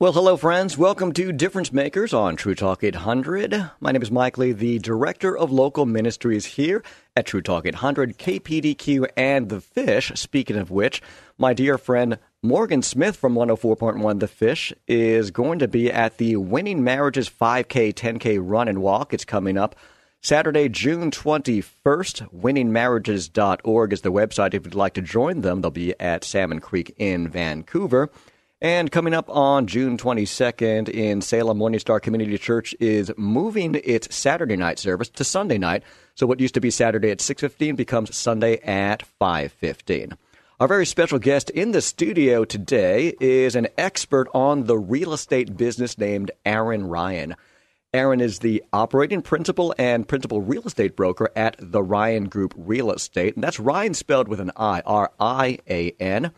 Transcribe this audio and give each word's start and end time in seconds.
Well, 0.00 0.12
hello, 0.12 0.36
friends. 0.36 0.78
Welcome 0.78 1.12
to 1.14 1.32
Difference 1.32 1.72
Makers 1.72 2.14
on 2.14 2.36
True 2.36 2.54
Talk 2.54 2.84
800. 2.84 3.72
My 3.80 3.90
name 3.90 4.00
is 4.00 4.12
Mike 4.12 4.38
Lee, 4.38 4.52
the 4.52 4.78
Director 4.78 5.36
of 5.36 5.50
Local 5.50 5.86
Ministries 5.86 6.44
here 6.44 6.84
at 7.16 7.26
True 7.26 7.42
Talk 7.42 7.66
800, 7.66 8.16
KPDQ, 8.16 9.08
and 9.16 9.48
The 9.48 9.60
Fish. 9.60 10.12
Speaking 10.14 10.54
of 10.54 10.70
which, 10.70 11.02
my 11.36 11.52
dear 11.52 11.78
friend 11.78 12.20
Morgan 12.44 12.82
Smith 12.82 13.16
from 13.16 13.34
104.1 13.34 14.20
The 14.20 14.28
Fish 14.28 14.72
is 14.86 15.32
going 15.32 15.58
to 15.58 15.66
be 15.66 15.90
at 15.90 16.18
the 16.18 16.36
Winning 16.36 16.84
Marriages 16.84 17.28
5K, 17.28 17.92
10K 17.92 18.38
run 18.40 18.68
and 18.68 18.80
walk. 18.80 19.12
It's 19.12 19.24
coming 19.24 19.58
up 19.58 19.74
Saturday, 20.20 20.68
June 20.68 21.10
21st. 21.10 22.32
WinningMarriages.org 22.32 23.92
is 23.92 24.02
the 24.02 24.12
website 24.12 24.54
if 24.54 24.64
you'd 24.64 24.76
like 24.76 24.94
to 24.94 25.02
join 25.02 25.40
them. 25.40 25.60
They'll 25.60 25.72
be 25.72 25.98
at 25.98 26.22
Salmon 26.22 26.60
Creek 26.60 26.94
in 26.98 27.26
Vancouver. 27.26 28.12
And 28.60 28.90
coming 28.90 29.14
up 29.14 29.30
on 29.30 29.68
June 29.68 29.96
22nd 29.96 30.88
in 30.88 31.20
Salem, 31.20 31.58
Morning 31.58 31.78
Star 31.78 32.00
Community 32.00 32.36
Church 32.38 32.74
is 32.80 33.12
moving 33.16 33.80
its 33.84 34.12
Saturday 34.12 34.56
night 34.56 34.80
service 34.80 35.08
to 35.10 35.22
Sunday 35.22 35.58
night. 35.58 35.84
So 36.16 36.26
what 36.26 36.40
used 36.40 36.54
to 36.54 36.60
be 36.60 36.72
Saturday 36.72 37.12
at 37.12 37.20
6:15 37.20 37.76
becomes 37.76 38.16
Sunday 38.16 38.58
at 38.64 39.04
5:15. 39.20 40.14
Our 40.58 40.66
very 40.66 40.86
special 40.86 41.20
guest 41.20 41.50
in 41.50 41.70
the 41.70 41.80
studio 41.80 42.44
today 42.44 43.14
is 43.20 43.54
an 43.54 43.68
expert 43.78 44.26
on 44.34 44.64
the 44.64 44.76
real 44.76 45.12
estate 45.12 45.56
business 45.56 45.96
named 45.96 46.32
Aaron 46.44 46.88
Ryan. 46.88 47.36
Aaron 47.94 48.20
is 48.20 48.40
the 48.40 48.64
operating 48.72 49.22
principal 49.22 49.72
and 49.78 50.08
principal 50.08 50.40
real 50.40 50.64
estate 50.66 50.96
broker 50.96 51.30
at 51.36 51.54
the 51.60 51.82
Ryan 51.84 52.24
Group 52.28 52.54
Real 52.56 52.90
Estate. 52.90 53.36
And 53.36 53.44
that's 53.44 53.60
Ryan 53.60 53.94
spelled 53.94 54.26
with 54.26 54.40
an 54.40 54.50
I, 54.56 54.82
R 54.84 55.12
I 55.20 55.58
A 55.70 55.94
N. 56.00 56.32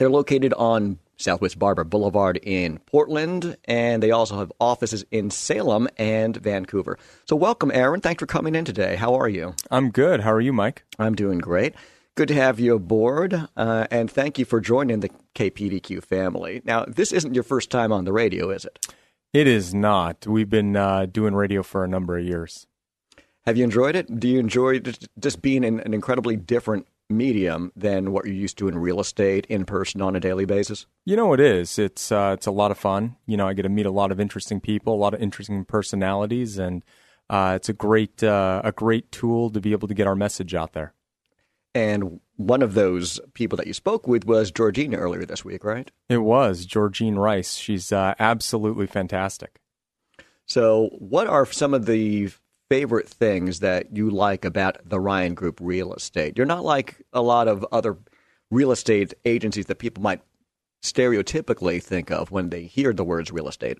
They're 0.00 0.08
located 0.08 0.54
on 0.54 0.98
Southwest 1.18 1.58
Barbur 1.58 1.84
Boulevard 1.84 2.38
in 2.42 2.78
Portland, 2.78 3.58
and 3.66 4.02
they 4.02 4.10
also 4.10 4.38
have 4.38 4.50
offices 4.58 5.04
in 5.10 5.28
Salem 5.28 5.88
and 5.98 6.34
Vancouver. 6.34 6.96
So, 7.26 7.36
welcome, 7.36 7.70
Aaron. 7.70 8.00
Thanks 8.00 8.20
for 8.20 8.26
coming 8.26 8.54
in 8.54 8.64
today. 8.64 8.96
How 8.96 9.14
are 9.14 9.28
you? 9.28 9.54
I'm 9.70 9.90
good. 9.90 10.20
How 10.20 10.32
are 10.32 10.40
you, 10.40 10.54
Mike? 10.54 10.84
I'm 10.98 11.14
doing 11.14 11.36
great. 11.36 11.74
Good 12.14 12.28
to 12.28 12.34
have 12.34 12.58
you 12.58 12.76
aboard, 12.76 13.46
uh, 13.58 13.88
and 13.90 14.10
thank 14.10 14.38
you 14.38 14.46
for 14.46 14.58
joining 14.58 15.00
the 15.00 15.10
KPDQ 15.34 16.02
family. 16.02 16.62
Now, 16.64 16.86
this 16.86 17.12
isn't 17.12 17.34
your 17.34 17.44
first 17.44 17.68
time 17.68 17.92
on 17.92 18.06
the 18.06 18.12
radio, 18.14 18.48
is 18.48 18.64
it? 18.64 18.86
It 19.34 19.46
is 19.46 19.74
not. 19.74 20.26
We've 20.26 20.48
been 20.48 20.76
uh, 20.76 21.08
doing 21.12 21.34
radio 21.34 21.62
for 21.62 21.84
a 21.84 21.88
number 21.88 22.16
of 22.16 22.24
years. 22.24 22.66
Have 23.44 23.58
you 23.58 23.64
enjoyed 23.64 23.96
it? 23.96 24.18
Do 24.18 24.28
you 24.28 24.38
enjoy 24.38 24.80
just 25.18 25.42
being 25.42 25.62
in 25.62 25.78
an 25.80 25.92
incredibly 25.92 26.36
different 26.36 26.86
medium 27.10 27.72
than 27.76 28.12
what 28.12 28.24
you're 28.24 28.34
used 28.34 28.58
to 28.58 28.68
in 28.68 28.78
real 28.78 29.00
estate 29.00 29.46
in 29.46 29.64
person 29.64 30.00
on 30.00 30.16
a 30.16 30.20
daily 30.20 30.44
basis? 30.44 30.86
You 31.04 31.16
know, 31.16 31.32
it 31.32 31.40
is. 31.40 31.78
It's 31.78 32.12
uh, 32.12 32.32
it's 32.34 32.46
a 32.46 32.52
lot 32.52 32.70
of 32.70 32.78
fun. 32.78 33.16
You 33.26 33.36
know, 33.36 33.48
I 33.48 33.54
get 33.54 33.62
to 33.62 33.68
meet 33.68 33.86
a 33.86 33.90
lot 33.90 34.12
of 34.12 34.20
interesting 34.20 34.60
people, 34.60 34.94
a 34.94 34.96
lot 34.96 35.14
of 35.14 35.20
interesting 35.20 35.64
personalities, 35.64 36.58
and 36.58 36.84
uh, 37.28 37.54
it's 37.56 37.68
a 37.68 37.74
great 37.74 38.22
uh, 38.22 38.62
a 38.64 38.72
great 38.72 39.10
tool 39.12 39.50
to 39.50 39.60
be 39.60 39.72
able 39.72 39.88
to 39.88 39.94
get 39.94 40.06
our 40.06 40.16
message 40.16 40.54
out 40.54 40.72
there. 40.72 40.94
And 41.74 42.20
one 42.36 42.62
of 42.62 42.74
those 42.74 43.20
people 43.34 43.56
that 43.56 43.66
you 43.66 43.74
spoke 43.74 44.08
with 44.08 44.24
was 44.24 44.50
Georgina 44.50 44.96
earlier 44.96 45.24
this 45.24 45.44
week, 45.44 45.62
right? 45.62 45.90
It 46.08 46.18
was 46.18 46.64
Georgine 46.64 47.16
Rice. 47.16 47.54
She's 47.54 47.92
uh, 47.92 48.14
absolutely 48.18 48.86
fantastic. 48.86 49.60
So, 50.46 50.88
what 50.98 51.28
are 51.28 51.46
some 51.46 51.74
of 51.74 51.86
the 51.86 52.30
favorite 52.70 53.08
things 53.08 53.60
that 53.60 53.94
you 53.94 54.08
like 54.08 54.44
about 54.46 54.78
the 54.88 55.00
Ryan 55.00 55.34
Group 55.34 55.58
real 55.60 55.92
estate? 55.92 56.38
You're 56.38 56.46
not 56.46 56.64
like 56.64 57.02
a 57.12 57.20
lot 57.20 57.48
of 57.48 57.66
other 57.72 57.98
real 58.50 58.72
estate 58.72 59.12
agencies 59.26 59.66
that 59.66 59.76
people 59.76 60.02
might 60.02 60.22
stereotypically 60.82 61.82
think 61.82 62.10
of 62.10 62.30
when 62.30 62.48
they 62.48 62.62
hear 62.62 62.94
the 62.94 63.04
words 63.04 63.30
real 63.30 63.48
estate. 63.48 63.78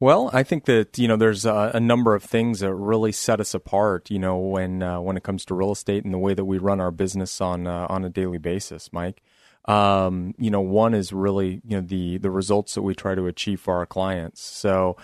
Well, 0.00 0.28
I 0.32 0.42
think 0.42 0.66
that 0.66 0.98
you 0.98 1.08
know 1.08 1.16
there's 1.16 1.46
a, 1.46 1.70
a, 1.74 1.80
number 1.80 2.14
of 2.14 2.22
things 2.22 2.60
that 2.60 2.74
really 2.74 3.12
set 3.12 3.40
us 3.40 3.54
apart. 3.54 4.10
You 4.10 4.18
know, 4.18 4.36
when 4.36 4.82
uh, 4.82 5.00
when 5.00 5.16
it 5.16 5.22
comes 5.22 5.44
to 5.46 5.54
real 5.54 5.72
estate 5.72 6.04
and 6.04 6.12
the 6.12 6.18
way 6.18 6.34
that 6.34 6.44
we 6.44 6.58
run 6.58 6.80
our 6.80 6.90
business 6.90 7.40
on 7.40 7.66
uh, 7.66 7.86
on 7.88 8.04
a 8.04 8.10
daily 8.10 8.38
basis, 8.38 8.92
Mike. 8.92 9.22
Um, 9.66 10.34
you 10.36 10.50
know, 10.50 10.60
one 10.60 10.92
is 10.92 11.12
really 11.12 11.62
you 11.66 11.76
know 11.76 11.80
the 11.80 12.18
the 12.18 12.30
results 12.30 12.74
that 12.74 12.82
we 12.82 12.94
try 12.94 13.14
to 13.14 13.26
achieve 13.26 13.60
for 13.60 13.76
our 13.76 13.86
clients. 13.86 14.42
So, 14.42 14.96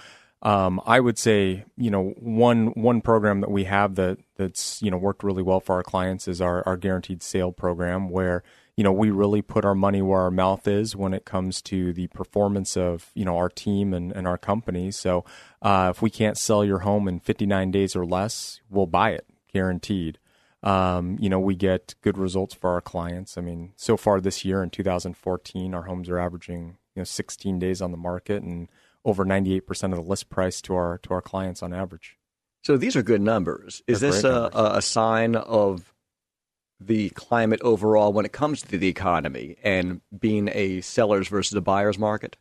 um, 0.42 0.80
I 0.86 1.00
would 1.00 1.18
say, 1.18 1.64
you 1.76 1.90
know, 1.90 2.14
one 2.18 2.68
one 2.68 3.02
program 3.02 3.40
that 3.42 3.50
we 3.50 3.64
have 3.64 3.96
that 3.96 4.18
that's 4.36 4.80
you 4.82 4.90
know 4.90 4.96
worked 4.96 5.22
really 5.22 5.42
well 5.42 5.60
for 5.60 5.74
our 5.74 5.82
clients 5.82 6.26
is 6.26 6.40
our 6.40 6.66
our 6.66 6.78
guaranteed 6.78 7.22
sale 7.22 7.52
program, 7.52 8.08
where 8.08 8.42
you 8.74 8.82
know 8.82 8.92
we 8.92 9.10
really 9.10 9.42
put 9.42 9.66
our 9.66 9.74
money 9.74 10.00
where 10.00 10.20
our 10.20 10.30
mouth 10.30 10.66
is 10.66 10.96
when 10.96 11.12
it 11.12 11.26
comes 11.26 11.60
to 11.62 11.92
the 11.92 12.06
performance 12.08 12.74
of 12.74 13.10
you 13.14 13.24
know 13.26 13.36
our 13.36 13.50
team 13.50 13.92
and, 13.92 14.12
and 14.12 14.26
our 14.26 14.38
company. 14.38 14.90
So 14.90 15.26
uh, 15.60 15.92
if 15.94 16.00
we 16.00 16.08
can't 16.08 16.38
sell 16.38 16.64
your 16.64 16.80
home 16.80 17.06
in 17.06 17.20
59 17.20 17.70
days 17.70 17.94
or 17.94 18.06
less, 18.06 18.60
we'll 18.70 18.86
buy 18.86 19.10
it, 19.10 19.26
guaranteed. 19.52 20.18
Um, 20.62 21.18
you 21.20 21.28
know, 21.28 21.40
we 21.40 21.54
get 21.54 21.94
good 22.00 22.16
results 22.16 22.54
for 22.54 22.70
our 22.70 22.82
clients. 22.82 23.36
I 23.36 23.42
mean, 23.42 23.72
so 23.76 23.96
far 23.98 24.20
this 24.20 24.44
year 24.44 24.62
in 24.62 24.70
2014, 24.70 25.74
our 25.74 25.82
homes 25.82 26.08
are 26.08 26.18
averaging 26.18 26.78
you 26.94 27.00
know 27.00 27.04
16 27.04 27.58
days 27.58 27.82
on 27.82 27.90
the 27.90 27.98
market 27.98 28.42
and 28.42 28.68
over 29.04 29.24
98% 29.24 29.84
of 29.84 29.90
the 29.92 30.00
list 30.00 30.28
price 30.28 30.60
to 30.62 30.74
our 30.74 30.98
to 30.98 31.14
our 31.14 31.22
clients 31.22 31.62
on 31.62 31.72
average. 31.72 32.16
So 32.62 32.76
these 32.76 32.96
are 32.96 33.02
good 33.02 33.22
numbers. 33.22 33.82
Is 33.86 34.00
They're 34.00 34.12
this 34.12 34.24
a, 34.24 34.50
a 34.52 34.82
sign 34.82 35.34
of 35.34 35.94
the 36.80 37.10
climate 37.10 37.60
overall 37.62 38.12
when 38.12 38.24
it 38.24 38.32
comes 38.32 38.62
to 38.62 38.78
the 38.78 38.88
economy 38.88 39.56
and 39.62 40.00
being 40.18 40.48
a 40.52 40.80
sellers 40.80 41.28
versus 41.28 41.54
a 41.54 41.60
buyers 41.60 41.98
market? 41.98 42.36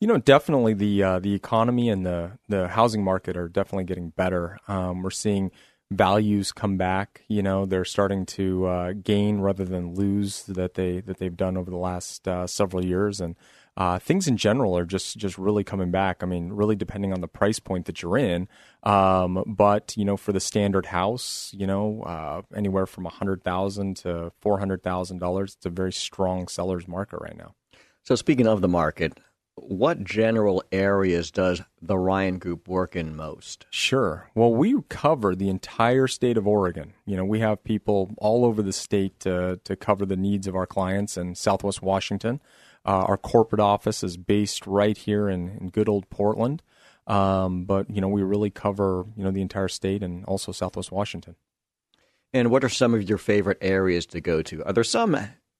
You 0.00 0.08
know, 0.08 0.18
definitely 0.18 0.74
the 0.74 1.02
uh, 1.02 1.18
the 1.20 1.34
economy 1.34 1.88
and 1.88 2.04
the 2.04 2.32
the 2.48 2.68
housing 2.68 3.02
market 3.02 3.36
are 3.36 3.48
definitely 3.48 3.84
getting 3.84 4.10
better. 4.10 4.58
Um, 4.68 5.02
we're 5.02 5.10
seeing 5.10 5.50
values 5.90 6.52
come 6.52 6.76
back. 6.76 7.22
You 7.28 7.42
know, 7.42 7.64
they're 7.64 7.84
starting 7.84 8.26
to 8.26 8.66
uh, 8.66 8.92
gain 8.92 9.40
rather 9.40 9.64
than 9.64 9.94
lose 9.94 10.42
that 10.44 10.74
they 10.74 11.00
that 11.00 11.18
they've 11.18 11.36
done 11.36 11.56
over 11.56 11.70
the 11.70 11.76
last 11.76 12.26
uh, 12.28 12.46
several 12.46 12.84
years, 12.84 13.20
and 13.20 13.36
uh, 13.76 13.98
things 13.98 14.28
in 14.28 14.36
general 14.36 14.76
are 14.76 14.84
just 14.84 15.16
just 15.16 15.36
really 15.36 15.64
coming 15.64 15.90
back. 15.90 16.22
I 16.22 16.26
mean, 16.26 16.52
really 16.52 16.76
depending 16.76 17.12
on 17.12 17.20
the 17.20 17.28
price 17.28 17.58
point 17.58 17.86
that 17.86 18.02
you're 18.02 18.18
in. 18.18 18.48
Um, 18.82 19.42
but 19.46 19.96
you 19.96 20.04
know, 20.04 20.16
for 20.16 20.32
the 20.32 20.40
standard 20.40 20.86
house, 20.86 21.52
you 21.56 21.66
know, 21.66 22.02
uh, 22.02 22.42
anywhere 22.54 22.86
from 22.86 23.06
a 23.06 23.10
hundred 23.10 23.42
thousand 23.42 23.96
to 23.98 24.32
four 24.40 24.58
hundred 24.58 24.82
thousand 24.82 25.18
dollars, 25.18 25.54
it's 25.56 25.66
a 25.66 25.70
very 25.70 25.92
strong 25.92 26.46
seller's 26.48 26.86
market 26.86 27.18
right 27.20 27.36
now. 27.36 27.54
So, 28.02 28.14
speaking 28.14 28.46
of 28.46 28.60
the 28.60 28.68
market, 28.68 29.18
what 29.56 30.02
general 30.02 30.62
areas 30.72 31.30
does 31.30 31.62
the 31.80 31.96
Ryan 31.96 32.38
Group 32.38 32.68
work 32.68 32.96
in 32.96 33.14
most? 33.14 33.66
Sure. 33.70 34.28
Well, 34.34 34.52
we 34.52 34.76
cover 34.88 35.34
the 35.34 35.48
entire 35.48 36.06
state 36.08 36.36
of 36.36 36.46
Oregon. 36.46 36.94
You 37.06 37.16
know, 37.16 37.24
we 37.24 37.40
have 37.40 37.62
people 37.62 38.10
all 38.18 38.44
over 38.44 38.62
the 38.62 38.72
state 38.72 39.20
to, 39.20 39.60
to 39.62 39.76
cover 39.76 40.04
the 40.04 40.16
needs 40.16 40.46
of 40.46 40.56
our 40.56 40.66
clients 40.66 41.16
in 41.16 41.34
Southwest 41.34 41.82
Washington. 41.82 42.40
Uh, 42.86 43.04
our 43.08 43.16
corporate 43.16 43.60
office 43.60 44.02
is 44.04 44.16
based 44.16 44.66
right 44.66 44.96
here 44.96 45.28
in, 45.28 45.56
in 45.60 45.70
good 45.70 45.88
old 45.88 46.08
Portland, 46.10 46.62
um, 47.06 47.64
but 47.64 47.88
you 47.90 48.00
know 48.00 48.08
we 48.08 48.22
really 48.22 48.50
cover 48.50 49.06
you 49.16 49.24
know 49.24 49.30
the 49.30 49.42
entire 49.42 49.68
state 49.68 50.02
and 50.02 50.24
also 50.26 50.52
Southwest 50.52 50.92
Washington. 50.92 51.36
And 52.32 52.50
what 52.50 52.64
are 52.64 52.68
some 52.68 52.94
of 52.94 53.08
your 53.08 53.18
favorite 53.18 53.58
areas 53.60 54.06
to 54.06 54.20
go 54.20 54.42
to? 54.42 54.64
Are 54.64 54.72
there 54.72 54.84
some 54.84 55.16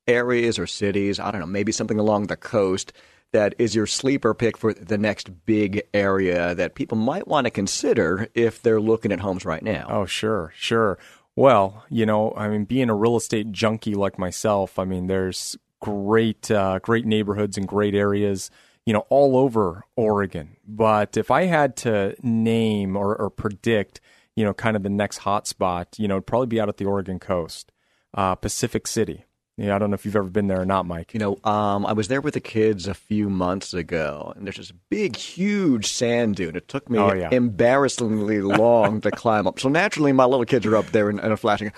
areas 0.08 0.58
or 0.58 0.66
cities? 0.66 1.20
I 1.20 1.30
don't 1.30 1.40
know, 1.40 1.46
maybe 1.46 1.72
something 1.72 1.98
along 1.98 2.26
the 2.26 2.36
coast 2.36 2.92
that 3.34 3.54
is 3.58 3.74
your 3.74 3.86
sleeper 3.86 4.32
pick 4.32 4.56
for 4.56 4.72
the 4.72 4.96
next 4.96 5.44
big 5.44 5.82
area 5.92 6.54
that 6.54 6.76
people 6.76 6.96
might 6.96 7.26
want 7.26 7.46
to 7.46 7.50
consider 7.50 8.28
if 8.32 8.62
they're 8.62 8.80
looking 8.80 9.10
at 9.10 9.20
homes 9.20 9.44
right 9.44 9.62
now? 9.62 9.86
Oh, 9.90 10.06
sure, 10.06 10.52
sure. 10.56 10.98
Well, 11.34 11.84
you 11.90 12.06
know, 12.06 12.32
I 12.36 12.48
mean, 12.48 12.64
being 12.64 12.90
a 12.90 12.94
real 12.94 13.16
estate 13.16 13.50
junkie 13.50 13.96
like 13.96 14.20
myself, 14.20 14.78
I 14.78 14.84
mean, 14.84 15.08
there's 15.08 15.58
great 15.84 16.50
uh, 16.50 16.78
great 16.80 17.04
neighborhoods 17.06 17.56
and 17.58 17.66
great 17.68 17.94
areas 17.94 18.50
you 18.86 18.92
know 18.92 19.04
all 19.08 19.36
over 19.36 19.84
Oregon. 19.96 20.56
But 20.66 21.16
if 21.16 21.30
I 21.30 21.44
had 21.44 21.76
to 21.84 22.14
name 22.22 22.96
or, 22.96 23.14
or 23.16 23.30
predict 23.30 24.00
you 24.36 24.44
know 24.44 24.52
kind 24.54 24.76
of 24.76 24.82
the 24.82 24.90
next 24.90 25.18
hot 25.18 25.46
spot, 25.46 25.96
you 25.98 26.08
know 26.08 26.14
it'd 26.16 26.26
probably 26.26 26.48
be 26.48 26.60
out 26.60 26.68
at 26.68 26.76
the 26.78 26.84
Oregon 26.86 27.18
coast, 27.18 27.72
uh, 28.14 28.34
Pacific 28.34 28.86
City. 28.86 29.24
Yeah, 29.56 29.76
I 29.76 29.78
don't 29.78 29.88
know 29.90 29.94
if 29.94 30.04
you've 30.04 30.16
ever 30.16 30.28
been 30.30 30.48
there 30.48 30.60
or 30.60 30.66
not, 30.66 30.84
Mike. 30.84 31.14
You 31.14 31.20
know, 31.20 31.38
um, 31.44 31.86
I 31.86 31.92
was 31.92 32.08
there 32.08 32.20
with 32.20 32.34
the 32.34 32.40
kids 32.40 32.88
a 32.88 32.94
few 32.94 33.30
months 33.30 33.72
ago, 33.72 34.32
and 34.34 34.44
there's 34.44 34.56
this 34.56 34.72
big, 34.90 35.14
huge 35.14 35.86
sand 35.86 36.34
dune. 36.34 36.56
It 36.56 36.66
took 36.66 36.90
me 36.90 36.98
Oh, 36.98 37.12
yeah. 37.14 37.28
embarrassingly 37.30 38.40
long 38.42 39.00
to 39.02 39.12
climb 39.12 39.46
up. 39.46 39.60
So 39.60 39.68
naturally, 39.68 40.10
my 40.12 40.24
little 40.24 40.44
kids 40.44 40.66
are 40.66 40.74
up 40.76 40.86
there 40.86 41.08
and, 41.08 41.20
and 41.20 41.32
are 41.32 41.36
flashing. 41.36 41.70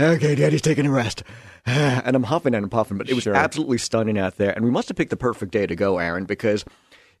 Okay, 0.00 0.34
Daddy's 0.34 0.62
taking 0.62 0.86
a 0.86 0.90
rest, 0.90 1.22
and 1.66 2.16
I'm 2.16 2.22
huffing 2.24 2.54
and 2.54 2.70
puffing. 2.70 2.96
But 2.98 3.08
it 3.10 3.14
was 3.14 3.24
Sure. 3.24 3.34
absolutely 3.34 3.78
stunning 3.78 4.18
out 4.18 4.36
there, 4.36 4.52
and 4.52 4.64
we 4.64 4.70
must 4.70 4.88
have 4.88 4.96
picked 4.96 5.10
the 5.10 5.16
perfect 5.16 5.52
day 5.52 5.66
to 5.66 5.76
go, 5.76 5.98
Aaron, 5.98 6.24
because 6.24 6.64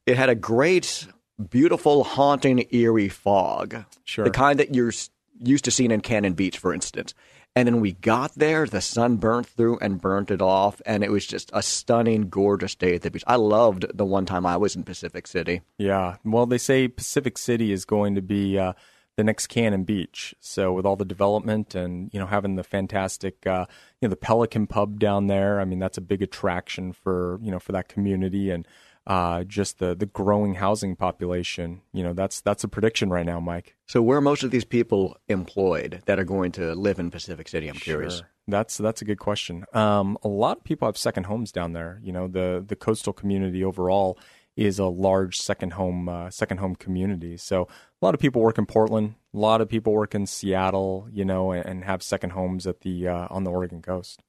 it 0.06 0.16
had 0.16 0.28
a 0.30 0.34
great, 0.34 1.06
beautiful, 1.50 2.04
haunting, 2.04 2.66
eerie 2.70 3.08
fog. 3.10 3.84
Sure. 4.04 4.24
The 4.24 4.30
kind 4.30 4.58
that 4.58 4.74
you're 4.74 4.92
used 5.38 5.64
to 5.66 5.70
seeing 5.70 5.90
in 5.90 6.00
Cannon 6.00 6.32
Beach, 6.32 6.58
for 6.58 6.72
instance. 6.72 7.14
And 7.56 7.66
then 7.66 7.80
we 7.80 7.92
got 7.92 8.32
there, 8.36 8.64
the 8.64 8.80
sun 8.80 9.16
burnt 9.16 9.46
through 9.46 9.78
and 9.80 10.00
burnt 10.00 10.30
it 10.30 10.40
off, 10.40 10.80
and 10.86 11.02
it 11.02 11.10
was 11.10 11.26
just 11.26 11.50
a 11.52 11.62
stunning, 11.62 12.28
gorgeous 12.28 12.76
day 12.76 12.94
at 12.94 13.02
the 13.02 13.10
beach. 13.10 13.24
I 13.26 13.34
loved 13.36 13.86
the 13.92 14.04
one 14.04 14.24
time 14.24 14.46
I 14.46 14.56
was 14.56 14.76
in 14.76 14.84
Pacific 14.84 15.26
City. 15.26 15.60
Yeah. 15.76 16.16
Well, 16.24 16.46
they 16.46 16.58
say 16.58 16.86
Pacific 16.86 17.36
City 17.36 17.72
is 17.72 17.84
going 17.84 18.14
to 18.14 18.22
be 18.22 18.56
uh, 18.56 18.74
the 19.20 19.24
next 19.24 19.48
Cannon 19.48 19.84
Beach. 19.84 20.34
So 20.40 20.72
with 20.72 20.86
all 20.86 20.96
the 20.96 21.04
development 21.04 21.74
and 21.74 22.08
you 22.10 22.18
know 22.18 22.24
having 22.24 22.56
the 22.56 22.64
fantastic 22.64 23.46
uh, 23.46 23.66
you 24.00 24.08
know 24.08 24.10
the 24.10 24.16
Pelican 24.16 24.66
Pub 24.66 24.98
down 24.98 25.26
there, 25.26 25.60
I 25.60 25.66
mean 25.66 25.78
that's 25.78 25.98
a 25.98 26.00
big 26.00 26.22
attraction 26.22 26.94
for 26.94 27.38
you 27.42 27.50
know 27.50 27.58
for 27.58 27.72
that 27.72 27.88
community 27.88 28.50
and 28.50 28.66
uh, 29.06 29.44
just 29.44 29.78
the 29.78 29.94
the 29.94 30.06
growing 30.06 30.54
housing 30.54 30.96
population. 30.96 31.82
You 31.92 32.02
know 32.02 32.14
that's 32.14 32.40
that's 32.40 32.64
a 32.64 32.68
prediction 32.68 33.10
right 33.10 33.26
now, 33.26 33.40
Mike. 33.40 33.76
So, 33.86 34.00
where 34.00 34.16
are 34.16 34.22
most 34.22 34.42
of 34.42 34.52
these 34.52 34.64
people 34.64 35.18
employed 35.28 36.00
that 36.06 36.18
are 36.18 36.24
going 36.24 36.52
to 36.52 36.74
live 36.74 36.98
in 36.98 37.10
Pacific 37.10 37.46
City? 37.46 37.68
I'm 37.68 37.76
curious. 37.76 38.22
That's 38.48 38.78
that's 38.78 39.02
a 39.02 39.04
good 39.04 39.18
question. 39.18 39.66
Um, 39.74 40.16
a 40.24 40.28
lot 40.28 40.56
of 40.56 40.64
people 40.64 40.88
have 40.88 40.96
second 40.96 41.24
homes 41.24 41.52
down 41.52 41.74
there. 41.74 42.00
You 42.02 42.12
know, 42.12 42.26
the 42.26 42.64
the 42.66 42.76
coastal 42.76 43.12
community 43.12 43.62
overall 43.62 44.18
is 44.56 44.78
a 44.78 44.86
large 44.86 45.40
second 45.40 45.74
home 45.74 46.08
uh, 46.08 46.30
second 46.30 46.58
home 46.58 46.74
community. 46.74 47.36
So 47.36 47.62
a 47.62 48.04
lot 48.04 48.14
of 48.14 48.20
people 48.20 48.42
work 48.42 48.58
in 48.58 48.66
Portland. 48.66 49.14
A 49.34 49.38
lot 49.38 49.60
of 49.60 49.68
people 49.68 49.92
work 49.92 50.14
in 50.14 50.26
Seattle. 50.26 51.08
You 51.12 51.24
know, 51.24 51.52
and, 51.52 51.66
and 51.66 51.84
have 51.84 52.02
second 52.02 52.30
homes 52.30 52.66
at 52.66 52.80
the 52.80 53.08
uh, 53.08 53.28
on 53.30 53.44
the 53.44 53.50
Oregon 53.50 53.82
coast. 53.82 54.22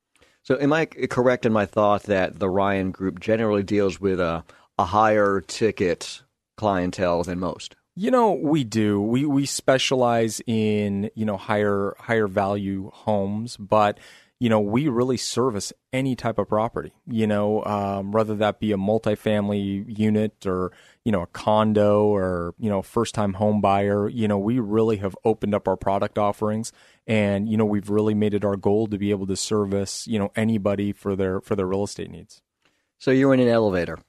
So, 0.44 0.58
am 0.60 0.74
I 0.74 0.86
correct 0.86 1.46
in 1.46 1.54
my 1.54 1.66
thought 1.66 2.04
that 2.04 2.40
the 2.40 2.50
Ryan 2.50 2.92
Group 2.92 3.20
generally 3.20 3.62
deals 3.62 4.02
with 4.02 4.20
a, 4.20 4.44
a 4.80 4.86
higher 4.86 5.42
ticket 5.42 6.24
clientele 6.58 7.24
than 7.24 7.40
most? 7.40 7.76
You 7.96 8.10
know, 8.10 8.32
we 8.32 8.64
do. 8.64 9.00
We 9.00 9.26
we 9.26 9.46
specialize 9.46 10.42
in 10.48 11.12
you 11.14 11.26
know 11.26 11.38
higher 11.38 11.96
higher 12.00 12.28
value 12.28 12.90
homes, 12.92 13.56
but 13.58 14.00
you 14.42 14.50
know 14.50 14.60
we 14.60 14.88
really 14.88 15.18
service 15.18 15.72
any 15.94 16.16
type 16.16 16.40
of 16.40 16.50
property. 16.50 16.92
You 17.06 17.28
know, 17.28 17.64
um, 17.64 18.12
whether 18.12 18.34
that 18.38 18.60
be 18.60 18.72
a 18.72 18.76
multifamily 18.76 19.86
unit 20.00 20.48
or 20.48 20.72
you 21.06 21.12
know 21.12 21.22
a 21.22 21.28
condo 21.28 22.06
or 22.08 22.56
you 22.58 22.68
know 22.68 22.82
first 22.82 23.14
time 23.14 23.34
home 23.34 23.62
buyer. 23.62 24.10
You 24.10 24.28
know, 24.28 24.40
we 24.40 24.58
really 24.58 24.98
have 24.98 25.16
opened 25.24 25.54
up 25.54 25.68
our 25.68 25.78
product 25.78 26.18
offerings, 26.18 26.74
and 27.06 27.48
you 27.48 27.56
know 27.56 27.66
we've 27.66 27.92
really 27.92 28.16
made 28.16 28.34
it 28.34 28.44
our 28.44 28.58
goal 28.58 28.88
to 28.88 28.98
be 28.98 29.12
able 29.12 29.28
to 29.28 29.36
service 29.36 30.08
you 30.08 30.18
know 30.18 30.32
anybody 30.36 30.92
for 30.92 31.16
their 31.16 31.40
for 31.40 31.56
their 31.56 31.68
real 31.68 31.84
estate 31.84 32.10
needs. 32.10 32.42
So, 32.98 33.12
you're 33.12 33.36
in 33.36 33.40
an 33.40 33.48
elevator. 33.48 34.00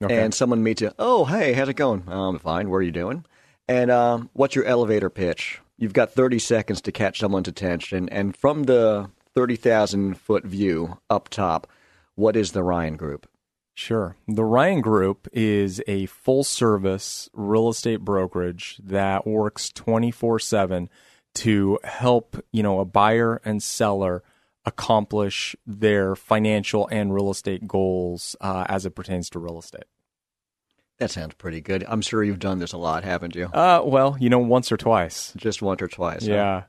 Okay. 0.00 0.22
and 0.22 0.32
someone 0.32 0.62
meets 0.62 0.82
you. 0.82 0.92
Oh, 0.98 1.24
hey, 1.24 1.54
how's 1.54 1.68
it 1.68 1.74
going? 1.74 2.04
Um, 2.08 2.38
fine. 2.38 2.70
What 2.70 2.76
are 2.76 2.82
you 2.82 2.92
doing? 2.92 3.24
And 3.66 3.90
um, 3.90 4.30
what's 4.32 4.54
your 4.54 4.64
elevator 4.64 5.10
pitch? 5.10 5.60
You've 5.76 5.92
got 5.92 6.12
30 6.12 6.38
seconds 6.38 6.80
to 6.82 6.92
catch 6.92 7.18
someone's 7.18 7.48
attention. 7.48 8.08
And 8.10 8.36
from 8.36 8.64
the 8.64 9.10
30,000 9.38 10.14
foot 10.18 10.44
view 10.44 10.98
up 11.08 11.28
top, 11.28 11.68
what 12.16 12.34
is 12.34 12.50
the 12.50 12.62
Ryan 12.64 12.96
Group? 12.96 13.28
Sure. 13.72 14.16
The 14.26 14.42
Ryan 14.44 14.80
Group 14.80 15.28
is 15.32 15.80
a 15.86 16.06
full 16.06 16.42
service 16.42 17.28
real 17.32 17.68
estate 17.68 18.00
brokerage 18.00 18.80
that 18.82 19.28
works 19.28 19.70
24 19.70 20.40
7 20.40 20.90
to 21.34 21.78
help, 21.84 22.36
you 22.50 22.64
know, 22.64 22.80
a 22.80 22.84
buyer 22.84 23.40
and 23.44 23.62
seller 23.62 24.24
accomplish 24.64 25.54
their 25.64 26.16
financial 26.16 26.88
and 26.88 27.14
real 27.14 27.30
estate 27.30 27.68
goals 27.68 28.34
uh, 28.40 28.64
as 28.68 28.84
it 28.86 28.96
pertains 28.96 29.30
to 29.30 29.38
real 29.38 29.60
estate. 29.60 29.84
That 30.98 31.12
sounds 31.12 31.34
pretty 31.34 31.60
good. 31.60 31.84
I'm 31.86 32.00
sure 32.00 32.24
you've 32.24 32.40
done 32.40 32.58
this 32.58 32.72
a 32.72 32.76
lot, 32.76 33.04
haven't 33.04 33.36
you? 33.36 33.44
Uh, 33.46 33.82
well, 33.84 34.16
you 34.18 34.30
know, 34.30 34.40
once 34.40 34.72
or 34.72 34.76
twice. 34.76 35.32
Just 35.36 35.62
once 35.62 35.80
or 35.80 35.86
twice. 35.86 36.26
huh? 36.26 36.32
Yeah. 36.32 36.62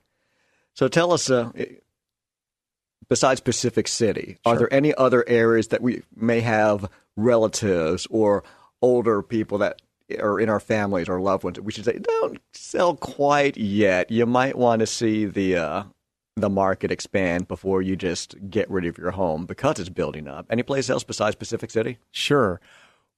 So 0.76 0.88
tell 0.88 1.12
us, 1.12 1.32
uh, 1.32 1.50
besides 3.08 3.40
Pacific 3.40 3.88
City, 3.88 4.38
are 4.46 4.58
there 4.58 4.74
any 4.74 4.94
other 4.96 5.24
areas 5.28 5.70
that 5.70 5.82
we 5.82 6.04
may 6.16 6.42
have 6.42 6.90
relatives 7.16 8.08
or 8.10 8.44
older 8.82 9.22
people 9.22 9.58
that 9.60 9.82
are 10.20 10.40
in 10.40 10.50
our 10.50 10.60
families 10.60 11.08
or 11.08 11.22
loved 11.22 11.44
ones 11.44 11.56
that 11.56 11.64
we 11.64 11.72
should 11.72 11.86
say 11.86 12.00
don't 12.00 12.40
sell 12.54 12.96
quite 12.96 13.58
yet? 13.58 14.12
You 14.12 14.26
might 14.26 14.58
want 14.58 14.80
to 14.80 14.88
see 14.88 15.26
the 15.26 15.56
uh, 15.56 15.84
the 16.36 16.50
market 16.50 16.92
expand 16.92 17.48
before 17.48 17.82
you 17.82 17.96
just 17.96 18.36
get 18.50 18.70
rid 18.70 18.86
of 18.86 18.98
your 18.98 19.12
home 19.12 19.46
because 19.46 19.80
it's 19.80 19.90
building 19.90 20.28
up. 20.28 20.46
Any 20.50 20.64
place 20.64 20.90
else 20.90 21.04
besides 21.04 21.36
Pacific 21.36 21.72
City? 21.72 21.98
Sure. 22.12 22.60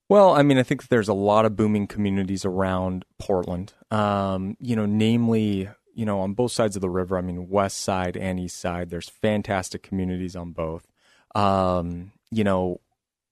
Well, 0.08 0.32
I 0.34 0.42
mean, 0.42 0.58
I 0.58 0.62
think 0.62 0.88
there's 0.88 1.08
a 1.08 1.14
lot 1.14 1.46
of 1.46 1.56
booming 1.56 1.86
communities 1.86 2.44
around 2.44 3.04
Portland. 3.18 3.72
Um, 3.90 4.56
you 4.60 4.76
know, 4.76 4.84
namely, 4.84 5.68
you 5.94 6.04
know, 6.04 6.20
on 6.20 6.34
both 6.34 6.52
sides 6.52 6.76
of 6.76 6.82
the 6.82 6.90
river. 6.90 7.16
I 7.16 7.20
mean, 7.20 7.48
west 7.48 7.78
side 7.78 8.16
and 8.16 8.38
east 8.40 8.58
side. 8.58 8.90
There's 8.90 9.08
fantastic 9.08 9.82
communities 9.82 10.36
on 10.36 10.52
both. 10.52 10.86
Um, 11.34 12.12
you 12.30 12.44
know, 12.44 12.80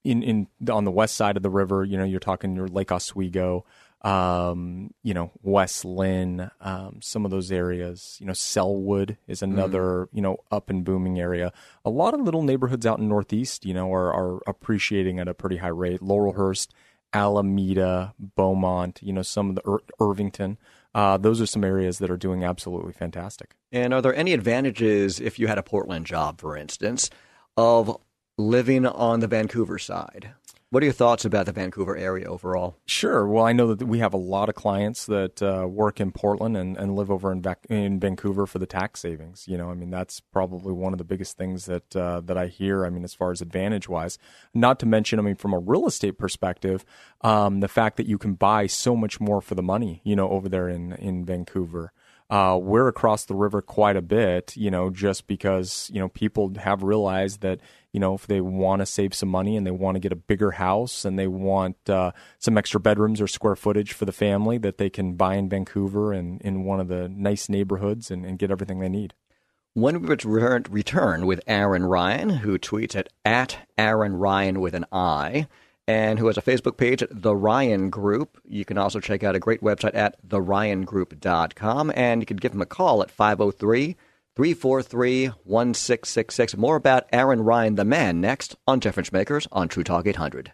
in 0.04 0.22
in 0.22 0.46
on 0.70 0.84
the 0.84 0.90
west 0.90 1.14
side 1.14 1.36
of 1.36 1.42
the 1.42 1.50
river, 1.50 1.84
you 1.84 1.96
know, 1.96 2.04
you're 2.04 2.20
talking 2.20 2.54
your 2.54 2.68
Lake 2.68 2.92
Oswego, 2.92 3.64
um, 4.02 4.94
you 5.02 5.12
know, 5.12 5.30
West 5.42 5.84
Linn, 5.84 6.50
um, 6.60 7.00
some 7.02 7.24
of 7.24 7.30
those 7.30 7.52
areas. 7.52 8.16
You 8.18 8.26
know, 8.26 8.32
Sellwood 8.32 9.18
is 9.26 9.42
another, 9.42 10.08
you 10.12 10.22
know, 10.22 10.38
up 10.50 10.70
and 10.70 10.84
booming 10.84 11.20
area. 11.20 11.52
A 11.84 11.90
lot 11.90 12.14
of 12.14 12.20
little 12.20 12.42
neighborhoods 12.42 12.86
out 12.86 12.98
in 12.98 13.08
Northeast, 13.08 13.66
you 13.66 13.74
know, 13.74 13.92
are, 13.92 14.12
are 14.12 14.40
appreciating 14.46 15.18
at 15.18 15.28
a 15.28 15.34
pretty 15.34 15.58
high 15.58 15.68
rate. 15.68 16.00
Laurelhurst, 16.00 16.68
Alameda, 17.12 18.14
Beaumont, 18.18 19.00
you 19.02 19.12
know, 19.12 19.22
some 19.22 19.50
of 19.50 19.56
the 19.56 19.62
Ir- 19.70 19.82
Irvington. 20.00 20.56
Uh, 20.94 21.16
those 21.16 21.40
are 21.40 21.46
some 21.46 21.64
areas 21.64 21.98
that 21.98 22.10
are 22.10 22.16
doing 22.16 22.44
absolutely 22.44 22.92
fantastic. 22.92 23.54
And 23.70 23.94
are 23.94 24.02
there 24.02 24.14
any 24.14 24.32
advantages 24.32 25.20
if 25.20 25.38
you 25.38 25.46
had 25.46 25.58
a 25.58 25.62
Portland 25.62 26.06
job, 26.06 26.40
for 26.40 26.56
instance, 26.56 27.10
of 27.56 27.96
living 28.36 28.86
on 28.86 29.20
the 29.20 29.28
Vancouver 29.28 29.78
side? 29.78 30.34
What 30.72 30.84
are 30.84 30.86
your 30.86 30.92
thoughts 30.92 31.24
about 31.24 31.46
the 31.46 31.52
Vancouver 31.52 31.96
area 31.96 32.30
overall? 32.30 32.76
Sure. 32.86 33.26
Well, 33.26 33.44
I 33.44 33.52
know 33.52 33.74
that 33.74 33.84
we 33.86 33.98
have 33.98 34.14
a 34.14 34.16
lot 34.16 34.48
of 34.48 34.54
clients 34.54 35.04
that 35.06 35.42
uh, 35.42 35.66
work 35.66 35.98
in 35.98 36.12
Portland 36.12 36.56
and, 36.56 36.76
and 36.76 36.94
live 36.94 37.10
over 37.10 37.32
in, 37.32 37.44
in 37.68 37.98
Vancouver 37.98 38.46
for 38.46 38.60
the 38.60 38.66
tax 38.66 39.00
savings. 39.00 39.48
You 39.48 39.58
know, 39.58 39.72
I 39.72 39.74
mean, 39.74 39.90
that's 39.90 40.20
probably 40.20 40.72
one 40.72 40.92
of 40.92 40.98
the 40.98 41.04
biggest 41.04 41.36
things 41.36 41.64
that 41.64 41.96
uh, 41.96 42.20
that 42.20 42.38
I 42.38 42.46
hear. 42.46 42.86
I 42.86 42.90
mean, 42.90 43.02
as 43.02 43.14
far 43.14 43.32
as 43.32 43.40
advantage 43.40 43.88
wise, 43.88 44.16
not 44.54 44.78
to 44.78 44.86
mention, 44.86 45.18
I 45.18 45.22
mean, 45.22 45.34
from 45.34 45.54
a 45.54 45.58
real 45.58 45.88
estate 45.88 46.18
perspective, 46.18 46.84
um, 47.22 47.58
the 47.58 47.66
fact 47.66 47.96
that 47.96 48.06
you 48.06 48.16
can 48.16 48.34
buy 48.34 48.68
so 48.68 48.94
much 48.94 49.18
more 49.18 49.40
for 49.40 49.56
the 49.56 49.64
money. 49.64 50.00
You 50.04 50.14
know, 50.14 50.28
over 50.28 50.48
there 50.48 50.68
in 50.68 50.92
in 50.92 51.24
Vancouver. 51.24 51.92
Uh, 52.30 52.56
we're 52.56 52.86
across 52.86 53.24
the 53.24 53.34
river 53.34 53.60
quite 53.60 53.96
a 53.96 54.02
bit, 54.02 54.56
you 54.56 54.70
know, 54.70 54.88
just 54.88 55.26
because, 55.26 55.90
you 55.92 55.98
know, 55.98 56.08
people 56.08 56.52
have 56.58 56.84
realized 56.84 57.40
that, 57.40 57.60
you 57.92 57.98
know, 57.98 58.14
if 58.14 58.28
they 58.28 58.40
want 58.40 58.78
to 58.78 58.86
save 58.86 59.12
some 59.12 59.28
money 59.28 59.56
and 59.56 59.66
they 59.66 59.72
want 59.72 59.96
to 59.96 60.00
get 60.00 60.12
a 60.12 60.16
bigger 60.16 60.52
house 60.52 61.04
and 61.04 61.18
they 61.18 61.26
want 61.26 61.90
uh, 61.90 62.12
some 62.38 62.56
extra 62.56 62.78
bedrooms 62.78 63.20
or 63.20 63.26
square 63.26 63.56
footage 63.56 63.92
for 63.92 64.04
the 64.04 64.12
family, 64.12 64.58
that 64.58 64.78
they 64.78 64.88
can 64.88 65.14
buy 65.14 65.34
in 65.34 65.48
Vancouver 65.48 66.12
and 66.12 66.40
in 66.42 66.62
one 66.62 66.78
of 66.78 66.86
the 66.86 67.08
nice 67.08 67.48
neighborhoods 67.48 68.12
and, 68.12 68.24
and 68.24 68.38
get 68.38 68.52
everything 68.52 68.78
they 68.78 68.88
need. 68.88 69.12
When 69.74 70.00
we 70.00 70.08
return, 70.08 71.26
with 71.26 71.40
Aaron 71.48 71.84
Ryan, 71.84 72.30
who 72.30 72.58
tweets 72.58 72.94
at, 72.94 73.08
at 73.24 73.68
Aaron 73.76 74.14
Ryan 74.14 74.60
with 74.60 74.74
an 74.74 74.84
I, 74.92 75.48
and 75.90 76.20
who 76.20 76.28
has 76.28 76.38
a 76.38 76.42
Facebook 76.42 76.76
page 76.76 77.02
at 77.02 77.08
The 77.10 77.34
Ryan 77.34 77.90
Group. 77.90 78.40
You 78.44 78.64
can 78.64 78.78
also 78.78 79.00
check 79.00 79.24
out 79.24 79.34
a 79.34 79.40
great 79.40 79.60
website 79.60 79.96
at 79.96 80.16
theryangroup.com, 80.26 81.92
and 81.96 82.22
you 82.22 82.26
can 82.26 82.36
give 82.36 82.52
him 82.52 82.62
a 82.62 82.66
call 82.66 83.02
at 83.02 83.10
503 83.10 83.96
343 84.36 85.26
1666. 85.26 86.56
More 86.56 86.76
about 86.76 87.08
Aaron 87.12 87.40
Ryan, 87.40 87.74
the 87.74 87.84
man, 87.84 88.20
next 88.20 88.54
on 88.68 88.78
Difference 88.78 89.12
Makers 89.12 89.48
on 89.50 89.66
True 89.66 89.82
Talk 89.82 90.06
800. 90.06 90.52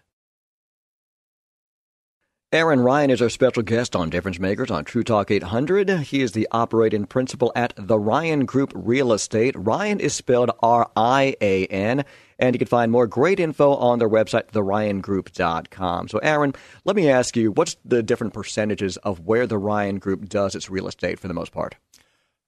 Aaron 2.53 2.81
Ryan 2.81 3.11
is 3.11 3.21
our 3.21 3.29
special 3.29 3.63
guest 3.63 3.95
on 3.95 4.09
Difference 4.09 4.39
Makers 4.39 4.71
on 4.71 4.87
True 4.87 5.03
Talk 5.03 5.31
800. 5.31 5.91
He 6.01 6.23
is 6.23 6.33
the 6.33 6.49
operating 6.51 7.05
principal 7.05 7.53
at 7.55 7.75
the 7.77 7.99
Ryan 7.99 8.47
Group 8.47 8.73
Real 8.75 9.13
Estate. 9.13 9.55
Ryan 9.59 10.01
is 10.01 10.15
spelled 10.15 10.53
R 10.63 10.91
I 10.97 11.37
A 11.43 11.67
N, 11.67 12.07
and 12.39 12.55
you 12.55 12.59
can 12.59 12.69
find 12.69 12.93
more 12.93 13.07
great 13.07 13.41
info 13.41 13.75
on 13.75 13.99
their 13.99 14.09
website, 14.09 14.51
theryangroup.com. 14.53 16.09
So, 16.09 16.19
Aaron, 16.19 16.55
let 16.85 16.97
me 16.97 17.09
ask 17.09 17.37
you 17.37 17.53
what's 17.53 17.77
the 17.85 18.03
different 18.03 18.35
percentages 18.35 18.97
of 18.99 19.21
where 19.21 19.47
the 19.47 19.59
Ryan 19.59 19.99
Group 19.99 20.29
does 20.29 20.55
its 20.55 20.71
real 20.71 20.89
estate 20.89 21.19
for 21.19 21.29
the 21.29 21.35
most 21.35 21.53
part? 21.53 21.77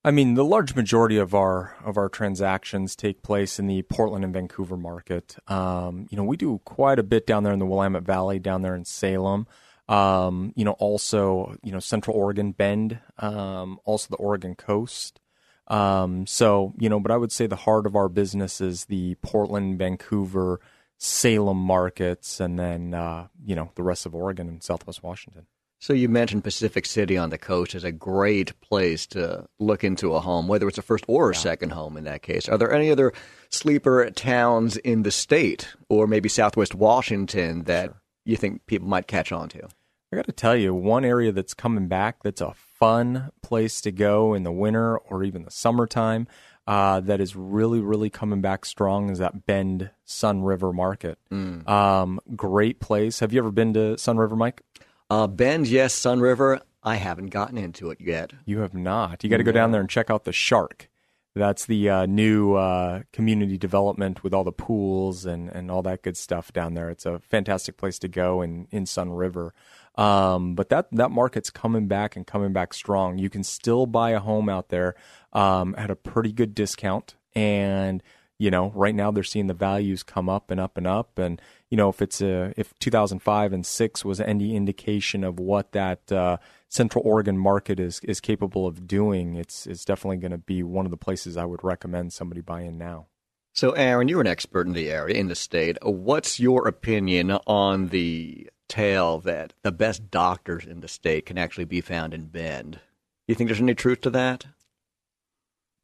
I 0.05 0.11
mean, 0.11 0.35
the 0.35 0.45
large 0.45 0.75
majority 0.75 1.17
of 1.17 1.35
our 1.35 1.77
of 1.85 1.97
our 1.97 2.09
transactions 2.09 2.95
take 2.95 3.23
place 3.23 3.59
in 3.59 3.67
the 3.67 3.83
Portland 3.83 4.25
and 4.25 4.33
Vancouver 4.33 4.77
market. 4.77 5.37
Um, 5.49 6.07
you 6.11 6.17
know, 6.17 6.25
we 6.25 6.37
do 6.37 6.61
quite 6.65 6.99
a 6.99 7.03
bit 7.03 7.27
down 7.27 7.43
there 7.43 7.53
in 7.53 7.59
the 7.59 7.67
Willamette 7.67 8.05
Valley, 8.05 8.39
down 8.39 8.63
there 8.63 8.75
in 8.75 8.85
Salem. 8.85 9.47
Um, 9.89 10.53
you 10.55 10.65
know, 10.65 10.73
also 10.73 11.57
you 11.63 11.73
know 11.73 11.81
Central 11.81 12.17
Oregon, 12.17 12.53
Bend, 12.53 13.01
um, 13.19 13.81
also 13.85 14.09
the 14.11 14.17
Oregon 14.17 14.55
coast. 14.55 15.21
Um, 15.69 16.27
so 16.27 16.75
you 16.79 16.89
know, 16.89 17.01
but 17.01 17.11
I 17.11 17.17
would 17.17 17.33
say 17.33 17.47
the 17.47 17.57
heart 17.57 17.87
of 17.87 17.95
our 17.95 18.09
business 18.09 18.61
is 18.61 18.87
the 18.87 19.17
Portland, 19.17 19.79
Vancouver, 19.79 20.61
Salem 20.97 21.59
markets, 21.59 22.41
and 22.41 22.59
then 22.59 22.95
uh, 22.95 23.29
you 23.45 23.55
know 23.55 23.71
the 23.75 23.83
rest 23.83 24.07
of 24.07 24.15
Oregon 24.15 24.49
and 24.49 24.63
Southwest 24.63 25.03
Washington. 25.03 25.47
So 25.81 25.93
you 25.93 26.09
mentioned 26.09 26.43
Pacific 26.43 26.87
City 26.87 27.17
on 27.17 27.31
the 27.31 27.39
coast 27.39 27.77
as 27.77 27.85
a 27.85 27.93
great 27.93 28.59
place 28.61 29.07
to 29.09 29.47
look 29.61 29.85
into 29.85 30.15
a 30.15 30.21
home, 30.21 30.49
whether 30.49 30.67
it's 30.67 30.79
a 30.79 30.83
first 30.83 31.05
or 31.07 31.31
a 31.31 31.35
yeah. 31.35 31.41
second 31.41 31.71
home 31.71 31.97
in 31.97 32.05
that 32.05 32.23
case. 32.23 32.49
Are 32.49 32.59
there 32.59 32.73
any 32.73 32.91
other 32.91 33.13
sleeper 33.51 34.11
towns 34.11 34.77
in 34.79 35.05
the 35.05 35.13
state 35.13 35.69
or 35.89 36.09
maybe 36.09 36.29
Southwest 36.29 36.75
Washington 36.75 37.63
that 37.65 37.87
sure. 37.87 38.03
you 38.25 38.37
think 38.37 38.67
people 38.67 38.89
might 38.89 39.07
catch 39.07 39.31
on 39.31 39.49
to? 39.51 39.69
I 40.13 40.17
got 40.17 40.27
to 40.27 40.33
tell 40.33 40.57
you, 40.57 40.75
one 40.75 41.05
area 41.05 41.31
that's 41.31 41.55
coming 41.55 41.87
back 41.87 42.25
that's 42.25 42.41
a 42.41 42.55
fun 42.79 43.31
place 43.43 43.81
to 43.83 43.91
go 43.91 44.35
in 44.35 44.43
the 44.45 44.53
winter 44.53 44.97
or 44.97 45.25
even 45.25 45.45
the 45.45 45.51
summertime 45.51 46.29
uh, 46.69 47.01
that 47.01 47.19
is 47.19 47.35
really, 47.35 47.81
really 47.81 48.11
coming 48.11 48.43
back 48.43 48.67
strong 48.67 49.09
is 49.09 49.19
that 49.19 49.47
Bend 49.47 49.91
Sunriver 50.07 50.75
Market. 50.75 51.19
Mm. 51.33 51.67
Um, 51.67 52.21
great 52.37 52.79
place. 52.79 53.21
Have 53.21 53.33
you 53.33 53.39
ever 53.39 53.51
been 53.51 53.73
to 53.73 53.97
Sunriver, 53.97 54.37
Mike? 54.37 54.61
Uh, 55.09 55.27
Bend, 55.27 55.67
yes. 55.67 55.95
Sunriver, 55.95 56.61
I 56.83 56.97
haven't 56.97 57.29
gotten 57.29 57.57
into 57.57 57.91
it 57.91 58.03
yet. 58.03 58.35
You 58.45 58.59
have 58.59 58.75
not. 58.75 59.25
You 59.25 59.31
got 59.31 59.39
to 59.39 59.45
go 59.45 59.53
down 59.53 59.73
there 59.73 59.81
and 59.81 59.89
check 59.89 60.11
out 60.11 60.25
the 60.25 60.31
SHARC. 60.31 60.89
That's 61.35 61.65
the 61.65 61.89
uh, 61.89 62.07
new 62.07 62.55
uh, 62.55 63.03
community 63.13 63.57
development 63.57 64.23
with 64.23 64.35
all 64.35 64.45
the 64.45 64.53
pools 64.53 65.25
and, 65.25 65.49
and 65.49 65.71
all 65.71 65.83
that 65.83 66.03
good 66.03 66.19
stuff 66.19 66.53
down 66.53 66.75
there. 66.75 66.91
It's 66.91 67.07
a 67.07 67.19
fantastic 67.21 67.79
place 67.79 67.99
to 68.01 68.09
go 68.09 68.43
in, 68.43 68.69
in 68.71 68.85
Sunriver. 68.85 69.53
Um, 69.99 70.55
but 70.55 70.69
that, 70.69 70.87
that 70.93 71.11
market's 71.11 71.51
coming 71.51 71.89
back 71.89 72.17
and 72.17 72.27
coming 72.27 72.53
back 72.53 72.73
strong. 72.73 73.19
You 73.19 73.29
can 73.29 73.43
still 73.43 73.85
buy 73.85 74.11
a 74.11 74.21
home 74.21 74.49
out 74.49 74.69
there 74.69 74.95
um, 75.33 75.75
at 75.77 75.91
a 75.91 75.97
pretty 75.97 76.33
good 76.33 76.55
discount. 76.55 77.17
And 77.35 78.03
you 78.39 78.53
know, 78.53 78.71
right 78.75 78.95
now 78.95 79.11
they're 79.11 79.25
seeing 79.25 79.49
the 79.49 79.55
values 79.55 80.05
come 80.05 80.29
up 80.29 80.51
and 80.51 80.61
up 80.61 80.77
and 80.79 80.87
up. 80.87 81.19
And 81.19 81.43
you 81.71 81.77
know, 81.77 81.89
if 81.89 82.01
it's 82.01 82.21
a 82.21 82.55
if 82.57 82.73
2005 82.79 83.53
and 83.53 83.67
six 83.67 84.05
was 84.05 84.21
any 84.21 84.55
indication 84.55 85.25
of 85.25 85.41
what 85.41 85.73
that 85.73 86.11
uh, 86.13 86.37
Central 86.69 87.05
Oregon 87.05 87.37
market 87.37 87.81
is 87.81 88.01
is 88.05 88.21
capable 88.21 88.67
of 88.67 88.87
doing, 88.87 89.35
it's 89.35 89.67
it's 89.67 89.85
definitely 89.85 90.19
going 90.19 90.31
to 90.31 90.39
be 90.39 90.63
one 90.63 90.87
of 90.87 90.91
the 90.91 90.97
places 90.97 91.37
I 91.37 91.45
would 91.45 91.65
recommend 91.65 92.13
somebody 92.13 92.41
buy 92.41 92.63
in 92.63 92.79
now. 92.79 93.07
So, 93.55 93.73
Aaron, 93.73 94.07
you're 94.07 94.21
an 94.21 94.29
expert 94.29 94.69
in 94.69 94.73
the 94.73 94.89
area, 94.89 95.17
in 95.17 95.27
the 95.27 95.35
state. 95.35 95.79
What's 95.83 96.39
your 96.39 96.69
opinion 96.69 97.33
on 97.33 97.89
the 97.89 98.49
tale 98.69 99.19
that 99.21 99.55
the 99.63 99.73
best 99.73 100.11
doctors 100.11 100.65
in 100.65 100.81
the 100.81 100.89
state 100.89 101.27
can 101.27 101.39
actually 101.39 101.65
be 101.65 101.81
found 101.81 102.15
in 102.15 102.27
Bend? 102.27 102.73
Do 102.73 102.81
you 103.29 103.35
think 103.35 103.49
there's 103.49 103.61
any 103.61 103.75
truth 103.75 104.01
to 104.03 104.11
that? 104.11 104.47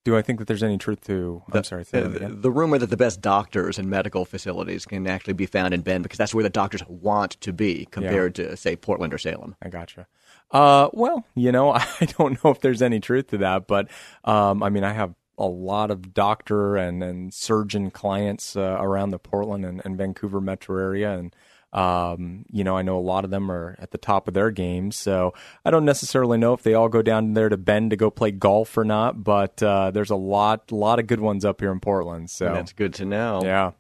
Do 0.05 0.17
I 0.17 0.23
think 0.23 0.39
that 0.39 0.47
there's 0.47 0.63
any 0.63 0.77
truth 0.77 1.01
to? 1.07 1.43
The, 1.49 1.59
I'm 1.59 1.65
sorry. 1.65 1.85
The, 1.85 2.29
the, 2.29 2.51
rumor 2.51 2.77
that 2.77 2.91
the 2.91 2.97
best 2.97 3.23
doctors 3.23 3.79
and 3.79 3.89
medical 3.89 4.27
facilities 4.27 4.85
can 4.85 5.07
actually 5.07 5.33
be 5.33 5.47
found 5.47 5.73
in 5.73 5.81
Bend 5.81 6.03
because 6.03 6.19
that's 6.19 6.35
where 6.35 6.43
the 6.43 6.51
doctors 6.51 6.83
want 6.89 7.41
to 7.41 7.55
be 7.55 7.87
compared 7.91 8.39
yeah. 8.39 8.49
to, 8.49 8.57
say, 8.57 8.77
Portland 8.77 9.15
or 9.15 9.19
Salem. 9.19 9.57
I 9.63 9.71
gotcha. 9.71 10.07
Uh, 10.51 10.91
well, 10.93 11.25
you 11.35 11.51
know, 11.51 11.71
I 11.73 12.07
don't 12.19 12.43
know 12.45 12.51
if 12.51 12.61
there's 12.61 12.83
any 12.83 13.01
truth 13.01 13.29
to 13.29 13.39
that, 13.39 13.67
but 13.67 13.89
um, 14.25 14.63
I 14.63 14.69
mean, 14.69 14.85
I 14.85 14.93
have 14.93 15.15
a 15.39 15.47
lot 15.47 15.91
of 15.91 16.13
doctor 16.13 16.77
and, 16.77 17.03
and 17.03 17.33
surgeon 17.33 17.91
clients 17.91 18.57
uh, 18.57 18.77
around 18.79 19.11
the 19.11 19.19
Portland 19.19 19.65
and, 19.65 19.81
and 19.85 19.97
Vancouver 19.97 20.41
metro 20.41 20.79
area, 20.79 21.19
and 21.19 21.35
um, 21.75 22.45
you 22.51 22.63
know, 22.63 22.77
I 22.77 22.83
know 22.83 22.97
a 22.97 23.01
lot 23.01 23.25
of 23.25 23.31
them 23.31 23.51
are 23.51 23.77
at 23.81 23.91
the 23.91 23.99
top 23.99 24.29
of 24.29 24.35
their 24.35 24.51
games, 24.51 24.97
so 24.97 25.35
I 25.65 25.71
don't 25.71 25.85
necessarily 25.85 26.39
know 26.39 26.55
if 26.55 26.63
they 26.63 26.75
all 26.75 26.89
go 26.89 27.03
down 27.03 27.35
there 27.35 27.49
to 27.49 27.57
Bend 27.57 27.91
to 27.91 27.97
go 27.97 28.11
play 28.11 28.31
golf 28.31 28.79
or 28.79 28.85
not. 28.85 29.25
But 29.25 29.63
uh, 29.63 29.91
there's 29.91 30.11
a 30.11 30.17
lot, 30.17 30.71
a 30.71 30.75
lot 30.77 31.01
of 31.01 31.09
good 31.09 31.21
ones 31.21 31.45
up 31.45 31.61
here 31.61 31.73
in 31.73 31.81
Portland. 31.81 32.31
So 32.31 32.47
that's 32.47 32.73
good 32.73 32.95
to 32.95 33.05
know. 33.05 33.41
Yeah. 33.43 33.73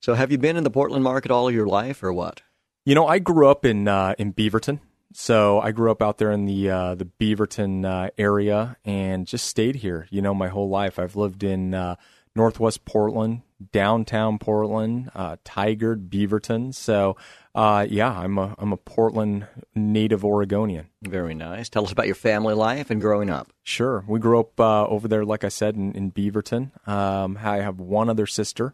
So 0.00 0.14
have 0.14 0.30
you 0.30 0.38
been 0.38 0.56
in 0.56 0.64
the 0.64 0.70
Portland 0.70 1.02
market 1.02 1.30
all 1.30 1.50
your 1.50 1.66
life, 1.66 2.02
or 2.02 2.12
what? 2.12 2.42
You 2.84 2.94
know, 2.94 3.06
I 3.06 3.18
grew 3.18 3.48
up 3.48 3.64
in 3.64 3.88
uh, 3.88 4.14
in 4.18 4.34
Beaverton, 4.34 4.80
so 5.12 5.58
I 5.60 5.72
grew 5.72 5.90
up 5.90 6.02
out 6.02 6.18
there 6.18 6.30
in 6.30 6.44
the 6.44 6.70
uh, 6.70 6.94
the 6.94 7.06
Beaverton 7.06 7.84
uh, 7.84 8.10
area 8.18 8.76
and 8.84 9.26
just 9.26 9.46
stayed 9.46 9.76
here. 9.76 10.06
You 10.10 10.20
know, 10.20 10.34
my 10.34 10.48
whole 10.48 10.68
life. 10.68 10.98
I've 10.98 11.16
lived 11.16 11.42
in 11.42 11.72
uh, 11.72 11.96
Northwest 12.38 12.84
Portland, 12.84 13.42
downtown 13.72 14.38
Portland, 14.38 15.10
uh, 15.12 15.36
Tigard, 15.44 16.08
Beaverton. 16.08 16.72
So, 16.72 17.16
uh, 17.52 17.84
yeah, 17.90 18.16
I'm 18.16 18.38
a 18.38 18.54
I'm 18.58 18.72
a 18.72 18.76
Portland 18.76 19.48
native 19.74 20.24
Oregonian. 20.24 20.86
Very 21.02 21.34
nice. 21.34 21.68
Tell 21.68 21.84
us 21.84 21.90
about 21.90 22.06
your 22.06 22.14
family 22.14 22.54
life 22.54 22.90
and 22.90 23.00
growing 23.00 23.28
up. 23.28 23.52
Sure, 23.64 24.04
we 24.06 24.20
grew 24.20 24.38
up 24.38 24.58
uh, 24.60 24.86
over 24.86 25.08
there, 25.08 25.24
like 25.24 25.42
I 25.42 25.48
said, 25.48 25.74
in, 25.74 25.92
in 25.92 26.12
Beaverton. 26.12 26.70
Um, 26.88 27.36
I 27.42 27.56
have 27.56 27.80
one 27.80 28.08
other 28.08 28.26
sister 28.26 28.72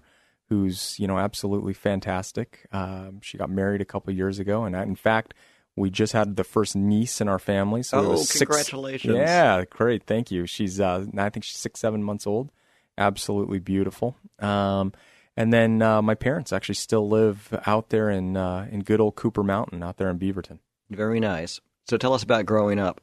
who's 0.50 1.00
you 1.00 1.06
know 1.06 1.18
absolutely 1.18 1.72
fantastic. 1.72 2.66
Um, 2.70 3.20
she 3.22 3.38
got 3.38 3.48
married 3.48 3.80
a 3.80 3.86
couple 3.86 4.12
years 4.12 4.38
ago, 4.38 4.64
and 4.64 4.76
I, 4.76 4.82
in 4.84 4.96
fact. 4.96 5.34
We 5.76 5.90
just 5.90 6.12
had 6.12 6.36
the 6.36 6.44
first 6.44 6.76
niece 6.76 7.20
in 7.20 7.28
our 7.28 7.40
family. 7.40 7.82
So 7.82 7.98
oh, 7.98 8.24
congratulations! 8.30 9.12
Six, 9.12 9.28
yeah, 9.28 9.64
great. 9.68 10.04
Thank 10.04 10.30
you. 10.30 10.46
She's, 10.46 10.78
uh, 10.78 11.04
I 11.18 11.30
think 11.30 11.42
she's 11.42 11.56
six, 11.56 11.80
seven 11.80 12.00
months 12.00 12.28
old 12.28 12.52
absolutely 12.98 13.58
beautiful. 13.58 14.16
Um, 14.38 14.92
and 15.36 15.52
then 15.52 15.82
uh, 15.82 16.00
my 16.02 16.14
parents 16.14 16.52
actually 16.52 16.76
still 16.76 17.08
live 17.08 17.60
out 17.66 17.88
there 17.88 18.10
in 18.10 18.36
uh, 18.36 18.68
in 18.70 18.80
good 18.80 19.00
old 19.00 19.16
Cooper 19.16 19.42
Mountain, 19.42 19.82
out 19.82 19.96
there 19.96 20.08
in 20.08 20.18
Beaverton. 20.18 20.58
Very 20.90 21.20
nice. 21.20 21.60
So 21.86 21.96
tell 21.96 22.14
us 22.14 22.22
about 22.22 22.46
growing 22.46 22.78
up. 22.78 23.00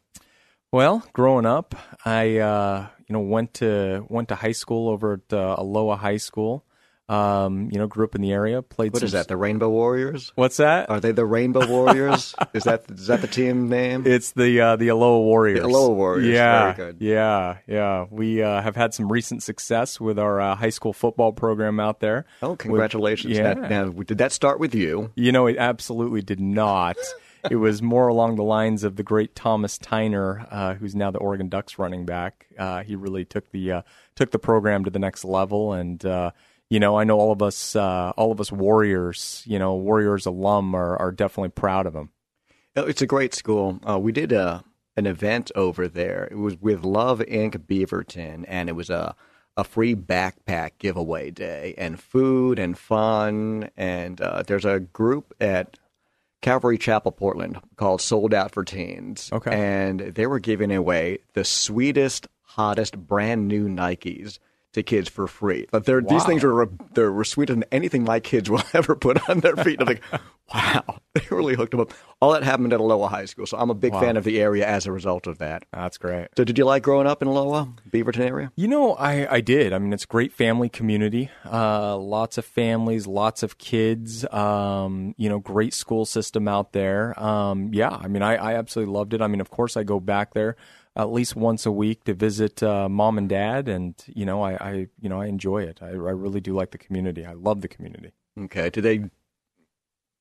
Well, 0.72 1.04
growing 1.12 1.46
up, 1.46 1.76
I 2.06 2.38
uh, 2.38 2.88
you 3.08 3.14
know 3.14 3.20
went 3.20 3.56
to 3.56 4.06
went 4.10 4.30
to 4.30 4.36
high 4.36 4.54
school 4.54 4.88
over 4.90 5.14
at 5.14 5.34
uh, 5.34 5.56
Aloha 5.58 5.98
High 5.98 6.18
School. 6.18 6.66
Um, 7.10 7.70
you 7.72 7.78
know, 7.78 7.88
grew 7.88 8.06
up 8.06 8.16
in 8.16 8.22
the 8.22 8.32
area. 8.32 8.62
Played. 8.62 8.94
What 8.94 9.04
is 9.04 9.12
that? 9.12 9.28
The 9.28 9.36
Rainbow 9.36 9.70
Warriors? 9.70 10.32
What's 10.36 10.58
that? 10.58 10.90
Are 10.90 11.02
they 11.02 11.12
the 11.12 11.26
Rainbow 11.26 11.68
Warriors? 11.68 12.34
is 12.54 12.64
that 12.64 12.86
is 12.90 13.08
that 13.08 13.20
the 13.20 13.28
team 13.28 13.68
name? 13.68 14.04
It's 14.06 14.32
the 14.32 14.62
uh, 14.62 14.76
the 14.78 14.88
Aloha 14.90 15.20
Warriors. 15.20 15.60
The 15.60 15.68
Aloha 15.68 15.94
Warriors. 15.94 16.34
Yeah, 16.34 16.92
yeah, 17.00 17.58
yeah. 17.68 18.06
We 18.10 18.42
uh, 18.42 18.62
have 18.62 18.78
had 18.78 18.94
some 18.94 19.12
recent 19.12 19.44
success 19.44 20.00
with 20.00 20.18
our 20.18 20.40
uh, 20.40 20.56
high 20.56 20.70
school 20.70 20.94
football 20.94 21.34
program 21.34 21.82
out 21.82 22.00
there. 22.00 22.26
Oh, 22.42 22.56
congratulations! 22.56 23.36
yeah. 23.36 23.56
That, 23.56 23.70
now, 23.70 23.90
did 23.90 24.20
that 24.20 24.32
start 24.32 24.60
with 24.60 24.74
you? 24.74 25.12
You 25.16 25.34
know, 25.34 25.48
it 25.48 25.58
absolutely 25.58 26.22
did 26.22 26.40
not. 26.40 26.96
it 27.50 27.56
was 27.56 27.82
more 27.82 28.08
along 28.08 28.36
the 28.36 28.44
lines 28.44 28.84
of 28.84 28.96
the 28.96 29.04
great 29.04 29.36
Thomas 29.36 29.78
Tyner, 29.78 30.48
uh, 30.52 30.74
who's 30.76 30.96
now 30.96 31.12
the 31.12 31.20
Oregon 31.20 31.50
Ducks 31.50 31.80
running 31.80 32.06
back. 32.06 32.48
Uh, 32.58 32.84
he 32.84 32.96
really 32.96 33.26
took 33.26 33.50
the 33.52 33.72
uh, 33.72 33.82
took 34.16 34.32
the 34.32 34.40
program 34.40 34.84
to 34.86 34.92
the 34.92 35.00
next 35.00 35.26
level, 35.26 35.74
and 35.74 36.06
uh, 36.06 36.32
you 36.72 36.80
know, 36.80 36.98
I 36.98 37.04
know 37.04 37.20
all 37.20 37.34
of 37.34 37.42
us, 37.42 37.76
uh, 37.76 38.14
all 38.16 38.32
of 38.32 38.40
us 38.40 38.50
Warriors, 38.50 39.44
you 39.46 39.60
know, 39.60 39.76
Warriors 39.76 40.26
alum 40.26 40.74
are, 40.74 40.96
are 40.96 41.12
definitely 41.12 41.50
proud 41.50 41.86
of 41.86 41.94
him. 41.94 42.12
Oh, 42.78 42.86
it's 42.86 43.02
a 43.02 43.06
great 43.06 43.34
school. 43.34 43.82
Uh, 43.88 44.00
we 44.00 44.14
did 44.14 44.32
a 44.32 44.42
uh, 44.42 44.60
an 44.96 45.06
event 45.06 45.52
over 45.54 45.90
there. 45.90 46.30
It 46.32 46.38
was 46.38 46.56
with 46.62 46.86
Love 46.86 47.20
Inc. 47.20 47.58
Beaverton, 47.66 48.46
and 48.48 48.70
it 48.70 48.72
was 48.72 48.90
a 48.90 49.16
a 49.58 49.66
free 49.66 49.96
backpack 49.96 50.72
giveaway 50.80 51.30
day, 51.30 51.76
and 51.78 52.00
food 52.00 52.58
and 52.58 52.78
fun. 52.78 53.70
And 53.76 54.22
uh, 54.22 54.44
there's 54.44 54.64
a 54.64 54.80
group 54.80 55.34
at 55.42 55.78
Calvary 56.42 56.78
Chapel, 56.78 57.12
Portland, 57.12 57.60
called 57.76 58.00
Sold 58.00 58.34
Out 58.34 58.54
for 58.54 58.64
Teens. 58.64 59.30
Okay, 59.34 59.52
and 59.52 60.00
they 60.00 60.26
were 60.26 60.40
giving 60.40 60.72
away 60.72 61.18
the 61.34 61.44
sweetest, 61.44 62.30
hottest, 62.44 62.98
brand 62.98 63.50
new 63.50 63.68
Nikes 63.68 64.40
to 64.74 64.84
kids 64.84 65.10
for 65.10 65.28
free. 65.28 65.68
But 65.72 65.88
wow. 65.88 66.02
these 66.08 66.24
things 66.24 66.44
are 66.44 66.66
they're, 66.94 67.12
they're 67.12 67.24
sweeter 67.24 67.54
than 67.54 67.66
anything 67.72 68.04
my 68.04 68.20
kids 68.20 68.50
will 68.50 68.64
ever 68.74 68.96
put 68.96 69.30
on 69.30 69.40
their 69.40 69.56
feet. 69.58 69.82
I'm 69.82 69.88
like, 69.88 70.02
wow, 70.54 71.00
they 71.14 71.22
really 71.30 71.56
hooked 71.56 71.72
them 71.72 71.82
up. 71.82 71.94
All 72.22 72.32
that 72.34 72.44
happened 72.44 72.72
at 72.74 72.80
Aloha 72.80 73.08
High 73.08 73.26
School, 73.26 73.46
so 73.46 73.58
I'm 73.58 73.70
a 73.70 73.76
big 73.76 73.94
wow. 73.94 74.02
fan 74.02 74.18
of 74.18 74.24
the 74.24 74.40
area 74.40 74.66
as 74.66 74.86
a 74.86 74.92
result 74.92 75.28
of 75.28 75.40
that. 75.40 75.66
That's 75.74 75.98
great. 75.98 76.28
So, 76.38 76.44
did 76.44 76.58
you 76.58 76.66
like 76.66 76.84
growing 76.84 77.08
up 77.08 77.22
in 77.22 77.28
Aloha, 77.28 77.66
Beaverton 77.90 78.26
area? 78.26 78.52
You 78.56 78.68
know, 78.68 78.94
I, 78.94 79.36
I 79.36 79.42
did. 79.42 79.74
I 79.74 79.80
mean, 79.80 79.92
it's 79.92 80.04
a 80.04 80.08
great 80.08 80.32
family 80.32 80.70
community. 80.70 81.30
Uh, 81.46 81.98
lots 81.98 82.38
of 82.38 82.46
families, 82.46 83.08
lots 83.08 83.44
of 83.44 83.58
kids. 83.58 84.26
Um, 84.32 85.16
you 85.18 85.30
know, 85.30 85.40
great 85.40 85.74
school 85.74 86.06
system 86.06 86.48
out 86.48 86.74
there. 86.74 87.20
Um, 87.22 87.74
yeah, 87.74 87.90
I 87.90 88.08
mean, 88.08 88.22
I, 88.22 88.36
I 88.36 88.54
absolutely 88.56 88.94
loved 88.94 89.14
it. 89.14 89.22
I 89.22 89.28
mean, 89.28 89.42
of 89.42 89.50
course, 89.50 89.76
I 89.76 89.84
go 89.84 90.00
back 90.00 90.34
there 90.34 90.56
at 90.96 91.12
least 91.12 91.36
once 91.36 91.66
a 91.66 91.72
week 91.72 92.04
to 92.04 92.14
visit 92.14 92.62
uh, 92.62 92.90
mom 92.90 93.18
and 93.18 93.30
dad, 93.30 93.68
and 93.68 93.96
you 94.08 94.26
know, 94.26 94.42
I, 94.42 94.54
I, 94.54 94.72
you 95.00 95.10
know 95.10 95.22
I 95.22 95.28
enjoy 95.28 95.64
it. 95.64 95.80
I, 95.82 95.88
I 95.88 95.92
really 95.92 96.42
do 96.42 96.54
like 96.54 96.72
the 96.72 96.78
community. 96.78 97.26
I 97.26 97.34
love 97.34 97.62
the 97.62 97.68
community. 97.68 98.12
Okay, 98.40 98.70
did 98.70 98.84
they 98.84 99.10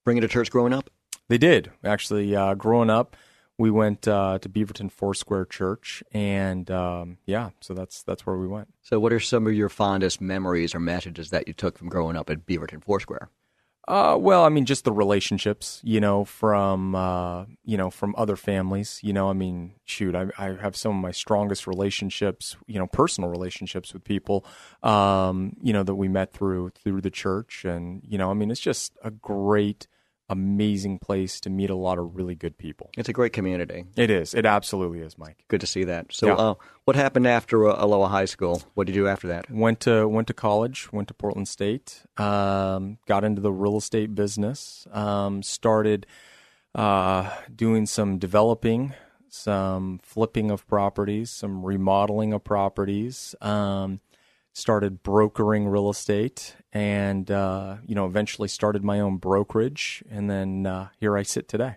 bring 0.04 0.16
you 0.16 0.20
to 0.20 0.28
church 0.28 0.50
growing 0.50 0.72
up? 0.72 0.90
They 1.28 1.38
did 1.38 1.70
actually. 1.84 2.34
Uh, 2.34 2.54
growing 2.54 2.90
up, 2.90 3.16
we 3.58 3.70
went 3.70 4.08
uh, 4.08 4.38
to 4.38 4.48
Beaverton 4.48 4.90
Foursquare 4.90 5.44
Church, 5.44 6.02
and 6.12 6.70
um, 6.70 7.18
yeah, 7.26 7.50
so 7.60 7.74
that's 7.74 8.02
that's 8.02 8.24
where 8.24 8.36
we 8.36 8.48
went. 8.48 8.68
So, 8.82 8.98
what 8.98 9.12
are 9.12 9.20
some 9.20 9.46
of 9.46 9.54
your 9.54 9.68
fondest 9.68 10.20
memories 10.20 10.74
or 10.74 10.80
messages 10.80 11.30
that 11.30 11.46
you 11.46 11.54
took 11.54 11.78
from 11.78 11.88
growing 11.88 12.16
up 12.16 12.30
at 12.30 12.46
Beaverton 12.46 12.82
Foursquare? 12.82 13.28
Uh, 13.90 14.16
well, 14.16 14.44
I 14.44 14.50
mean, 14.50 14.66
just 14.66 14.84
the 14.84 14.92
relationships, 14.92 15.80
you 15.82 16.00
know, 16.00 16.24
from 16.24 16.94
uh, 16.94 17.46
you 17.64 17.76
know, 17.76 17.90
from 17.90 18.14
other 18.16 18.36
families. 18.36 19.00
You 19.02 19.12
know, 19.12 19.28
I 19.28 19.32
mean, 19.32 19.72
shoot, 19.84 20.14
I, 20.14 20.26
I 20.38 20.54
have 20.62 20.76
some 20.76 20.92
of 20.94 21.02
my 21.02 21.10
strongest 21.10 21.66
relationships, 21.66 22.56
you 22.68 22.78
know, 22.78 22.86
personal 22.86 23.28
relationships 23.28 23.92
with 23.92 24.04
people, 24.04 24.44
um, 24.84 25.56
you 25.60 25.72
know, 25.72 25.82
that 25.82 25.96
we 25.96 26.06
met 26.06 26.32
through 26.32 26.70
through 26.70 27.00
the 27.00 27.10
church, 27.10 27.64
and 27.64 28.00
you 28.06 28.16
know, 28.16 28.30
I 28.30 28.34
mean, 28.34 28.52
it's 28.52 28.60
just 28.60 28.92
a 29.02 29.10
great 29.10 29.88
amazing 30.30 30.98
place 30.98 31.40
to 31.40 31.50
meet 31.50 31.68
a 31.68 31.74
lot 31.74 31.98
of 31.98 32.16
really 32.16 32.34
good 32.34 32.56
people. 32.56 32.90
It's 32.96 33.08
a 33.08 33.12
great 33.12 33.32
community. 33.34 33.84
It 33.96 34.10
is. 34.10 34.32
It 34.32 34.46
absolutely 34.46 35.00
is, 35.00 35.18
Mike. 35.18 35.44
Good 35.48 35.60
to 35.60 35.66
see 35.66 35.84
that. 35.84 36.06
So, 36.12 36.28
Yeah. 36.28 36.34
uh, 36.34 36.54
what 36.84 36.96
happened 36.96 37.26
after 37.26 37.68
uh, 37.68 37.74
Aloha 37.84 38.08
High 38.08 38.24
School? 38.24 38.62
What 38.74 38.86
did 38.86 38.94
you 38.96 39.02
do 39.02 39.08
after 39.08 39.28
that? 39.28 39.50
Went 39.50 39.80
to 39.80 40.06
went 40.08 40.28
to 40.28 40.34
college. 40.34 40.90
Went 40.92 41.08
to 41.08 41.14
Portland 41.14 41.48
State. 41.48 42.02
Um, 42.16 42.96
got 43.06 43.24
into 43.24 43.42
the 43.42 43.52
real 43.52 43.76
estate 43.76 44.14
business. 44.14 44.86
Um, 44.92 45.42
started 45.42 46.06
uh, 46.74 47.28
doing 47.54 47.84
some 47.86 48.18
developing, 48.18 48.94
some 49.28 49.98
flipping 50.02 50.50
of 50.50 50.66
properties, 50.68 51.30
some 51.30 51.64
remodeling 51.64 52.32
of 52.32 52.44
properties. 52.44 53.34
Um, 53.40 54.00
started 54.52 55.02
brokering 55.02 55.68
real 55.68 55.90
estate, 55.90 56.56
and 56.72 57.30
uh, 57.30 57.76
you 57.86 57.94
know, 57.94 58.06
eventually 58.06 58.48
started 58.48 58.84
my 58.84 59.00
own 59.00 59.16
brokerage, 59.16 60.02
and 60.10 60.28
then 60.30 60.66
uh, 60.66 60.88
here 60.98 61.16
I 61.16 61.22
sit 61.22 61.48
today. 61.48 61.76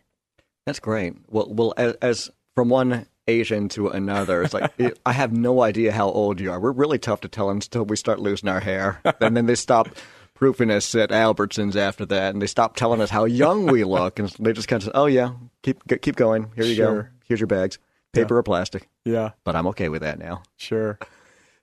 That's 0.66 0.80
great. 0.80 1.16
Well, 1.28 1.48
well, 1.50 1.74
as, 1.78 1.94
as 2.02 2.32
from 2.56 2.70
one 2.70 3.06
Asian 3.28 3.70
to 3.70 3.90
another, 3.90 4.44
it's 4.44 4.54
like 4.54 4.72
it, 4.78 4.98
I 5.06 5.12
have 5.14 5.32
no 5.32 5.62
idea 5.62 5.92
how 5.92 6.10
old 6.10 6.40
you 6.40 6.52
are. 6.52 6.60
We're 6.60 6.72
really 6.72 7.00
tough 7.00 7.22
to 7.22 7.28
tell 7.28 7.50
until 7.50 7.86
we 7.86 7.96
start 7.96 8.20
losing 8.20 8.50
our 8.50 8.60
hair, 8.60 9.02
and 9.20 9.36
then 9.38 9.46
they 9.46 9.56
stop 9.56 9.90
proofing 10.34 10.72
us 10.72 10.94
at 10.96 11.10
Albertsons 11.10 11.76
after 11.76 12.06
that, 12.08 12.34
and 12.34 12.42
they 12.42 12.48
stop 12.48 12.76
telling 12.76 13.02
us 13.02 13.10
how 13.10 13.26
young 13.26 13.68
we 13.68 13.84
look, 13.86 14.20
and 14.20 14.30
they 14.40 14.54
just 14.54 14.68
kind 14.68 14.82
of 14.82 14.86
say, 14.86 14.92
"Oh 14.96 15.06
yeah, 15.06 15.34
keep 15.62 15.86
g- 15.88 15.98
keep 15.98 16.16
going. 16.16 16.52
Here 16.56 16.66
you 16.66 16.76
go. 16.78 17.06
Here's 17.28 17.40
your 17.40 17.48
bags, 17.48 17.78
paper 18.14 18.38
or 18.38 18.44
plastic." 18.44 18.90
Yeah, 19.06 19.32
But 19.44 19.56
I'm 19.58 19.68
okay 19.68 19.90
with 19.90 20.02
that 20.02 20.18
now. 20.18 20.44
sure. 20.58 20.98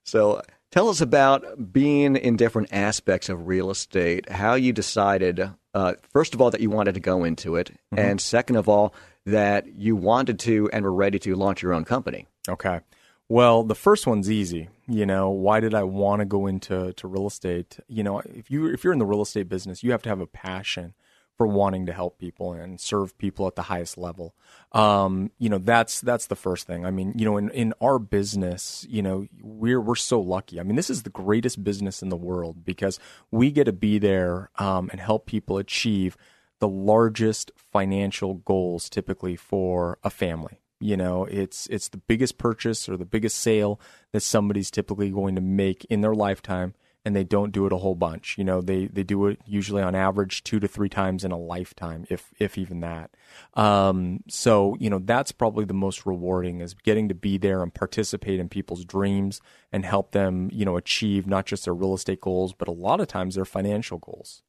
So 0.05 0.43
tell 0.71 0.89
us 0.89 1.01
about 1.01 1.73
being 1.73 2.17
in 2.17 2.37
different 2.37 2.73
aspects 2.73 3.29
of 3.29 3.47
real 3.47 3.71
estate, 3.71 4.31
how 4.31 4.55
you 4.55 4.73
decided, 4.73 5.51
uh, 5.75 5.95
first 6.13 6.35
of 6.35 6.41
all, 6.41 6.51
that 6.51 6.61
you 6.61 6.71
wanted 6.71 6.95
to 6.95 7.01
go 7.01 7.25
into 7.25 7.57
it, 7.57 7.71
and 7.97 8.21
second 8.21 8.57
of 8.57 8.69
all, 8.69 8.95
that 9.27 9.67
you 9.75 9.97
wanted 9.97 10.39
to 10.41 10.71
and 10.73 10.85
were 10.85 10.93
ready 10.93 11.19
to 11.19 11.35
launch 11.35 11.63
your 11.63 11.73
own 11.73 11.85
company. 11.85 12.27
Okay. 12.49 12.81
Well, 13.29 13.63
the 13.63 13.77
first 13.77 14.07
one's 14.07 14.31
easy. 14.31 14.69
You 14.89 15.07
know, 15.07 15.31
why 15.31 15.61
did 15.61 15.73
I 15.73 15.85
want 15.85 16.19
to 16.19 16.25
go 16.25 16.49
into 16.49 16.93
to 16.95 17.07
real 17.07 17.29
estate? 17.29 17.79
You 17.87 18.03
know, 18.03 18.19
if 18.21 18.51
you 18.51 18.67
if 18.67 18.83
you're 18.83 18.93
in 18.93 18.99
the 18.99 19.07
real 19.07 19.23
estate 19.23 19.49
business, 19.49 19.85
you 19.85 19.93
have 19.93 20.03
to 20.03 20.09
have 20.09 20.21
a 20.21 20.27
passion 20.27 20.95
for 21.41 21.47
wanting 21.47 21.87
to 21.87 21.93
help 21.95 22.19
people 22.19 22.53
and 22.53 22.79
serve 22.79 23.17
people 23.17 23.47
at 23.47 23.57
the 23.57 23.63
highest 23.63 23.97
level. 23.97 24.35
Um, 24.73 25.31
you 25.39 25.49
know, 25.49 25.57
that's 25.57 26.03
that's 26.03 26.27
the 26.27 26.37
first 26.37 26.67
thing. 26.67 26.85
I 26.85 26.91
mean, 26.91 27.15
you 27.17 27.25
know, 27.25 27.39
in, 27.39 27.49
in 27.53 27.73
our 27.81 27.99
business, 27.99 28.87
you 28.91 29.01
know, 29.01 29.27
we're 29.41 29.81
we're 29.81 29.95
so 29.95 30.21
lucky. 30.21 30.61
I 30.61 30.65
mean, 30.65 30.77
this 30.77 30.91
is 30.91 31.03
the 31.03 31.09
greatest 31.09 31.65
business 31.65 32.03
in 32.03 32.11
the 32.11 32.17
world 32.17 32.63
because 32.63 33.01
we 33.31 33.51
get 33.51 33.65
to 33.65 33.73
be 33.73 33.99
there 33.99 34.51
um, 34.59 34.91
and 34.93 35.01
help 35.01 35.25
people 35.25 35.57
achieve 35.57 36.15
the 36.59 36.69
largest 36.69 37.53
financial 37.57 38.35
goals 38.35 38.91
typically 38.91 39.35
for 39.35 39.99
a 40.05 40.11
family. 40.11 40.61
You 40.79 40.99
know, 40.99 41.25
it's 41.25 41.69
it's 41.69 41.89
the 41.89 41.97
biggest 41.97 42.37
purchase 42.37 42.87
or 42.87 42.99
the 42.99 43.07
biggest 43.07 43.39
sale 43.39 43.81
that 44.13 44.21
somebody's 44.21 44.71
typically 44.71 45.09
going 45.09 45.37
to 45.37 45.41
make 45.41 45.87
in 45.87 46.03
their 46.03 46.15
lifetime 46.15 46.75
and 47.05 47.17
they 47.17 47.25
don't 47.25 47.53
do 47.53 47.67
it 47.67 47.73
a 47.73 47.79
whole 47.79 47.95
bunch. 47.95 48.37
You 48.37 48.45
know, 48.45 48.61
they 48.61 48.87
they 48.87 49.03
do 49.03 49.27
it 49.27 49.41
usually 49.47 49.83
on 49.83 49.95
average 49.95 50.45
two 50.45 50.61
to 50.61 50.69
three 50.69 50.89
times 50.89 51.25
in 51.25 51.33
a 51.33 51.39
lifetime, 51.39 52.05
if 52.11 52.33
if 52.39 52.59
even 52.59 52.81
that. 52.81 53.11
Um, 53.55 54.23
so 54.29 54.77
you 54.79 54.91
know, 54.91 54.99
that's 54.99 55.33
probably 55.33 55.65
the 55.65 55.75
most 55.75 56.05
rewarding 56.05 56.61
is 56.61 56.75
getting 56.75 57.09
to 57.09 57.15
be 57.15 57.39
there 57.39 57.63
and 57.63 57.73
participate 57.73 58.41
in 58.41 58.49
people's 58.49 58.85
dreams 58.85 59.41
and 59.73 59.85
help 59.85 60.13
them, 60.13 60.51
you 60.53 60.65
know, 60.65 60.77
achieve 60.77 61.27
not 61.27 61.47
just 61.47 61.65
their 61.65 61.75
real 61.75 61.95
estate 61.95 62.21
goals, 62.21 62.53
but 62.53 62.69
a 62.69 62.73
lot 62.73 63.01
of 63.01 63.09
times 63.09 63.35
their 63.35 63.45
financial 63.45 63.99
goals. 63.99 64.43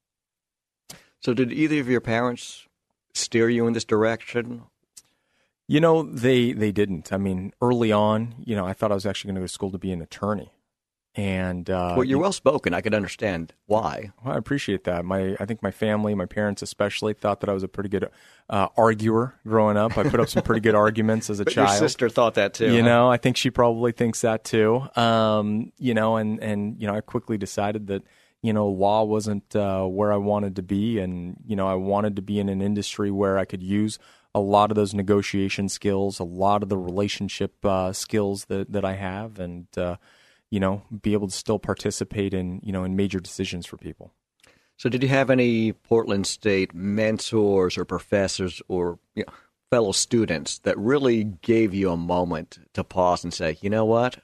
So, 1.22 1.34
did 1.34 1.52
either 1.52 1.80
of 1.80 1.88
your 1.88 2.02
parents 2.02 2.68
steer 3.14 3.50
you 3.50 3.68
in 3.68 3.74
this 3.74 3.86
direction? 3.86 4.64
You 5.68 5.80
know, 5.80 6.04
they 6.04 6.52
they 6.52 6.72
didn't. 6.72 7.14
I 7.14 7.18
mean, 7.18 7.54
early 7.62 7.92
on, 7.92 8.36
you 8.44 8.56
know, 8.56 8.66
I 8.66 8.74
thought 8.74 8.92
I 8.92 8.96
was 8.96 9.06
actually 9.06 9.30
going 9.30 9.36
to 9.36 9.42
go 9.42 9.46
to 9.46 9.54
school 9.54 9.72
to 9.72 9.78
be 9.78 9.92
an 9.92 10.02
attorney, 10.02 10.52
and 11.16 11.70
uh, 11.70 11.94
well, 11.98 12.06
you're 12.06 12.20
well 12.20 12.32
spoken. 12.32 12.74
I 12.74 12.80
could 12.82 12.94
understand 12.94 13.54
why. 13.66 14.12
Well, 14.24 14.34
I 14.34 14.38
appreciate 14.38 14.86
that. 14.86 15.04
My, 15.04 15.36
I 15.40 15.46
think 15.46 15.62
my 15.62 15.72
family, 15.72 16.16
my 16.16 16.26
parents 16.26 16.62
especially, 16.62 17.14
thought 17.14 17.42
that 17.42 17.50
I 17.50 17.54
was 17.54 17.64
a 17.64 17.68
pretty 17.68 17.90
good 17.90 18.10
uh, 18.50 18.68
arguer 18.78 19.36
growing 19.46 19.76
up. 19.76 19.98
I 19.98 20.04
put 20.04 20.22
up 20.22 20.30
some 20.30 20.44
pretty 20.44 20.62
good 20.62 20.76
arguments 20.86 21.30
as 21.30 21.42
a 21.42 21.44
But 21.46 21.54
child. 21.54 21.70
your 21.70 21.78
sister 21.78 22.10
thought 22.10 22.36
that 22.36 22.54
too. 22.54 22.72
You 22.74 22.82
huh? 22.82 22.88
know, 22.88 23.12
I 23.12 23.18
think 23.18 23.36
she 23.36 23.50
probably 23.50 23.92
thinks 23.92 24.22
that 24.22 24.46
too. 24.46 24.84
Um, 24.96 25.74
you 25.78 25.94
know, 25.94 26.16
and 26.16 26.40
and 26.42 26.82
you 26.82 26.88
know, 26.88 26.96
I 26.96 27.02
quickly 27.02 27.38
decided 27.38 27.88
that 27.88 28.04
you 28.42 28.54
know 28.54 28.68
law 28.68 29.04
wasn't 29.04 29.54
uh, 29.54 29.84
where 29.86 30.14
I 30.14 30.18
wanted 30.18 30.56
to 30.56 30.64
be, 30.64 31.00
and 31.00 31.36
you 31.46 31.58
know, 31.58 31.68
I 31.68 31.76
wanted 31.76 32.16
to 32.16 32.22
be 32.22 32.40
in 32.40 32.48
an 32.48 32.62
industry 32.62 33.12
where 33.12 33.38
I 33.38 33.44
could 33.44 33.62
use 33.64 34.00
a 34.34 34.40
lot 34.40 34.72
of 34.72 34.76
those 34.76 34.94
negotiation 34.94 35.68
skills, 35.68 36.20
a 36.20 36.24
lot 36.24 36.64
of 36.64 36.70
the 36.70 36.78
relationship 36.78 37.66
uh, 37.66 37.92
skills 37.92 38.46
that 38.46 38.72
that 38.72 38.86
I 38.86 38.94
have, 38.94 39.40
and 39.40 39.68
uh, 39.78 39.98
you 40.52 40.60
know, 40.60 40.84
be 41.02 41.14
able 41.14 41.28
to 41.28 41.34
still 41.34 41.58
participate 41.58 42.34
in 42.34 42.60
you 42.64 42.72
know 42.72 42.84
in 42.84 42.96
major 42.96 43.20
decisions 43.20 43.66
for 43.66 43.78
people. 43.78 44.14
So, 44.78 44.90
did 44.90 45.02
you 45.02 45.10
have 45.10 45.30
any 45.30 45.74
Portland 45.74 46.28
State 46.28 46.74
mentors 46.74 47.78
or 47.78 47.86
professors 47.86 48.62
or 48.68 49.00
you 49.16 49.24
know, 49.26 49.34
fellow 49.72 49.94
students 49.94 50.60
that 50.60 50.78
really 50.78 51.24
gave 51.24 51.74
you 51.74 51.92
a 51.92 51.98
moment 51.98 52.60
to 52.74 52.84
pause 52.84 53.24
and 53.24 53.34
say, 53.34 53.58
you 53.62 53.70
know 53.70 53.86
what? 53.86 54.20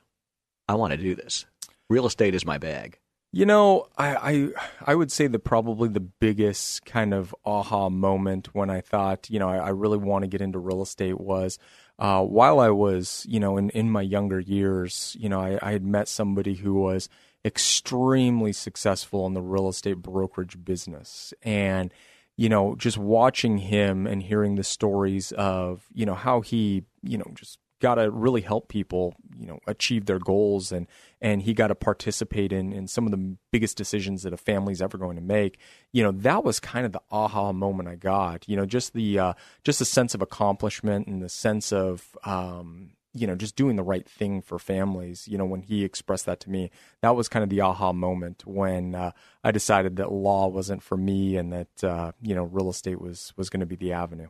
I 0.68 0.76
want 0.76 0.92
to 0.92 0.98
do 0.98 1.16
this. 1.16 1.46
Real 1.90 2.06
estate 2.06 2.36
is 2.36 2.46
my 2.46 2.58
bag. 2.58 3.00
You 3.32 3.46
know, 3.46 3.88
I, 3.98 4.16
I 4.16 4.50
I 4.92 4.96
would 4.96 5.12
say 5.12 5.28
that 5.28 5.40
probably 5.40 5.90
the 5.90 6.00
biggest 6.00 6.86
kind 6.86 7.14
of 7.14 7.36
aha 7.46 7.90
moment 7.90 8.54
when 8.56 8.70
I 8.70 8.82
thought, 8.82 9.30
you 9.30 9.38
know, 9.40 9.50
I, 9.50 9.58
I 9.58 9.70
really 9.70 9.98
want 9.98 10.24
to 10.24 10.28
get 10.28 10.42
into 10.42 10.60
real 10.60 10.82
estate 10.82 11.20
was 11.20 11.60
uh, 12.00 12.24
while 12.24 12.60
I 12.60 12.70
was, 12.70 13.26
you 13.28 13.40
know, 13.40 13.58
in, 13.58 13.70
in 13.72 13.90
my 13.90 14.02
younger 14.02 14.40
years, 14.40 15.16
you 15.20 15.30
know, 15.30 15.40
I, 15.40 15.60
I 15.62 15.72
had 15.72 15.84
met 15.84 16.08
somebody 16.08 16.56
who 16.56 16.76
was 16.76 17.10
extremely 17.44 18.54
successful 18.54 19.26
in 19.26 19.34
the 19.34 19.42
real 19.42 19.70
estate 19.70 19.98
brokerage 19.98 20.64
business. 20.64 21.34
And, 21.42 21.92
you 22.36 22.50
know, 22.50 22.76
just 22.76 22.98
watching 22.98 23.58
him 23.58 24.06
and 24.06 24.22
hearing 24.22 24.56
the 24.56 24.64
stories 24.64 25.32
of, 25.32 25.86
you 25.94 26.06
know, 26.06 26.14
how 26.14 26.42
he, 26.42 26.84
you 27.02 27.18
know, 27.18 27.32
just 27.34 27.58
got 27.80 27.96
to 27.96 28.10
really 28.10 28.42
help 28.42 28.68
people, 28.68 29.16
you 29.38 29.46
know, 29.46 29.60
achieve 29.68 30.06
their 30.06 30.20
goals 30.20 30.72
and 30.72 30.88
and 31.22 31.42
he 31.44 31.54
got 31.54 31.68
to 31.68 31.76
participate 31.76 32.52
in 32.52 32.74
in 32.74 32.88
some 32.88 33.06
of 33.06 33.12
the 33.12 33.38
biggest 33.52 33.78
decisions 33.78 34.24
that 34.24 34.34
a 34.34 34.38
family's 34.38 34.82
ever 34.82 34.98
going 34.98 35.16
to 35.16 35.22
make. 35.22 35.60
You 35.92 36.04
know, 36.04 36.12
that 36.12 36.44
was 36.44 36.60
kind 36.60 36.86
of 36.86 36.92
the 36.92 37.02
aha 37.12 37.52
moment 37.52 37.90
I 37.90 37.96
got. 37.96 38.48
You 38.48 38.56
know, 38.56 38.66
just 38.66 38.94
the 38.94 39.20
uh, 39.20 39.34
just 39.64 39.80
the 39.80 39.86
sense 39.86 40.14
of 40.16 40.22
accomplishment 40.22 41.08
and 41.08 41.22
the 41.22 41.30
sense 41.30 41.72
of 41.72 42.18
um, 42.24 42.92
you 43.14 43.28
know 43.28 43.36
just 43.36 43.56
doing 43.56 43.76
the 43.76 43.84
right 43.84 44.08
thing 44.08 44.42
for 44.42 44.60
families. 44.60 45.28
You 45.28 45.38
know, 45.38 45.46
when 45.46 45.62
he 45.62 45.84
expressed 45.84 46.26
that 46.26 46.40
to 46.42 46.50
me, 46.50 46.72
that 47.02 47.16
was 47.16 47.28
kind 47.28 47.44
of 47.44 47.50
the 47.50 47.62
aha 47.62 47.94
moment 47.94 48.46
when 48.46 48.96
uh, 48.96 49.12
I 49.44 49.52
decided 49.52 49.98
that 49.98 50.12
law 50.12 50.48
wasn't 50.48 50.84
for 50.84 50.98
me 50.98 51.38
and 51.38 51.54
that 51.54 51.84
uh, 51.84 52.12
you 52.22 52.36
know 52.36 52.44
real 52.44 52.70
estate 52.70 53.02
was 53.02 53.34
was 53.38 53.50
going 53.50 53.62
to 53.62 53.66
be 53.66 53.76
the 53.76 53.94
avenue. 53.94 54.30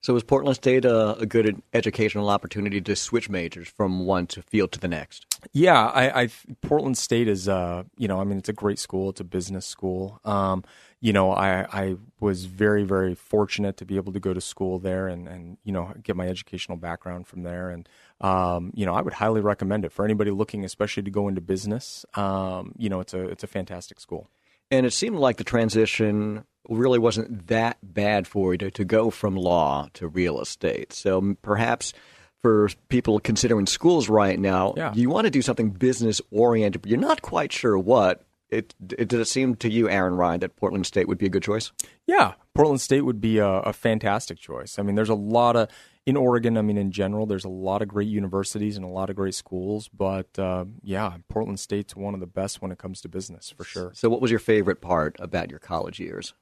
So, 0.00 0.14
was 0.14 0.22
Portland 0.22 0.56
State 0.56 0.84
a, 0.84 1.16
a 1.18 1.26
good 1.26 1.62
educational 1.72 2.28
opportunity 2.28 2.80
to 2.80 2.96
switch 2.96 3.28
majors 3.28 3.68
from 3.68 4.06
one 4.06 4.26
to 4.28 4.42
field 4.42 4.72
to 4.72 4.80
the 4.80 4.88
next? 4.88 5.26
Yeah, 5.52 5.86
I, 5.86 6.22
I 6.22 6.28
Portland 6.62 6.98
State 6.98 7.28
is 7.28 7.48
uh 7.48 7.84
you 7.96 8.08
know 8.08 8.20
I 8.20 8.24
mean 8.24 8.38
it's 8.38 8.48
a 8.48 8.54
great 8.54 8.78
school. 8.78 9.10
It's 9.10 9.20
a 9.20 9.24
business 9.24 9.66
school. 9.66 10.20
Um 10.24 10.64
you 11.00 11.12
know 11.12 11.32
I 11.32 11.66
I 11.72 11.96
was 12.20 12.46
very 12.46 12.82
very 12.82 13.14
fortunate 13.14 13.76
to 13.76 13.84
be 13.84 13.96
able 13.96 14.12
to 14.12 14.20
go 14.20 14.34
to 14.34 14.40
school 14.40 14.78
there 14.78 15.06
and 15.08 15.28
and 15.28 15.58
you 15.64 15.72
know 15.72 15.92
get 16.02 16.16
my 16.16 16.26
educational 16.26 16.76
background 16.76 17.26
from 17.26 17.42
there. 17.42 17.70
And 17.70 17.88
um 18.20 18.72
you 18.74 18.84
know 18.84 18.94
I 18.94 19.00
would 19.00 19.14
highly 19.14 19.40
recommend 19.40 19.84
it 19.84 19.92
for 19.92 20.04
anybody 20.04 20.30
looking 20.30 20.64
especially 20.64 21.04
to 21.04 21.10
go 21.10 21.28
into 21.28 21.40
business. 21.40 22.04
Um 22.14 22.72
you 22.76 22.88
know 22.88 23.00
it's 23.00 23.14
a 23.14 23.28
it's 23.28 23.44
a 23.44 23.48
fantastic 23.48 24.00
school 24.00 24.28
And 24.70 24.84
it 24.86 24.92
seemed 24.92 25.16
like 25.16 25.36
the 25.38 25.44
transition 25.44 26.44
really 26.68 26.98
wasn't 26.98 27.46
that 27.46 27.78
bad 27.82 28.26
for 28.26 28.52
you 28.52 28.58
to, 28.58 28.70
to 28.72 28.84
go 28.84 29.10
from 29.10 29.36
law 29.36 29.88
to 29.94 30.06
real 30.08 30.40
estate. 30.40 30.92
So 30.92 31.36
perhaps 31.42 31.94
for 32.42 32.68
people 32.88 33.18
considering 33.18 33.66
schools 33.66 34.08
right 34.08 34.38
now, 34.38 34.74
Yeah. 34.76 34.92
you 34.94 35.08
want 35.08 35.24
to 35.24 35.30
do 35.30 35.42
something 35.42 35.70
business 35.70 36.20
oriented, 36.30 36.82
but 36.82 36.90
you're 36.90 37.00
not 37.00 37.22
quite 37.22 37.52
sure 37.52 37.78
what. 37.78 38.24
it, 38.50 38.74
it 38.96 39.08
did 39.08 39.20
it 39.20 39.26
seem 39.26 39.56
to 39.56 39.70
you, 39.70 39.88
Aaron 39.90 40.14
Ryan, 40.14 40.40
that 40.40 40.56
Portland 40.56 40.86
State 40.86 41.06
would 41.08 41.18
be 41.18 41.26
a 41.26 41.30
good 41.30 41.42
choice? 41.42 41.70
Yeah, 42.06 42.32
Portland 42.54 42.80
State 42.80 43.02
would 43.02 43.20
be 43.20 43.38
a, 43.38 43.46
a 43.46 43.72
fantastic 43.74 44.38
choice. 44.38 44.78
I 44.78 44.82
mean, 44.82 44.94
there's 44.94 45.08
a 45.10 45.14
lot 45.14 45.54
of 45.56 45.68
in 46.08 46.16
Oregon. 46.16 46.56
I 46.56 46.62
mean, 46.62 46.78
in 46.78 46.90
general, 46.90 47.26
there's 47.26 47.44
a 47.44 47.50
lot 47.50 47.82
of 47.82 47.88
great 47.88 48.08
universities 48.08 48.76
and 48.76 48.84
a 48.84 48.88
lot 48.88 49.10
of 49.10 49.16
great 49.16 49.34
schools. 49.34 49.88
But 49.88 50.38
uh, 50.38 50.64
yeah, 50.82 51.18
Portland 51.28 51.60
State's 51.60 51.94
one 51.94 52.14
of 52.14 52.20
the 52.20 52.26
best 52.26 52.62
when 52.62 52.72
it 52.72 52.78
comes 52.78 53.02
to 53.02 53.08
business 53.08 53.52
for 53.54 53.64
sure. 53.64 53.92
So, 53.94 54.08
what 54.08 54.22
was 54.22 54.30
your 54.30 54.40
favorite 54.40 54.80
part 54.80 55.16
about 55.18 55.50
your 55.50 55.58
college 55.58 56.00
years? 56.00 56.32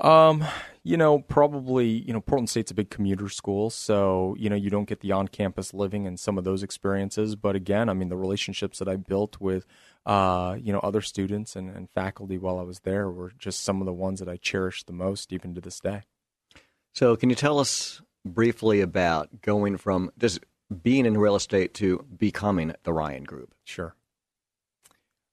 Um, 0.00 0.44
you 0.82 0.96
know, 0.96 1.20
probably, 1.20 1.86
you 1.86 2.12
know, 2.12 2.20
Portland 2.20 2.50
State's 2.50 2.72
a 2.72 2.74
big 2.74 2.90
commuter 2.90 3.28
school, 3.28 3.70
so, 3.70 4.34
you 4.36 4.50
know, 4.50 4.56
you 4.56 4.68
don't 4.68 4.88
get 4.88 4.98
the 4.98 5.12
on-campus 5.12 5.72
living 5.72 6.04
and 6.04 6.18
some 6.18 6.36
of 6.36 6.42
those 6.42 6.64
experiences, 6.64 7.36
but 7.36 7.54
again, 7.54 7.88
I 7.88 7.92
mean, 7.92 8.08
the 8.08 8.16
relationships 8.16 8.80
that 8.80 8.88
I 8.88 8.96
built 8.96 9.40
with 9.40 9.68
uh, 10.04 10.56
you 10.60 10.72
know, 10.72 10.80
other 10.80 11.00
students 11.00 11.56
and, 11.56 11.70
and 11.70 11.88
faculty 11.90 12.38
while 12.38 12.58
I 12.58 12.62
was 12.62 12.80
there 12.80 13.08
were 13.08 13.32
just 13.38 13.62
some 13.62 13.80
of 13.80 13.86
the 13.86 13.92
ones 13.92 14.18
that 14.18 14.28
I 14.28 14.36
cherished 14.36 14.86
the 14.88 14.92
most 14.92 15.32
even 15.32 15.54
to 15.54 15.60
this 15.60 15.78
day. 15.78 16.02
So, 16.92 17.16
can 17.16 17.30
you 17.30 17.36
tell 17.36 17.58
us 17.58 18.02
briefly 18.24 18.80
about 18.80 19.42
going 19.42 19.76
from 19.76 20.10
just 20.18 20.40
being 20.82 21.06
in 21.06 21.16
real 21.16 21.36
estate 21.36 21.74
to 21.74 22.04
becoming 22.16 22.74
the 22.84 22.92
Ryan 22.92 23.24
Group? 23.24 23.54
Sure. 23.64 23.94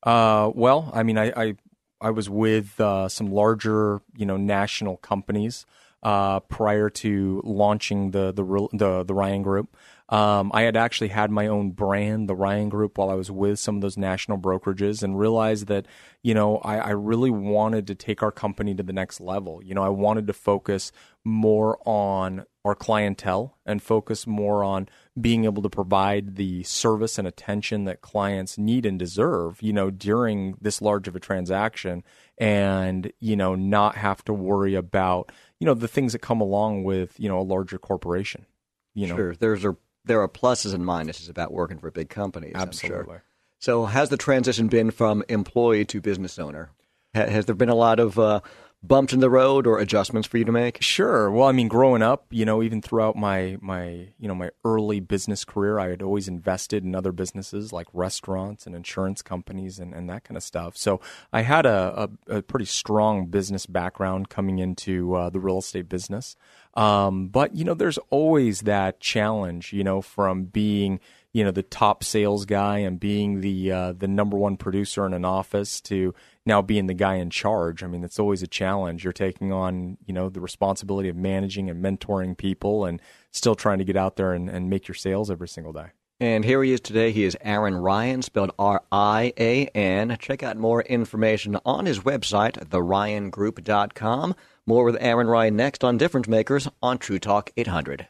Uh, 0.03 0.51
well, 0.53 0.91
I 0.93 1.03
mean, 1.03 1.17
I, 1.17 1.31
I 1.35 1.55
I 2.01 2.09
was 2.09 2.29
with 2.29 2.79
uh, 2.81 3.07
some 3.07 3.31
larger, 3.31 4.01
you 4.15 4.25
know, 4.25 4.37
national 4.37 4.97
companies 4.97 5.65
uh, 6.03 6.39
prior 6.41 6.89
to 6.89 7.41
launching 7.43 8.11
the 8.11 8.31
the 8.31 8.43
the, 8.73 9.03
the 9.03 9.13
Ryan 9.13 9.43
Group. 9.43 9.75
Um, 10.09 10.51
I 10.53 10.63
had 10.63 10.75
actually 10.75 11.07
had 11.07 11.31
my 11.31 11.47
own 11.47 11.71
brand, 11.71 12.27
the 12.27 12.35
Ryan 12.35 12.67
Group, 12.67 12.97
while 12.97 13.09
I 13.09 13.13
was 13.13 13.31
with 13.31 13.59
some 13.59 13.75
of 13.75 13.81
those 13.81 13.97
national 13.97 14.39
brokerages, 14.39 15.03
and 15.03 15.17
realized 15.17 15.67
that 15.67 15.85
you 16.23 16.33
know 16.33 16.57
I, 16.57 16.77
I 16.79 16.89
really 16.89 17.29
wanted 17.29 17.87
to 17.87 17.95
take 17.95 18.23
our 18.23 18.31
company 18.31 18.73
to 18.75 18.83
the 18.83 18.93
next 18.93 19.21
level. 19.21 19.61
You 19.63 19.75
know, 19.75 19.83
I 19.83 19.89
wanted 19.89 20.27
to 20.27 20.33
focus 20.33 20.91
more 21.23 21.77
on 21.87 22.45
our 22.63 22.75
clientele 22.75 23.57
and 23.65 23.81
focus 23.81 24.27
more 24.27 24.63
on 24.63 24.87
being 25.19 25.45
able 25.45 25.63
to 25.63 25.69
provide 25.69 26.35
the 26.35 26.63
service 26.63 27.17
and 27.17 27.27
attention 27.27 27.85
that 27.85 28.01
clients 28.01 28.57
need 28.57 28.85
and 28.85 28.99
deserve, 28.99 29.61
you 29.61 29.73
know, 29.73 29.89
during 29.89 30.55
this 30.61 30.81
large 30.81 31.07
of 31.07 31.15
a 31.15 31.19
transaction 31.19 32.03
and, 32.37 33.11
you 33.19 33.35
know, 33.35 33.55
not 33.55 33.95
have 33.95 34.23
to 34.23 34.33
worry 34.33 34.75
about, 34.75 35.31
you 35.59 35.65
know, 35.65 35.73
the 35.73 35.87
things 35.87 36.13
that 36.13 36.19
come 36.19 36.39
along 36.39 36.83
with, 36.83 37.19
you 37.19 37.27
know, 37.27 37.39
a 37.39 37.41
larger 37.41 37.79
corporation. 37.79 38.45
You 38.93 39.07
know, 39.07 39.15
sure. 39.15 39.35
There's 39.35 39.65
a, 39.65 39.75
there 40.05 40.21
are 40.21 40.27
pluses 40.27 40.73
and 40.73 40.83
minuses 40.83 41.29
about 41.29 41.51
working 41.51 41.79
for 41.79 41.89
big 41.89 42.09
companies. 42.09 42.53
Absolutely. 42.55 43.05
Sure. 43.05 43.23
So, 43.59 43.85
has 43.85 44.09
the 44.09 44.17
transition 44.17 44.67
been 44.67 44.89
from 44.89 45.23
employee 45.29 45.85
to 45.85 46.01
business 46.01 46.39
owner? 46.39 46.71
Has 47.13 47.45
there 47.45 47.55
been 47.55 47.69
a 47.69 47.75
lot 47.75 47.99
of 47.99 48.17
uh, 48.17 48.41
bumps 48.83 49.13
in 49.13 49.19
the 49.19 49.29
road 49.29 49.67
or 49.67 49.79
adjustments 49.79 50.27
for 50.27 50.37
you 50.37 50.45
to 50.45 50.51
make? 50.51 50.81
Sure. 50.81 51.29
Well, 51.29 51.47
I 51.47 51.51
mean, 51.51 51.67
growing 51.67 52.01
up, 52.01 52.25
you 52.31 52.45
know, 52.45 52.63
even 52.63 52.81
throughout 52.81 53.15
my 53.15 53.57
my 53.61 54.09
you 54.19 54.27
know 54.27 54.35
my 54.35 54.49
early 54.65 54.99
business 54.99 55.45
career, 55.45 55.79
I 55.79 55.89
had 55.89 56.01
always 56.01 56.27
invested 56.27 56.83
in 56.83 56.95
other 56.95 57.11
businesses 57.11 57.71
like 57.71 57.87
restaurants 57.93 58.65
and 58.65 58.75
insurance 58.75 59.21
companies 59.21 59.79
and, 59.79 59.93
and 59.93 60.09
that 60.09 60.23
kind 60.23 60.37
of 60.37 60.43
stuff. 60.43 60.77
So 60.77 60.99
I 61.31 61.41
had 61.41 61.65
a, 61.65 62.09
a, 62.27 62.37
a 62.37 62.41
pretty 62.41 62.65
strong 62.65 63.27
business 63.27 63.65
background 63.65 64.29
coming 64.29 64.59
into 64.59 65.15
uh, 65.15 65.29
the 65.29 65.39
real 65.39 65.59
estate 65.59 65.89
business. 65.89 66.35
Um, 66.73 67.27
but 67.27 67.53
you 67.53 67.65
know, 67.65 67.73
there's 67.73 67.99
always 68.09 68.61
that 68.61 68.99
challenge, 68.99 69.73
you 69.73 69.83
know, 69.83 70.01
from 70.01 70.45
being 70.45 70.99
you 71.33 71.43
know 71.43 71.51
the 71.51 71.63
top 71.63 72.03
sales 72.03 72.45
guy 72.45 72.79
and 72.79 72.99
being 72.99 73.41
the 73.41 73.71
uh, 73.71 73.93
the 73.93 74.07
number 74.07 74.37
one 74.37 74.57
producer 74.57 75.05
in 75.05 75.13
an 75.13 75.25
office 75.25 75.79
to 75.81 76.13
now 76.45 76.61
being 76.61 76.87
the 76.87 76.93
guy 76.93 77.15
in 77.15 77.29
charge. 77.29 77.83
I 77.83 77.87
mean, 77.87 78.03
it's 78.03 78.19
always 78.19 78.41
a 78.43 78.47
challenge. 78.47 79.03
You're 79.03 79.13
taking 79.13 79.51
on 79.51 79.97
you 80.05 80.13
know 80.13 80.29
the 80.29 80.41
responsibility 80.41 81.09
of 81.09 81.15
managing 81.15 81.69
and 81.69 81.83
mentoring 81.83 82.37
people, 82.37 82.85
and 82.85 83.01
still 83.31 83.55
trying 83.55 83.79
to 83.79 83.85
get 83.85 83.95
out 83.95 84.15
there 84.15 84.33
and, 84.33 84.49
and 84.49 84.69
make 84.69 84.87
your 84.87 84.95
sales 84.95 85.31
every 85.31 85.47
single 85.47 85.73
day. 85.73 85.87
And 86.19 86.45
here 86.45 86.61
he 86.61 86.71
is 86.71 86.81
today. 86.81 87.11
He 87.11 87.23
is 87.23 87.35
Aaron 87.41 87.75
Ryan, 87.75 88.21
spelled 88.21 88.51
R 88.59 88.83
I 88.91 89.33
A 89.39 89.65
N. 89.67 90.17
Check 90.19 90.43
out 90.43 90.55
more 90.55 90.83
information 90.83 91.57
on 91.65 91.87
his 91.87 92.01
website, 92.01 92.69
theryangroup.com. 92.69 94.35
More 94.67 94.83
with 94.83 94.97
Aaron 94.99 95.27
Ryan 95.27 95.55
next 95.55 95.83
on 95.83 95.97
Difference 95.97 96.27
Makers 96.27 96.67
on 96.83 96.99
True 96.99 97.17
Talk 97.17 97.49
800. 97.57 98.07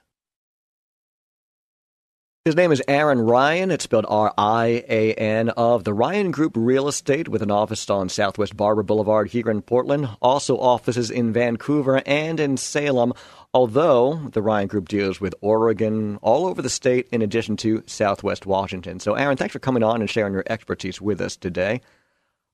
His 2.43 2.55
name 2.55 2.71
is 2.71 2.81
Aaron 2.87 3.21
Ryan. 3.21 3.69
It's 3.69 3.83
spelled 3.83 4.07
R 4.09 4.33
I 4.35 4.83
A 4.89 5.13
N 5.13 5.49
of 5.49 5.83
the 5.83 5.93
Ryan 5.93 6.31
Group 6.31 6.53
Real 6.55 6.87
Estate 6.87 7.27
with 7.27 7.43
an 7.43 7.51
office 7.51 7.87
on 7.87 8.09
Southwest 8.09 8.57
Barbur 8.57 8.83
Boulevard 8.83 9.29
here 9.29 9.47
in 9.51 9.61
Portland. 9.61 10.09
Also 10.23 10.57
offices 10.57 11.11
in 11.11 11.33
Vancouver 11.33 12.01
and 12.03 12.39
in 12.39 12.57
Salem, 12.57 13.13
although 13.53 14.27
the 14.31 14.41
Ryan 14.41 14.67
Group 14.67 14.89
deals 14.89 15.21
with 15.21 15.35
Oregon, 15.41 16.17
all 16.23 16.47
over 16.47 16.63
the 16.63 16.69
state, 16.71 17.07
in 17.11 17.21
addition 17.21 17.57
to 17.57 17.83
Southwest 17.85 18.47
Washington. 18.47 18.99
So, 18.99 19.13
Aaron, 19.13 19.37
thanks 19.37 19.53
for 19.53 19.59
coming 19.59 19.83
on 19.83 20.01
and 20.01 20.09
sharing 20.09 20.33
your 20.33 20.43
expertise 20.47 20.99
with 20.99 21.21
us 21.21 21.37
today. 21.37 21.81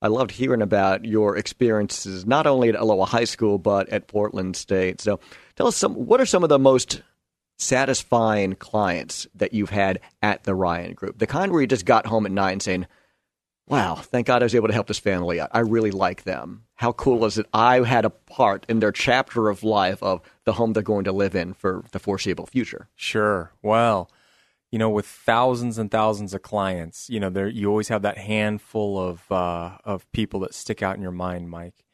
I 0.01 0.09
loved 0.09 0.31
hearing 0.31 0.61
about 0.61 1.05
your 1.05 1.37
experiences 1.37 2.25
not 2.25 2.45
only 2.45 2.67
at 2.67 2.75
Aloha 2.75 3.05
High 3.05 3.23
School 3.23 3.57
but 3.57 3.87
at 3.87 4.07
Portland 4.07 4.57
State. 4.57 4.99
So, 4.99 5.21
tell 5.55 5.67
us 5.67 5.77
some. 5.77 5.93
What 5.93 6.19
are 6.19 6.25
some 6.25 6.43
of 6.43 6.49
the 6.49 6.59
most 6.59 7.01
satisfying 7.57 8.53
clients 8.53 9.27
that 9.35 9.53
you've 9.53 9.71
had 9.71 9.99
at 10.21 10.43
the 10.43 10.55
Ryan 10.55 10.93
Group? 10.93 11.17
The 11.17 11.27
kind 11.27 11.51
where 11.51 11.61
you 11.61 11.67
just 11.67 11.85
got 11.85 12.05
home 12.05 12.25
at 12.25 12.31
night 12.31 12.51
and 12.51 12.63
saying, 12.63 12.87
wow, 13.67 13.95
thank 13.95 14.27
God 14.27 14.41
I 14.41 14.45
was 14.45 14.55
able 14.55 14.67
to 14.67 14.73
help 14.73 14.87
this 14.87 14.99
family. 14.99 15.41
I 15.41 15.59
really 15.59 15.91
like 15.91 16.23
them. 16.23 16.63
How 16.75 16.93
cool 16.93 17.25
is 17.25 17.37
it? 17.37 17.47
I 17.53 17.81
had 17.81 18.05
a 18.05 18.09
part 18.09 18.65
in 18.69 18.79
their 18.79 18.91
chapter 18.91 19.49
of 19.49 19.63
life 19.63 20.01
of 20.01 20.21
the 20.45 20.53
home 20.53 20.73
they're 20.73 20.83
going 20.83 21.03
to 21.03 21.11
live 21.11 21.35
in 21.35 21.53
for 21.53 21.83
the 21.91 21.99
foreseeable 21.99 22.45
future. 22.45 22.87
Sure. 22.95 23.51
Well, 23.61 24.09
you 24.71 24.79
know, 24.79 24.89
with 24.89 25.05
thousands 25.05 25.77
and 25.77 25.89
thousands 25.89 26.33
of 26.33 26.41
clients, 26.41 27.09
you 27.09 27.19
know, 27.19 27.29
there 27.29 27.47
you 27.47 27.69
always 27.69 27.87
have 27.87 28.01
that 28.01 28.17
handful 28.17 28.99
of 28.99 29.31
uh, 29.31 29.77
of 29.83 30.09
people 30.11 30.41
that 30.41 30.53
stick 30.53 30.81
out 30.81 30.95
in 30.95 31.01
your 31.01 31.11
mind, 31.11 31.49
Mike. 31.49 31.85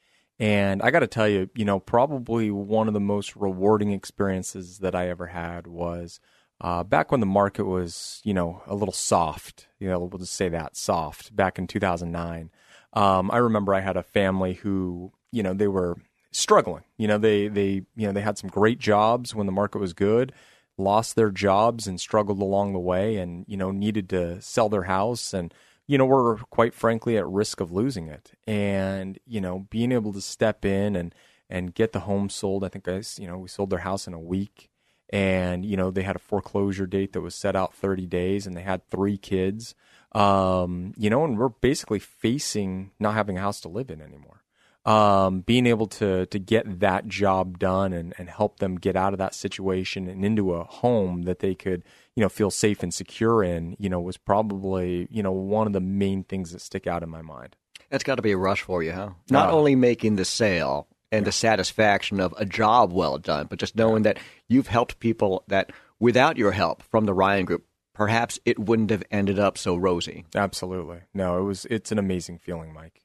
And 0.43 0.81
I 0.81 0.91
got 0.91 0.99
to 0.99 1.07
tell 1.07 1.29
you, 1.29 1.49
you 1.55 1.63
know, 1.63 1.79
probably 1.79 2.51
one 2.51 2.89
of 2.89 2.93
the 2.93 2.99
most 2.99 3.33
rewarding 3.37 3.93
experiences 3.93 4.79
that 4.79 4.93
I 4.93 5.07
ever 5.07 5.27
had 5.27 5.67
was 5.67 6.19
uh, 6.59 6.83
back 6.83 7.11
when 7.11 7.21
the 7.21 7.25
market 7.25 7.63
was, 7.63 8.19
you 8.25 8.33
know, 8.33 8.61
a 8.67 8.75
little 8.75 8.93
soft. 8.93 9.67
You 9.79 9.87
know, 9.87 9.99
we'll 9.99 10.19
just 10.19 10.35
say 10.35 10.49
that 10.49 10.75
soft 10.75 11.33
back 11.33 11.57
in 11.57 11.65
2009. 11.65 12.51
Um, 12.91 13.31
I 13.31 13.37
remember 13.37 13.73
I 13.73 13.79
had 13.79 13.95
a 13.95 14.03
family 14.03 14.55
who, 14.55 15.13
you 15.31 15.43
know, 15.43 15.53
they 15.53 15.69
were 15.69 15.95
struggling. 16.31 16.83
You 16.97 17.07
know, 17.07 17.17
they 17.17 17.47
they 17.47 17.83
you 17.95 18.07
know 18.07 18.11
they 18.11 18.19
had 18.19 18.37
some 18.37 18.49
great 18.49 18.79
jobs 18.79 19.33
when 19.33 19.45
the 19.45 19.53
market 19.53 19.79
was 19.79 19.93
good, 19.93 20.33
lost 20.77 21.15
their 21.15 21.31
jobs 21.31 21.87
and 21.87 22.01
struggled 22.01 22.41
along 22.41 22.73
the 22.73 22.79
way, 22.79 23.15
and 23.15 23.45
you 23.47 23.55
know 23.55 23.71
needed 23.71 24.09
to 24.09 24.41
sell 24.41 24.67
their 24.67 24.83
house 24.83 25.33
and 25.33 25.53
you 25.87 25.97
know, 25.97 26.05
we're 26.05 26.37
quite 26.37 26.73
frankly 26.73 27.17
at 27.17 27.27
risk 27.27 27.59
of 27.59 27.71
losing 27.71 28.07
it. 28.07 28.31
And, 28.47 29.19
you 29.25 29.41
know, 29.41 29.67
being 29.69 29.91
able 29.91 30.13
to 30.13 30.21
step 30.21 30.65
in 30.65 30.95
and, 30.95 31.13
and 31.49 31.73
get 31.73 31.91
the 31.91 32.01
home 32.01 32.29
sold, 32.29 32.63
I 32.63 32.69
think 32.69 32.85
guys, 32.85 33.19
you 33.19 33.27
know, 33.27 33.37
we 33.37 33.49
sold 33.49 33.69
their 33.69 33.79
house 33.79 34.07
in 34.07 34.13
a 34.13 34.19
week 34.19 34.69
and, 35.09 35.65
you 35.65 35.77
know, 35.77 35.91
they 35.91 36.03
had 36.03 36.15
a 36.15 36.19
foreclosure 36.19 36.87
date 36.87 37.13
that 37.13 37.21
was 37.21 37.35
set 37.35 37.55
out 37.55 37.75
30 37.75 38.07
days 38.07 38.47
and 38.47 38.55
they 38.55 38.61
had 38.61 38.89
three 38.89 39.17
kids. 39.17 39.75
Um, 40.13 40.93
you 40.95 41.09
know, 41.09 41.25
and 41.25 41.37
we're 41.37 41.49
basically 41.49 41.99
facing 41.99 42.91
not 42.99 43.15
having 43.15 43.37
a 43.37 43.41
house 43.41 43.59
to 43.61 43.69
live 43.69 43.89
in 43.89 44.01
anymore. 44.01 44.42
Um, 44.85 45.41
being 45.41 45.65
able 45.65 45.87
to 45.87 46.25
to 46.25 46.39
get 46.39 46.81
that 46.81 47.07
job 47.07 47.57
done 47.57 47.93
and, 47.93 48.13
and 48.17 48.29
help 48.29 48.59
them 48.59 48.75
get 48.75 48.97
out 48.97 49.13
of 49.13 49.19
that 49.19 49.33
situation 49.33 50.09
and 50.09 50.25
into 50.25 50.53
a 50.53 50.65
home 50.65 51.21
that 51.21 51.39
they 51.39 51.55
could 51.55 51.83
you 52.15 52.21
know 52.21 52.27
feel 52.27 52.51
safe 52.51 52.83
and 52.83 52.93
secure 52.93 53.43
in 53.43 53.77
you 53.79 53.89
know 53.89 54.01
was 54.01 54.17
probably 54.17 55.07
you 55.09 55.23
know 55.23 55.31
one 55.31 55.67
of 55.67 55.73
the 55.73 55.79
main 55.79 56.25
things 56.25 56.51
that 56.51 56.59
stick 56.59 56.85
out 56.85 57.01
in 57.01 57.09
my 57.09 57.21
mind. 57.21 57.55
That's 57.89 58.03
got 58.03 58.15
to 58.15 58.21
be 58.21 58.31
a 58.31 58.37
rush 58.37 58.61
for 58.61 58.83
you 58.83 58.91
huh? 58.91 59.11
Not 59.29 59.49
uh, 59.49 59.53
only 59.53 59.75
making 59.75 60.17
the 60.17 60.25
sale 60.25 60.87
and 61.13 61.21
yeah. 61.21 61.25
the 61.25 61.31
satisfaction 61.31 62.19
of 62.19 62.33
a 62.37 62.45
job 62.45 62.91
well 62.91 63.17
done 63.17 63.47
but 63.49 63.59
just 63.59 63.77
knowing 63.77 64.03
that 64.03 64.19
you've 64.49 64.67
helped 64.67 64.99
people 64.99 65.43
that 65.47 65.71
without 65.99 66.37
your 66.37 66.51
help 66.51 66.83
from 66.83 67.05
the 67.05 67.13
ryan 67.13 67.45
group 67.45 67.65
perhaps 67.93 68.39
it 68.45 68.59
wouldn't 68.59 68.89
have 68.89 69.03
ended 69.11 69.39
up 69.39 69.57
so 69.57 69.75
rosy. 69.75 70.25
Absolutely. 70.35 71.01
No 71.13 71.37
it 71.39 71.43
was 71.43 71.65
it's 71.69 71.91
an 71.91 71.99
amazing 71.99 72.39
feeling 72.39 72.73
mike 72.73 73.02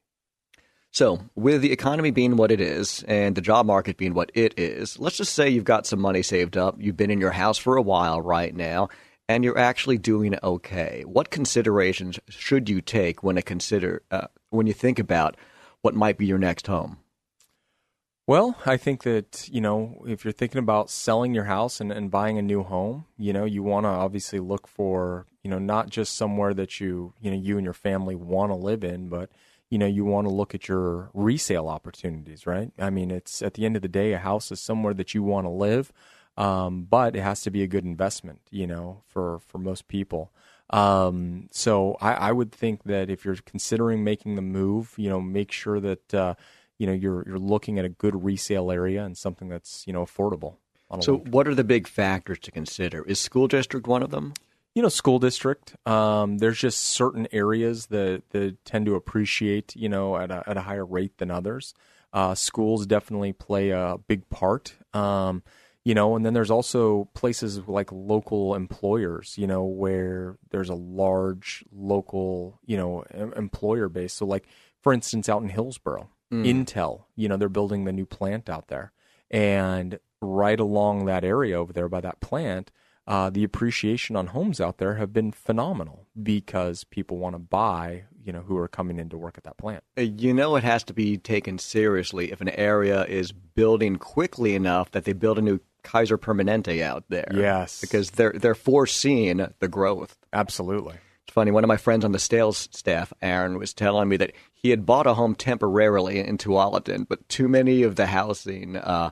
so, 0.91 1.19
with 1.35 1.61
the 1.61 1.71
economy 1.71 2.09
being 2.09 2.35
what 2.35 2.51
it 2.51 2.59
is 2.59 3.03
and 3.07 3.35
the 3.35 3.41
job 3.41 3.65
market 3.65 3.95
being 3.95 4.15
what 4.15 4.31
it 4.33 4.57
is, 4.57 4.97
let's 4.97 5.17
just 5.17 5.33
say 5.33 5.47
you've 5.47 5.63
got 5.63 5.85
some 5.85 5.99
money 5.99 6.23
saved 6.23 6.57
up, 6.57 6.75
you've 6.79 6.97
been 6.97 7.11
in 7.11 7.19
your 7.19 7.31
house 7.31 7.59
for 7.59 7.77
a 7.77 7.81
while 7.81 8.21
right 8.21 8.55
now, 8.55 8.89
and 9.27 9.43
you're 9.43 9.57
actually 9.57 9.99
doing 9.99 10.35
okay. 10.41 11.03
What 11.05 11.29
considerations 11.29 12.19
should 12.27 12.69
you 12.69 12.81
take 12.81 13.21
when, 13.21 13.39
consider, 13.43 14.01
uh, 14.09 14.27
when 14.49 14.65
you 14.65 14.73
think 14.73 14.97
about 14.97 15.37
what 15.81 15.93
might 15.93 16.17
be 16.17 16.25
your 16.25 16.39
next 16.39 16.65
home? 16.65 16.97
Well, 18.25 18.57
I 18.65 18.77
think 18.77 19.03
that, 19.03 19.47
you 19.51 19.61
know, 19.61 20.03
if 20.07 20.23
you're 20.23 20.31
thinking 20.31 20.59
about 20.59 20.89
selling 20.89 21.35
your 21.35 21.45
house 21.45 21.79
and, 21.79 21.91
and 21.91 22.11
buying 22.11 22.39
a 22.39 22.43
new 22.43 22.63
home, 22.63 23.05
you 23.17 23.31
know, 23.31 23.45
you 23.45 23.61
want 23.61 23.85
to 23.85 23.89
obviously 23.89 24.39
look 24.39 24.67
for, 24.67 25.27
you 25.43 25.51
know, 25.51 25.59
not 25.59 25.89
just 25.89 26.15
somewhere 26.15 26.53
that 26.55 26.79
you, 26.79 27.13
you 27.21 27.29
know, 27.29 27.37
you 27.37 27.57
and 27.57 27.65
your 27.65 27.73
family 27.73 28.15
want 28.15 28.51
to 28.51 28.55
live 28.55 28.83
in, 28.83 29.09
but 29.09 29.31
you 29.69 29.77
know, 29.77 29.85
you 29.85 30.03
want 30.03 30.27
to 30.27 30.33
look 30.33 30.55
at 30.55 30.67
your 30.67 31.09
resale 31.13 31.67
opportunities, 31.67 32.47
right? 32.47 32.71
I 32.79 32.89
mean, 32.89 33.11
it's 33.11 33.41
at 33.41 33.53
the 33.53 33.65
end 33.65 33.75
of 33.75 33.81
the 33.81 33.87
day, 33.87 34.13
a 34.13 34.17
house 34.17 34.51
is 34.51 34.59
somewhere 34.59 34.93
that 34.95 35.13
you 35.13 35.23
want 35.23 35.45
to 35.45 35.51
live, 35.51 35.91
um, 36.37 36.87
but 36.89 37.15
it 37.15 37.21
has 37.21 37.41
to 37.41 37.51
be 37.51 37.61
a 37.63 37.67
good 37.67 37.85
investment, 37.85 38.41
you 38.49 38.65
know, 38.65 39.01
for 39.07 39.39
for 39.39 39.57
most 39.57 39.87
people. 39.87 40.31
Um, 40.71 41.47
so 41.51 41.97
I, 41.99 42.13
I, 42.13 42.31
would 42.31 42.51
think 42.51 42.83
that 42.83 43.09
if 43.09 43.25
you're 43.25 43.37
considering 43.37 44.03
making 44.03 44.35
the 44.35 44.43
move, 44.43 44.93
you 44.97 45.09
know, 45.09 45.19
make 45.19 45.51
sure 45.51 45.79
that 45.79 46.13
uh, 46.13 46.35
you 46.77 46.85
know 46.85 46.93
you're 46.93 47.23
you're 47.27 47.39
looking 47.39 47.79
at 47.79 47.85
a 47.85 47.89
good 47.89 48.23
resale 48.23 48.71
area 48.71 49.03
and 49.03 49.17
something 49.17 49.49
that's 49.49 49.85
you 49.87 49.93
know 49.93 50.05
affordable. 50.05 50.55
So, 51.01 51.17
what 51.17 51.47
are 51.47 51.53
the 51.53 51.63
big 51.63 51.87
factors 51.87 52.39
to 52.39 52.51
consider? 52.51 53.03
Is 53.03 53.19
school 53.19 53.47
district 53.47 53.87
one 53.87 54.01
of 54.01 54.09
them? 54.09 54.33
You 54.79 54.83
know, 54.83 54.87
school 54.87 55.19
district. 55.19 55.75
Um, 55.85 56.37
there's 56.37 56.57
just 56.57 56.79
certain 56.79 57.27
areas 57.33 57.87
that, 57.87 58.23
that 58.29 58.63
tend 58.63 58.85
to 58.85 58.95
appreciate, 58.95 59.75
you 59.75 59.89
know, 59.89 60.15
at 60.15 60.31
a, 60.31 60.41
at 60.47 60.55
a 60.55 60.61
higher 60.61 60.85
rate 60.85 61.17
than 61.17 61.29
others. 61.29 61.73
Uh, 62.13 62.33
schools 62.33 62.85
definitely 62.85 63.33
play 63.33 63.71
a 63.71 63.97
big 64.07 64.29
part. 64.29 64.75
Um, 64.93 65.43
you 65.83 65.93
know, 65.93 66.15
and 66.15 66.25
then 66.25 66.33
there's 66.33 66.49
also 66.49 67.09
places 67.13 67.59
like 67.67 67.91
local 67.91 68.55
employers, 68.55 69.37
you 69.37 69.47
know, 69.47 69.65
where 69.65 70.37
there's 70.49 70.69
a 70.69 70.75
large 70.75 71.65
local, 71.73 72.57
you 72.65 72.77
know, 72.77 73.03
employer 73.35 73.89
base. 73.89 74.13
So, 74.13 74.25
like 74.25 74.47
for 74.81 74.93
instance, 74.93 75.27
out 75.27 75.41
in 75.41 75.49
Hillsboro, 75.49 76.09
mm. 76.31 76.45
Intel, 76.45 77.03
you 77.17 77.27
know, 77.27 77.35
they're 77.35 77.49
building 77.49 77.83
the 77.83 77.91
new 77.91 78.05
plant 78.05 78.49
out 78.49 78.69
there, 78.69 78.93
and 79.29 79.99
right 80.21 80.57
along 80.61 81.03
that 81.07 81.25
area 81.25 81.59
over 81.59 81.73
there 81.73 81.89
by 81.89 81.99
that 81.99 82.21
plant, 82.21 82.71
uh, 83.09 83.31
the 83.31 83.43
appreciation 83.43 84.15
on 84.15 84.27
homes 84.27 84.61
out 84.61 84.77
there 84.77 84.95
have 84.95 85.11
been 85.11 85.31
phenomenal 85.31 86.05
because 86.21 86.83
people 86.83 87.17
want 87.17 87.33
to 87.33 87.39
buy, 87.39 88.03
you 88.23 88.31
know, 88.31 88.41
who 88.41 88.55
are 88.55 88.67
coming 88.67 88.99
in 88.99 89.09
to 89.09 89.17
work 89.17 89.35
at 89.35 89.43
that 89.43 89.57
plant. 89.57 89.83
Uh, 89.97 90.01
you 90.01 90.31
know, 90.31 90.55
it 90.55 90.63
has 90.63 90.83
to 90.83 90.93
be 90.93 91.17
taken 91.17 91.57
seriously 91.57 92.31
if 92.31 92.39
an 92.39 92.49
area 92.49 93.03
is 93.05 93.31
building 93.31 93.95
quickly 93.95 94.53
enough 94.53 94.91
that 94.91 95.05
they 95.05 95.13
build 95.13 95.39
a 95.39 95.41
new 95.41 95.59
Kaiser 95.81 96.19
Permanente 96.19 96.83
out 96.83 97.03
there. 97.09 97.27
Yes, 97.33 97.81
because 97.81 98.11
they're 98.11 98.33
they're 98.33 98.53
foreseeing 98.53 99.47
the 99.57 99.67
growth. 99.67 100.15
Absolutely. 100.31 100.95
It's 101.23 101.33
funny. 101.33 101.49
One 101.49 101.63
of 101.63 101.67
my 101.67 101.77
friends 101.77 102.05
on 102.05 102.11
the 102.11 102.19
sales 102.19 102.69
staff, 102.71 103.11
Aaron, 103.23 103.57
was 103.57 103.73
telling 103.73 104.07
me 104.07 104.17
that 104.17 104.33
he 104.53 104.69
had 104.69 104.85
bought 104.85 105.07
a 105.07 105.15
home 105.15 105.33
temporarily 105.33 106.19
in 106.19 106.37
Tualatin, 106.37 107.07
but 107.07 107.27
too 107.27 107.47
many 107.47 107.81
of 107.81 107.95
the 107.95 108.05
housing. 108.05 108.75
Uh, 108.75 109.09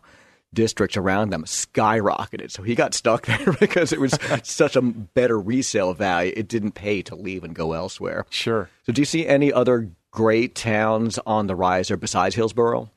districts 0.53 0.97
around 0.97 1.29
them 1.29 1.43
skyrocketed. 1.43 2.51
So 2.51 2.63
he 2.63 2.75
got 2.75 2.93
stuck 2.93 3.25
there 3.25 3.53
because 3.59 3.91
it 3.91 3.99
was 3.99 4.17
such 4.43 4.75
a 4.75 4.81
better 4.81 5.39
resale 5.39 5.93
value. 5.93 6.33
It 6.35 6.47
didn't 6.47 6.73
pay 6.73 7.01
to 7.03 7.15
leave 7.15 7.43
and 7.43 7.53
go 7.53 7.73
elsewhere. 7.73 8.25
Sure. 8.29 8.69
So 8.85 8.93
do 8.93 9.01
you 9.01 9.05
see 9.05 9.27
any 9.27 9.51
other 9.51 9.89
great 10.11 10.55
towns 10.55 11.19
on 11.25 11.47
the 11.47 11.55
rise 11.55 11.89
there 11.89 11.97
besides 11.97 12.35
Hillsboro? 12.35 12.89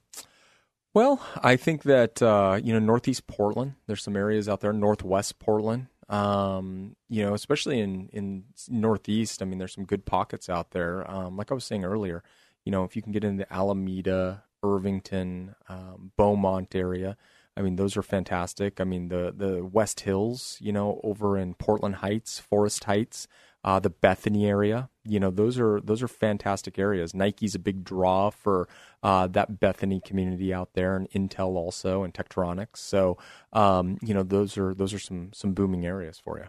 Well, 0.92 1.24
I 1.42 1.56
think 1.56 1.84
that 1.84 2.20
uh, 2.20 2.58
you 2.62 2.72
know 2.72 2.80
Northeast 2.80 3.26
Portland. 3.28 3.74
There's 3.86 4.02
some 4.02 4.16
areas 4.16 4.48
out 4.48 4.60
there, 4.60 4.72
Northwest 4.72 5.38
Portland. 5.38 5.86
Um, 6.08 6.96
you 7.08 7.24
know, 7.24 7.34
especially 7.34 7.78
in 7.78 8.08
in 8.12 8.44
Northeast. 8.68 9.40
I 9.40 9.44
mean, 9.44 9.58
there's 9.58 9.74
some 9.74 9.84
good 9.84 10.04
pockets 10.04 10.48
out 10.48 10.72
there. 10.72 11.08
Um, 11.08 11.36
like 11.36 11.52
I 11.52 11.54
was 11.54 11.64
saying 11.64 11.84
earlier, 11.84 12.24
you 12.64 12.72
know, 12.72 12.82
if 12.82 12.96
you 12.96 13.02
can 13.02 13.12
get 13.12 13.22
into 13.22 13.50
Alameda, 13.52 14.42
Irvington, 14.64 15.54
um, 15.68 16.10
Beaumont 16.16 16.74
area, 16.74 17.16
I 17.60 17.62
mean, 17.62 17.76
those 17.76 17.96
are 17.96 18.02
fantastic. 18.02 18.80
I 18.80 18.84
mean, 18.84 19.08
the 19.08 19.32
the 19.36 19.64
West 19.64 20.00
Hills, 20.00 20.56
you 20.60 20.72
know, 20.72 21.00
over 21.04 21.36
in 21.38 21.54
Portland 21.54 21.96
Heights, 21.96 22.38
Forest 22.38 22.84
Heights 22.84 23.28
uh, 23.64 23.80
the 23.80 23.90
Bethany 23.90 24.46
area. 24.46 24.88
You 25.04 25.20
know, 25.20 25.30
those 25.30 25.58
are 25.58 25.80
those 25.80 26.02
are 26.02 26.08
fantastic 26.08 26.78
areas. 26.78 27.14
Nike's 27.14 27.54
a 27.54 27.58
big 27.58 27.84
draw 27.84 28.30
for 28.30 28.68
uh, 29.02 29.26
that 29.28 29.60
Bethany 29.60 30.00
community 30.00 30.52
out 30.52 30.70
there, 30.74 30.96
and 30.96 31.10
Intel 31.10 31.56
also, 31.56 32.02
and 32.02 32.14
Tektronix. 32.14 32.76
So, 32.76 33.18
um, 33.52 33.98
you 34.02 34.14
know, 34.14 34.22
those 34.22 34.56
are 34.56 34.74
those 34.74 34.94
are 34.94 34.98
some 34.98 35.30
some 35.32 35.52
booming 35.52 35.84
areas 35.84 36.18
for 36.18 36.38
you. 36.38 36.46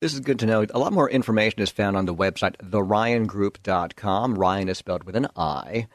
This 0.00 0.14
is 0.14 0.20
good 0.20 0.38
to 0.38 0.46
know. 0.46 0.64
A 0.70 0.78
lot 0.78 0.92
more 0.92 1.10
information 1.10 1.60
is 1.60 1.70
found 1.70 1.96
on 1.96 2.06
the 2.06 2.14
website, 2.14 2.56
theryangroup.com. 2.56 4.34
Ryan 4.34 4.68
is 4.68 4.78
spelled 4.78 5.04
with 5.04 5.14
an 5.14 5.28
I. 5.36 5.88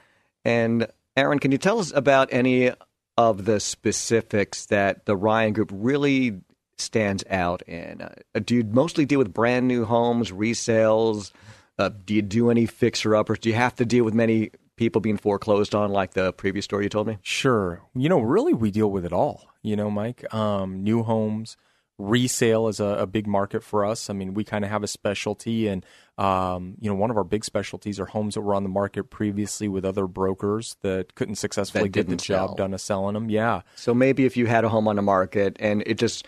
And 0.44 0.88
Aaron, 1.18 1.40
can 1.40 1.52
you 1.52 1.58
tell 1.58 1.80
us 1.80 1.92
about 1.96 2.30
any 2.32 2.72
of 3.18 3.46
the 3.46 3.60
specifics 3.60 4.66
that 4.68 5.06
the 5.06 5.16
Ryan 5.16 5.54
Group 5.54 5.72
really 5.74 6.42
stands 6.78 7.24
out 7.30 7.62
in? 7.64 8.02
Uh, 8.02 8.40
do 8.44 8.56
you 8.56 8.64
mostly 8.64 9.06
deal 9.06 9.20
with 9.20 9.34
brand 9.34 9.68
new 9.68 9.86
homes, 9.86 10.32
resales? 10.32 11.32
Uh, 11.78 11.90
do 12.06 12.14
you 12.14 12.22
do 12.22 12.50
any 12.50 12.66
fixer 12.66 13.16
uppers? 13.16 13.40
Do 13.40 13.50
you 13.50 13.56
have 13.56 13.76
to 13.76 13.86
deal 13.86 14.04
with 14.04 14.14
many 14.14 14.52
people 14.76 15.02
being 15.02 15.18
foreclosed 15.18 15.74
on, 15.74 15.92
like 15.92 16.14
the 16.14 16.34
previous 16.34 16.66
story 16.66 16.86
you 16.86 16.90
told 16.90 17.08
me? 17.08 17.18
Sure. 17.22 17.82
You 17.94 18.10
know, 18.10 18.20
really, 18.20 18.54
we 18.54 18.72
deal 18.72 18.92
with 18.92 19.06
it 19.06 19.14
all. 19.14 19.48
You 19.62 19.76
know, 19.76 19.90
Mike. 19.90 20.32
Um, 20.34 20.84
new 20.84 21.04
homes, 21.04 21.58
resale 21.98 22.68
is 22.68 22.80
a, 22.80 22.86
a, 22.86 23.08
big 23.08 23.26
market 23.26 23.64
for 23.64 23.86
us. 23.86 24.10
I 24.10 24.14
mean, 24.14 24.34
we 24.34 24.44
kind 24.44 24.64
of 24.64 24.72
have 24.72 24.84
a 24.84 24.88
specialty, 24.88 25.68
and 25.68 25.86
um, 26.18 26.76
you 26.80 26.90
know, 26.90 26.96
one 26.96 27.10
of 27.10 27.18
our 27.18 27.24
big 27.24 27.44
specialties 27.44 28.00
are 28.00 28.06
homes 28.06 28.36
that 28.36 28.42
were 28.42 28.56
on 28.56 28.64
the 28.64 28.70
market 28.70 29.06
previously 29.06 29.68
with 29.68 29.84
other 29.84 30.08
brokers 30.08 30.78
that 30.82 31.16
couldn't 31.16 31.36
successfully 31.36 31.86
that 31.86 31.90
get 31.90 32.08
the 32.08 32.16
job 32.16 32.50
sell. 32.50 32.56
done 32.56 32.74
of 32.74 32.82
selling 32.82 33.14
them. 33.16 33.30
Yeah. 33.30 33.62
So 33.76 33.94
maybe 33.94 34.26
if 34.26 34.38
you 34.38 34.46
had 34.46 34.64
a 34.64 34.70
home 34.70 34.88
on 34.88 34.96
the 34.96 35.02
market 35.02 35.58
and 35.60 35.84
it 35.86 35.98
just 35.98 36.26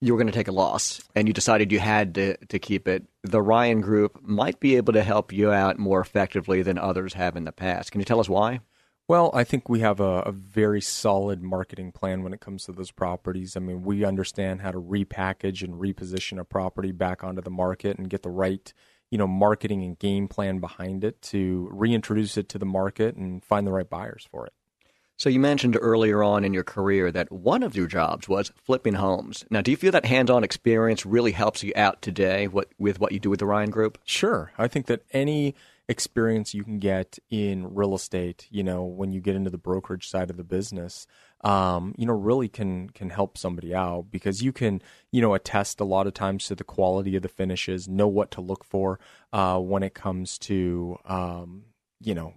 you 0.00 0.12
were 0.12 0.18
going 0.18 0.26
to 0.26 0.32
take 0.32 0.48
a 0.48 0.52
loss 0.52 1.00
and 1.14 1.28
you 1.28 1.32
decided 1.32 1.70
you 1.70 1.78
had 1.78 2.16
to, 2.16 2.36
to 2.46 2.58
keep 2.58 2.88
it, 2.88 3.04
the 3.22 3.40
Ryan 3.40 3.80
Group 3.80 4.20
might 4.22 4.58
be 4.58 4.76
able 4.76 4.94
to 4.94 5.02
help 5.02 5.32
you 5.32 5.52
out 5.52 5.78
more 5.78 6.00
effectively 6.00 6.62
than 6.62 6.76
others 6.76 7.14
have 7.14 7.36
in 7.36 7.44
the 7.44 7.52
past. 7.52 7.92
Can 7.92 8.00
you 8.00 8.04
tell 8.04 8.18
us 8.18 8.28
why? 8.28 8.60
Well, 9.06 9.30
I 9.34 9.44
think 9.44 9.68
we 9.68 9.80
have 9.80 10.00
a, 10.00 10.22
a, 10.22 10.32
very 10.32 10.80
solid 10.80 11.42
marketing 11.42 11.92
plan 11.92 12.22
when 12.22 12.32
it 12.32 12.40
comes 12.40 12.64
to 12.64 12.72
those 12.72 12.90
properties. 12.90 13.56
I 13.56 13.60
mean, 13.60 13.82
we 13.82 14.04
understand 14.04 14.60
how 14.60 14.70
to 14.70 14.80
repackage 14.80 15.62
and 15.62 15.74
reposition 15.74 16.38
a 16.38 16.44
property 16.44 16.92
back 16.92 17.22
onto 17.22 17.42
the 17.42 17.50
market 17.50 17.98
and 17.98 18.08
get 18.08 18.22
the 18.22 18.30
right, 18.30 18.72
you 19.12 19.18
know, 19.18 19.26
marketing 19.26 19.84
and 19.84 19.98
game 19.98 20.26
plan 20.26 20.58
behind 20.58 21.04
it 21.04 21.20
to 21.20 21.68
reintroduce 21.70 22.38
it 22.38 22.48
to 22.48 22.58
the 22.58 22.64
market 22.64 23.14
and 23.14 23.44
find 23.44 23.66
the 23.66 23.70
right 23.70 23.90
buyers 23.90 24.26
for 24.30 24.46
it. 24.46 24.54
So 25.18 25.28
you 25.28 25.38
mentioned 25.38 25.76
earlier 25.78 26.22
on 26.22 26.44
in 26.44 26.54
your 26.54 26.64
career 26.64 27.12
that 27.12 27.30
one 27.30 27.62
of 27.62 27.76
your 27.76 27.86
jobs 27.86 28.26
was 28.26 28.50
flipping 28.56 28.94
homes. 28.94 29.44
Now, 29.50 29.60
do 29.60 29.70
you 29.70 29.76
feel 29.76 29.92
that 29.92 30.06
hands-on 30.06 30.42
experience 30.42 31.04
really 31.04 31.32
helps 31.32 31.62
you 31.62 31.74
out 31.76 32.00
today 32.00 32.48
with 32.48 32.98
what 32.98 33.12
you 33.12 33.20
do 33.20 33.28
with 33.28 33.40
the 33.40 33.46
Ryan 33.46 33.70
Group? 33.70 33.98
Sure. 34.04 34.50
I 34.56 34.66
think 34.66 34.86
that 34.86 35.02
any 35.12 35.54
experience 35.88 36.54
you 36.54 36.64
can 36.64 36.78
get 36.78 37.18
in 37.30 37.74
real 37.74 37.94
estate, 37.94 38.46
you 38.50 38.62
know, 38.62 38.84
when 38.84 39.12
you 39.12 39.20
get 39.20 39.36
into 39.36 39.50
the 39.50 39.58
brokerage 39.58 40.08
side 40.08 40.30
of 40.30 40.36
the 40.36 40.44
business, 40.44 41.06
um, 41.42 41.94
you 41.98 42.06
know, 42.06 42.12
really 42.12 42.48
can 42.48 42.90
can 42.90 43.10
help 43.10 43.36
somebody 43.36 43.74
out 43.74 44.06
because 44.10 44.42
you 44.42 44.52
can, 44.52 44.80
you 45.10 45.20
know, 45.20 45.34
attest 45.34 45.80
a 45.80 45.84
lot 45.84 46.06
of 46.06 46.14
times 46.14 46.46
to 46.46 46.54
the 46.54 46.64
quality 46.64 47.16
of 47.16 47.22
the 47.22 47.28
finishes, 47.28 47.88
know 47.88 48.08
what 48.08 48.30
to 48.32 48.40
look 48.40 48.64
for 48.64 49.00
uh, 49.32 49.58
when 49.58 49.82
it 49.82 49.94
comes 49.94 50.38
to, 50.38 50.98
um, 51.04 51.64
you 52.00 52.14
know, 52.14 52.34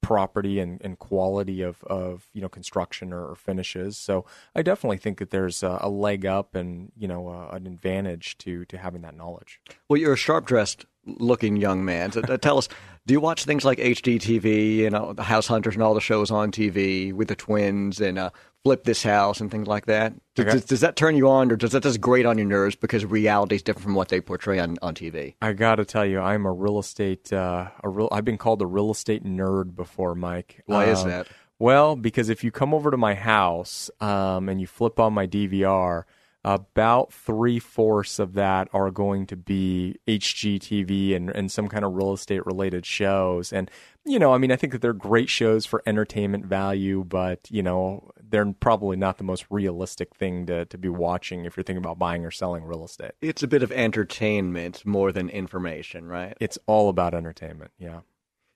property 0.00 0.58
and, 0.58 0.80
and 0.82 0.98
quality 0.98 1.60
of, 1.62 1.82
of 1.84 2.28
you 2.32 2.40
know 2.40 2.48
construction 2.48 3.12
or, 3.12 3.30
or, 3.30 3.34
finishes. 3.34 3.96
So 3.96 4.24
I 4.54 4.62
definitely 4.62 4.98
think 4.98 5.18
that 5.18 5.30
there's 5.30 5.62
a, 5.62 5.78
a 5.82 5.88
leg 5.88 6.24
up 6.24 6.54
and 6.54 6.92
you 6.96 7.08
know 7.08 7.28
uh, 7.28 7.54
an 7.54 7.66
advantage 7.66 8.38
to 8.38 8.64
to 8.66 8.78
having 8.78 9.02
that 9.02 9.16
knowledge. 9.16 9.60
Well, 9.88 9.98
you're 9.98 10.14
a 10.14 10.16
sharp 10.16 10.46
dressed 10.46 10.86
looking 11.18 11.56
young 11.56 11.84
man. 11.84 12.12
So, 12.12 12.20
uh, 12.20 12.36
tell 12.36 12.58
us, 12.58 12.68
do 13.06 13.14
you 13.14 13.20
watch 13.20 13.44
things 13.44 13.64
like 13.64 13.78
HGTV, 13.78 14.76
you 14.76 14.90
know, 14.90 15.12
the 15.12 15.22
House 15.22 15.46
Hunters 15.46 15.74
and 15.74 15.82
all 15.82 15.94
the 15.94 16.00
shows 16.00 16.30
on 16.30 16.52
TV 16.52 17.12
with 17.12 17.28
the 17.28 17.36
twins 17.36 18.00
and 18.00 18.18
uh, 18.18 18.30
Flip 18.64 18.84
This 18.84 19.02
House 19.02 19.40
and 19.40 19.50
things 19.50 19.66
like 19.66 19.86
that? 19.86 20.12
Does, 20.34 20.44
okay. 20.44 20.52
does, 20.52 20.64
does, 20.66 20.80
that 20.80 20.96
turn 20.96 21.16
you 21.16 21.28
on 21.28 21.50
or 21.50 21.56
does 21.56 21.72
that 21.72 21.82
just 21.82 22.00
grate 22.00 22.26
on 22.26 22.36
your 22.36 22.46
nerves 22.46 22.76
because 22.76 23.04
reality 23.04 23.56
is 23.56 23.62
different 23.62 23.84
from 23.84 23.94
what 23.94 24.08
they 24.08 24.20
portray 24.20 24.58
on, 24.58 24.76
on 24.82 24.94
TV? 24.94 25.34
I 25.40 25.54
got 25.54 25.76
to 25.76 25.84
tell 25.84 26.04
you, 26.04 26.20
I'm 26.20 26.44
a 26.44 26.52
real 26.52 26.78
estate, 26.78 27.32
uh, 27.32 27.70
a 27.82 27.88
real, 27.88 28.08
I've 28.12 28.24
been 28.24 28.38
called 28.38 28.60
a 28.60 28.66
real 28.66 28.90
estate 28.90 29.24
nerd 29.24 29.74
before, 29.74 30.14
Mike. 30.14 30.62
Why 30.66 30.84
um, 30.84 30.90
is 30.90 31.04
that? 31.04 31.28
Well, 31.58 31.96
because 31.96 32.28
if 32.28 32.44
you 32.44 32.50
come 32.52 32.72
over 32.72 32.90
to 32.90 32.96
my 32.96 33.14
house 33.14 33.90
um, 34.00 34.48
and 34.48 34.60
you 34.60 34.66
flip 34.66 35.00
on 35.00 35.12
my 35.12 35.26
DVR, 35.26 36.04
about 36.44 37.12
three 37.12 37.58
fourths 37.58 38.18
of 38.18 38.34
that 38.34 38.68
are 38.72 38.90
going 38.90 39.26
to 39.26 39.36
be 39.36 39.96
HGTV 40.06 41.14
and, 41.14 41.30
and 41.30 41.50
some 41.50 41.68
kind 41.68 41.84
of 41.84 41.94
real 41.94 42.12
estate 42.12 42.46
related 42.46 42.86
shows. 42.86 43.52
And, 43.52 43.70
you 44.04 44.18
know, 44.18 44.32
I 44.32 44.38
mean, 44.38 44.52
I 44.52 44.56
think 44.56 44.72
that 44.72 44.80
they're 44.80 44.92
great 44.92 45.28
shows 45.28 45.66
for 45.66 45.82
entertainment 45.84 46.46
value, 46.46 47.04
but, 47.04 47.40
you 47.50 47.62
know, 47.62 48.10
they're 48.22 48.52
probably 48.60 48.96
not 48.96 49.18
the 49.18 49.24
most 49.24 49.46
realistic 49.50 50.14
thing 50.14 50.46
to, 50.46 50.64
to 50.66 50.78
be 50.78 50.88
watching 50.88 51.44
if 51.44 51.56
you're 51.56 51.64
thinking 51.64 51.84
about 51.84 51.98
buying 51.98 52.24
or 52.24 52.30
selling 52.30 52.64
real 52.64 52.84
estate. 52.84 53.12
It's 53.20 53.42
a 53.42 53.48
bit 53.48 53.62
of 53.62 53.72
entertainment 53.72 54.86
more 54.86 55.12
than 55.12 55.28
information, 55.28 56.06
right? 56.06 56.36
It's 56.40 56.58
all 56.66 56.88
about 56.88 57.14
entertainment, 57.14 57.72
yeah. 57.78 58.00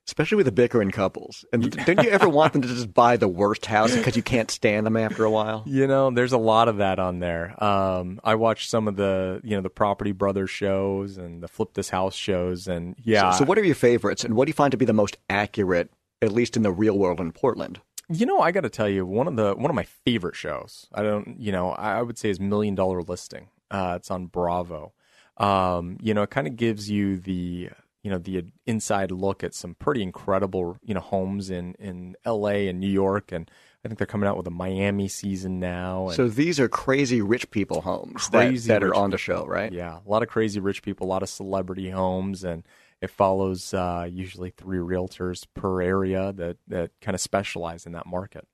Especially 0.06 0.36
with 0.36 0.46
the 0.46 0.52
bickering 0.52 0.90
couples. 0.90 1.44
And 1.52 1.70
don't 1.84 2.02
you 2.02 2.10
ever 2.10 2.28
want 2.28 2.52
them 2.52 2.62
to 2.62 2.68
just 2.68 2.92
buy 2.92 3.16
the 3.16 3.28
worst 3.28 3.66
house 3.66 3.94
because 3.94 4.16
you 4.16 4.22
can't 4.22 4.50
stand 4.50 4.84
them 4.86 4.96
after 4.96 5.24
a 5.24 5.30
while? 5.30 5.64
You 5.72 5.86
know, 5.86 6.10
there's 6.10 6.32
a 6.32 6.38
lot 6.38 6.68
of 6.68 6.78
that 6.78 6.98
on 6.98 7.18
there. 7.20 7.62
Um, 7.62 8.20
I 8.22 8.34
watched 8.34 8.68
some 8.68 8.88
of 8.88 8.96
the 8.96 9.40
you 9.42 9.56
know 9.56 9.62
the 9.62 9.70
Property 9.70 10.12
Brothers 10.12 10.50
shows 10.50 11.16
and 11.16 11.42
the 11.42 11.48
Flip 11.48 11.72
This 11.74 11.88
House 11.88 12.14
shows, 12.14 12.68
and 12.68 12.94
yeah. 13.02 13.30
So, 13.30 13.38
so 13.38 13.44
what 13.44 13.58
are 13.58 13.64
your 13.64 13.74
favorites, 13.74 14.22
and 14.24 14.34
what 14.34 14.46
do 14.46 14.50
you 14.50 14.54
find 14.54 14.70
to 14.72 14.76
be 14.76 14.84
the 14.84 14.92
most 14.92 15.16
accurate, 15.30 15.90
at 16.20 16.30
least 16.32 16.56
in 16.56 16.62
the 16.62 16.70
real 16.70 16.98
world 16.98 17.20
in 17.20 17.32
Portland? 17.32 17.80
You 18.08 18.26
know, 18.26 18.40
I 18.40 18.50
got 18.52 18.62
to 18.62 18.70
tell 18.70 18.88
you, 18.88 19.06
one 19.06 19.26
of 19.26 19.36
the 19.36 19.54
one 19.54 19.70
of 19.70 19.74
my 19.74 19.84
favorite 20.04 20.36
shows. 20.36 20.86
I 20.92 21.02
don't, 21.02 21.40
you 21.40 21.52
know, 21.52 21.70
I 21.70 22.02
would 22.02 22.18
say 22.18 22.28
is 22.28 22.38
Million 22.38 22.74
Dollar 22.74 23.02
Listing. 23.02 23.48
Uh, 23.70 23.94
it's 23.96 24.10
on 24.10 24.26
Bravo. 24.26 24.92
Um, 25.38 25.96
you 26.02 26.12
know, 26.12 26.22
it 26.22 26.30
kind 26.30 26.46
of 26.46 26.56
gives 26.56 26.90
you 26.90 27.16
the 27.16 27.70
you 28.02 28.10
know 28.10 28.18
the 28.18 28.44
inside 28.66 29.10
look 29.10 29.44
at 29.44 29.54
some 29.54 29.74
pretty 29.74 30.02
incredible 30.02 30.76
you 30.82 30.94
know 30.94 31.00
homes 31.00 31.50
in 31.50 31.74
in 31.74 32.16
L.A. 32.24 32.68
and 32.68 32.80
New 32.80 32.88
York, 32.90 33.32
and 33.32 33.50
I 33.84 33.88
think 33.88 33.98
they're 33.98 34.06
coming 34.06 34.28
out 34.28 34.36
with 34.36 34.46
a 34.46 34.50
Miami 34.50 35.08
season 35.08 35.60
now. 35.60 36.10
so 36.10 36.28
these 36.28 36.58
are 36.60 36.68
crazy 36.68 37.20
rich 37.20 37.50
people 37.50 37.80
homes 37.80 38.28
crazy 38.28 38.68
that, 38.68 38.80
that 38.80 38.86
are 38.86 38.94
on 38.94 39.10
the 39.10 39.18
show, 39.18 39.44
right? 39.46 39.72
Yeah, 39.72 39.98
a 40.04 40.08
lot 40.08 40.22
of 40.22 40.28
crazy 40.28 40.60
rich 40.60 40.82
people, 40.82 41.06
a 41.06 41.10
lot 41.10 41.22
of 41.22 41.28
celebrity 41.28 41.90
homes, 41.90 42.44
and 42.44 42.64
it 43.00 43.10
follows 43.10 43.72
uh, 43.74 44.08
usually 44.10 44.50
three 44.50 44.78
realtors 44.78 45.46
per 45.54 45.80
area 45.80 46.32
that 46.32 46.56
that 46.68 46.90
kind 47.00 47.14
of 47.14 47.20
specialize 47.20 47.86
in 47.86 47.92
that 47.92 48.06
market. 48.06 48.46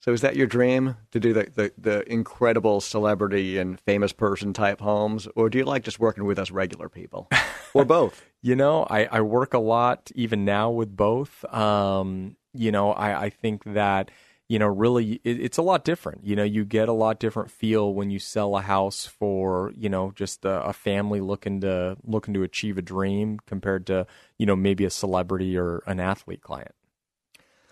So 0.00 0.12
is 0.12 0.20
that 0.20 0.36
your 0.36 0.46
dream 0.46 0.96
to 1.10 1.18
do 1.18 1.32
the, 1.32 1.48
the, 1.54 1.72
the, 1.76 2.12
incredible 2.12 2.80
celebrity 2.80 3.58
and 3.58 3.80
famous 3.80 4.12
person 4.12 4.52
type 4.52 4.80
homes, 4.80 5.26
or 5.34 5.50
do 5.50 5.58
you 5.58 5.64
like 5.64 5.82
just 5.82 5.98
working 5.98 6.24
with 6.24 6.38
us 6.38 6.52
regular 6.52 6.88
people, 6.88 7.28
or 7.74 7.84
both? 7.84 8.24
you 8.42 8.54
know, 8.54 8.86
I, 8.88 9.04
I 9.06 9.20
work 9.20 9.54
a 9.54 9.58
lot 9.58 10.10
even 10.14 10.44
now 10.44 10.70
with 10.70 10.96
both. 10.96 11.44
Um, 11.52 12.36
you 12.54 12.70
know, 12.70 12.92
I, 12.92 13.24
I 13.24 13.30
think 13.30 13.64
that 13.64 14.10
you 14.48 14.58
know 14.58 14.66
really 14.66 15.20
it, 15.24 15.40
it's 15.40 15.58
a 15.58 15.62
lot 15.62 15.84
different. 15.84 16.24
You 16.24 16.36
know, 16.36 16.44
you 16.44 16.64
get 16.64 16.88
a 16.88 16.92
lot 16.92 17.18
different 17.18 17.50
feel 17.50 17.92
when 17.92 18.10
you 18.10 18.18
sell 18.18 18.56
a 18.56 18.62
house 18.62 19.06
for 19.06 19.72
you 19.76 19.88
know 19.88 20.12
just 20.14 20.44
a, 20.44 20.62
a 20.64 20.72
family 20.72 21.20
looking 21.20 21.60
to 21.62 21.96
looking 22.04 22.34
to 22.34 22.42
achieve 22.42 22.78
a 22.78 22.82
dream 22.82 23.40
compared 23.46 23.86
to 23.88 24.06
you 24.38 24.46
know 24.46 24.56
maybe 24.56 24.84
a 24.84 24.90
celebrity 24.90 25.56
or 25.56 25.82
an 25.86 26.00
athlete 26.00 26.42
client. 26.42 26.74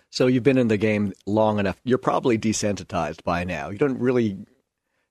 So 0.09 0.27
you've 0.27 0.43
been 0.43 0.57
in 0.57 0.67
the 0.67 0.77
game 0.77 1.13
long 1.25 1.59
enough. 1.59 1.79
You're 1.83 1.97
probably 1.97 2.37
desensitized 2.37 3.23
by 3.23 3.43
now. 3.43 3.69
You 3.69 3.77
don't 3.77 3.99
really 3.99 4.37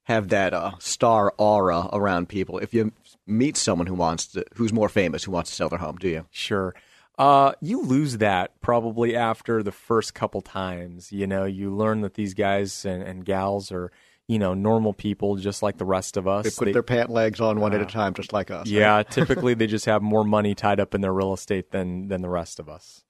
have 0.04 0.28
that 0.28 0.54
uh, 0.54 0.72
star 0.78 1.34
aura 1.36 1.88
around 1.92 2.28
people. 2.28 2.58
If 2.58 2.72
you 2.72 2.92
meet 3.26 3.56
someone 3.56 3.86
who 3.86 3.94
wants 3.94 4.26
to, 4.28 4.44
who's 4.54 4.72
more 4.72 4.88
famous, 4.88 5.24
who 5.24 5.32
wants 5.32 5.50
to 5.50 5.56
sell 5.56 5.68
their 5.68 5.78
home, 5.78 5.96
do 5.96 6.08
you? 6.08 6.26
Sure. 6.30 6.74
Uh, 7.18 7.52
you 7.60 7.82
lose 7.82 8.18
that 8.18 8.60
probably 8.60 9.16
after 9.16 9.62
the 9.62 9.72
first 9.72 10.14
couple 10.14 10.42
times. 10.42 11.12
You 11.12 11.26
know, 11.26 11.44
you 11.44 11.74
learn 11.74 12.02
that 12.02 12.14
these 12.14 12.34
guys 12.34 12.84
and, 12.84 13.02
and 13.02 13.24
gals 13.24 13.72
are, 13.72 13.90
you 14.28 14.38
know, 14.38 14.54
normal 14.54 14.92
people 14.92 15.36
just 15.36 15.62
like 15.62 15.78
the 15.78 15.84
rest 15.84 16.16
of 16.16 16.28
us. 16.28 16.44
They 16.44 16.50
put 16.50 16.64
they, 16.66 16.72
their 16.72 16.82
pant 16.82 17.10
legs 17.10 17.40
on 17.40 17.58
one 17.58 17.72
uh, 17.72 17.76
at 17.76 17.82
a 17.82 17.86
time, 17.86 18.14
just 18.14 18.32
like 18.32 18.50
us. 18.50 18.68
Yeah, 18.68 18.96
right? 18.96 19.10
typically 19.10 19.54
they 19.54 19.66
just 19.66 19.86
have 19.86 20.02
more 20.02 20.24
money 20.24 20.54
tied 20.54 20.78
up 20.78 20.94
in 20.94 21.00
their 21.00 21.12
real 21.12 21.32
estate 21.32 21.70
than 21.70 22.08
than 22.08 22.22
the 22.22 22.28
rest 22.28 22.60
of 22.60 22.68
us. 22.68 23.02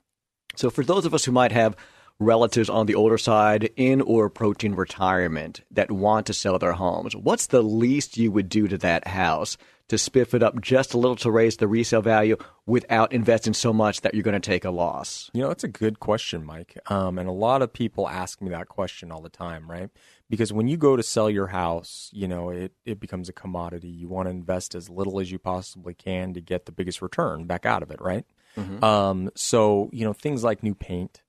So, 0.56 0.70
for 0.70 0.84
those 0.84 1.04
of 1.04 1.14
us 1.14 1.24
who 1.24 1.32
might 1.32 1.52
have 1.52 1.76
relatives 2.18 2.70
on 2.70 2.86
the 2.86 2.94
older 2.94 3.18
side 3.18 3.70
in 3.76 4.00
or 4.00 4.24
approaching 4.24 4.74
retirement 4.74 5.60
that 5.70 5.90
want 5.90 6.26
to 6.26 6.32
sell 6.32 6.58
their 6.58 6.72
homes, 6.72 7.14
what's 7.14 7.48
the 7.48 7.62
least 7.62 8.16
you 8.16 8.32
would 8.32 8.48
do 8.48 8.66
to 8.68 8.78
that 8.78 9.06
house 9.06 9.58
to 9.88 9.96
spiff 9.96 10.34
it 10.34 10.42
up 10.42 10.60
just 10.60 10.94
a 10.94 10.98
little 10.98 11.14
to 11.16 11.30
raise 11.30 11.58
the 11.58 11.68
resale 11.68 12.02
value 12.02 12.36
without 12.64 13.12
investing 13.12 13.54
so 13.54 13.72
much 13.72 14.00
that 14.00 14.14
you're 14.14 14.22
going 14.22 14.40
to 14.40 14.40
take 14.40 14.64
a 14.64 14.70
loss? 14.70 15.30
You 15.32 15.42
know, 15.42 15.48
that's 15.48 15.62
a 15.62 15.68
good 15.68 16.00
question, 16.00 16.44
Mike. 16.44 16.76
Um, 16.86 17.18
and 17.18 17.28
a 17.28 17.32
lot 17.32 17.62
of 17.62 17.72
people 17.72 18.08
ask 18.08 18.40
me 18.40 18.50
that 18.50 18.68
question 18.68 19.12
all 19.12 19.20
the 19.20 19.28
time, 19.28 19.70
right? 19.70 19.90
Because 20.28 20.52
when 20.52 20.66
you 20.66 20.76
go 20.76 20.96
to 20.96 21.02
sell 21.02 21.30
your 21.30 21.48
house, 21.48 22.10
you 22.12 22.26
know, 22.26 22.48
it, 22.48 22.72
it 22.84 22.98
becomes 22.98 23.28
a 23.28 23.32
commodity. 23.32 23.88
You 23.88 24.08
want 24.08 24.26
to 24.26 24.30
invest 24.30 24.74
as 24.74 24.90
little 24.90 25.20
as 25.20 25.30
you 25.30 25.38
possibly 25.38 25.94
can 25.94 26.34
to 26.34 26.40
get 26.40 26.66
the 26.66 26.72
biggest 26.72 27.00
return 27.00 27.44
back 27.44 27.64
out 27.64 27.82
of 27.82 27.90
it, 27.90 28.00
right? 28.00 28.24
Mm-hmm. 28.56 28.82
Um, 28.82 29.30
so 29.34 29.90
you 29.92 30.04
know 30.04 30.12
things 30.12 30.44
like 30.44 30.62
new 30.62 30.74
paint. 30.74 31.22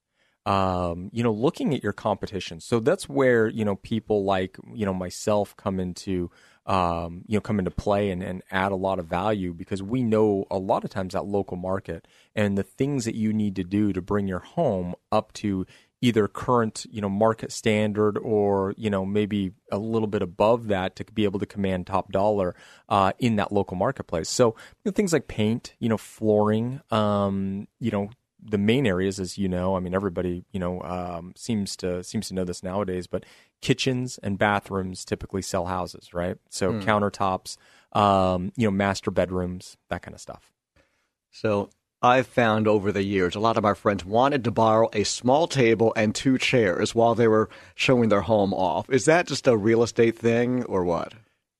Um, 0.45 1.09
you 1.11 1.23
know, 1.23 1.33
looking 1.33 1.73
at 1.75 1.83
your 1.83 1.91
competition. 1.91 2.61
So 2.61 2.79
that's 2.79 3.09
where 3.09 3.47
you 3.47 3.65
know 3.65 3.75
people 3.75 4.23
like 4.23 4.57
you 4.73 4.85
know 4.85 4.93
myself 4.93 5.55
come 5.57 5.77
into 5.79 6.31
um, 6.65 7.23
you 7.27 7.37
know 7.37 7.41
come 7.41 7.59
into 7.59 7.71
play 7.71 8.11
and, 8.11 8.23
and 8.23 8.43
add 8.51 8.71
a 8.71 8.75
lot 8.75 8.99
of 8.99 9.07
value 9.07 9.53
because 9.53 9.83
we 9.83 10.03
know 10.03 10.45
a 10.51 10.57
lot 10.57 10.83
of 10.83 10.89
times 10.89 11.13
that 11.13 11.25
local 11.25 11.57
market 11.57 12.07
and 12.35 12.57
the 12.57 12.63
things 12.63 13.05
that 13.05 13.15
you 13.15 13.33
need 13.33 13.55
to 13.55 13.63
do 13.63 13.91
to 13.91 14.01
bring 14.01 14.27
your 14.27 14.39
home 14.39 14.95
up 15.11 15.33
to 15.33 15.65
either 16.01 16.27
current 16.27 16.85
you 16.91 17.01
know 17.01 17.09
market 17.09 17.51
standard 17.51 18.17
or 18.17 18.73
you 18.77 18.89
know 18.89 19.05
maybe 19.05 19.51
a 19.71 19.77
little 19.77 20.07
bit 20.07 20.21
above 20.21 20.67
that 20.67 20.95
to 20.95 21.03
be 21.05 21.23
able 21.23 21.39
to 21.39 21.45
command 21.45 21.87
top 21.87 22.11
dollar 22.11 22.55
uh, 22.89 23.11
in 23.19 23.37
that 23.37 23.51
local 23.51 23.77
marketplace. 23.77 24.29
So 24.29 24.47
you 24.47 24.89
know, 24.89 24.91
things 24.91 25.13
like 25.13 25.27
paint, 25.27 25.73
you 25.79 25.89
know, 25.89 25.97
flooring, 25.97 26.81
um, 26.91 27.67
you 27.79 27.91
know. 27.91 28.09
The 28.49 28.59
main 28.59 28.85
areas, 28.85 29.19
as 29.19 29.37
you 29.37 29.49
know, 29.49 29.75
I 29.75 29.79
mean, 29.79 29.95
everybody 29.95 30.45
you 30.51 30.59
know 30.59 30.81
um, 30.83 31.33
seems 31.35 31.75
to 31.77 32.03
seems 32.03 32.27
to 32.27 32.35
know 32.35 32.43
this 32.43 32.61
nowadays. 32.61 33.07
But 33.07 33.25
kitchens 33.61 34.19
and 34.19 34.37
bathrooms 34.37 35.03
typically 35.03 35.41
sell 35.41 35.65
houses, 35.65 36.13
right? 36.13 36.37
So 36.49 36.71
mm. 36.71 36.83
countertops, 36.83 37.57
um, 37.97 38.53
you 38.55 38.67
know, 38.67 38.71
master 38.71 39.09
bedrooms, 39.09 39.75
that 39.89 40.03
kind 40.03 40.13
of 40.13 40.21
stuff. 40.21 40.51
So 41.31 41.71
I've 42.07 42.25
found 42.25 42.69
over 42.69 42.93
the 42.93 43.03
years, 43.03 43.35
a 43.35 43.39
lot 43.41 43.57
of 43.57 43.65
our 43.65 43.75
friends 43.75 44.05
wanted 44.05 44.45
to 44.45 44.51
borrow 44.51 44.89
a 44.93 45.03
small 45.03 45.45
table 45.45 45.91
and 45.97 46.15
two 46.15 46.37
chairs 46.37 46.95
while 46.95 47.15
they 47.15 47.27
were 47.27 47.49
showing 47.75 48.07
their 48.07 48.21
home 48.21 48.53
off. 48.53 48.89
Is 48.89 49.03
that 49.05 49.27
just 49.27 49.45
a 49.45 49.57
real 49.57 49.83
estate 49.83 50.17
thing 50.17 50.63
or 50.63 50.85
what? 50.85 51.13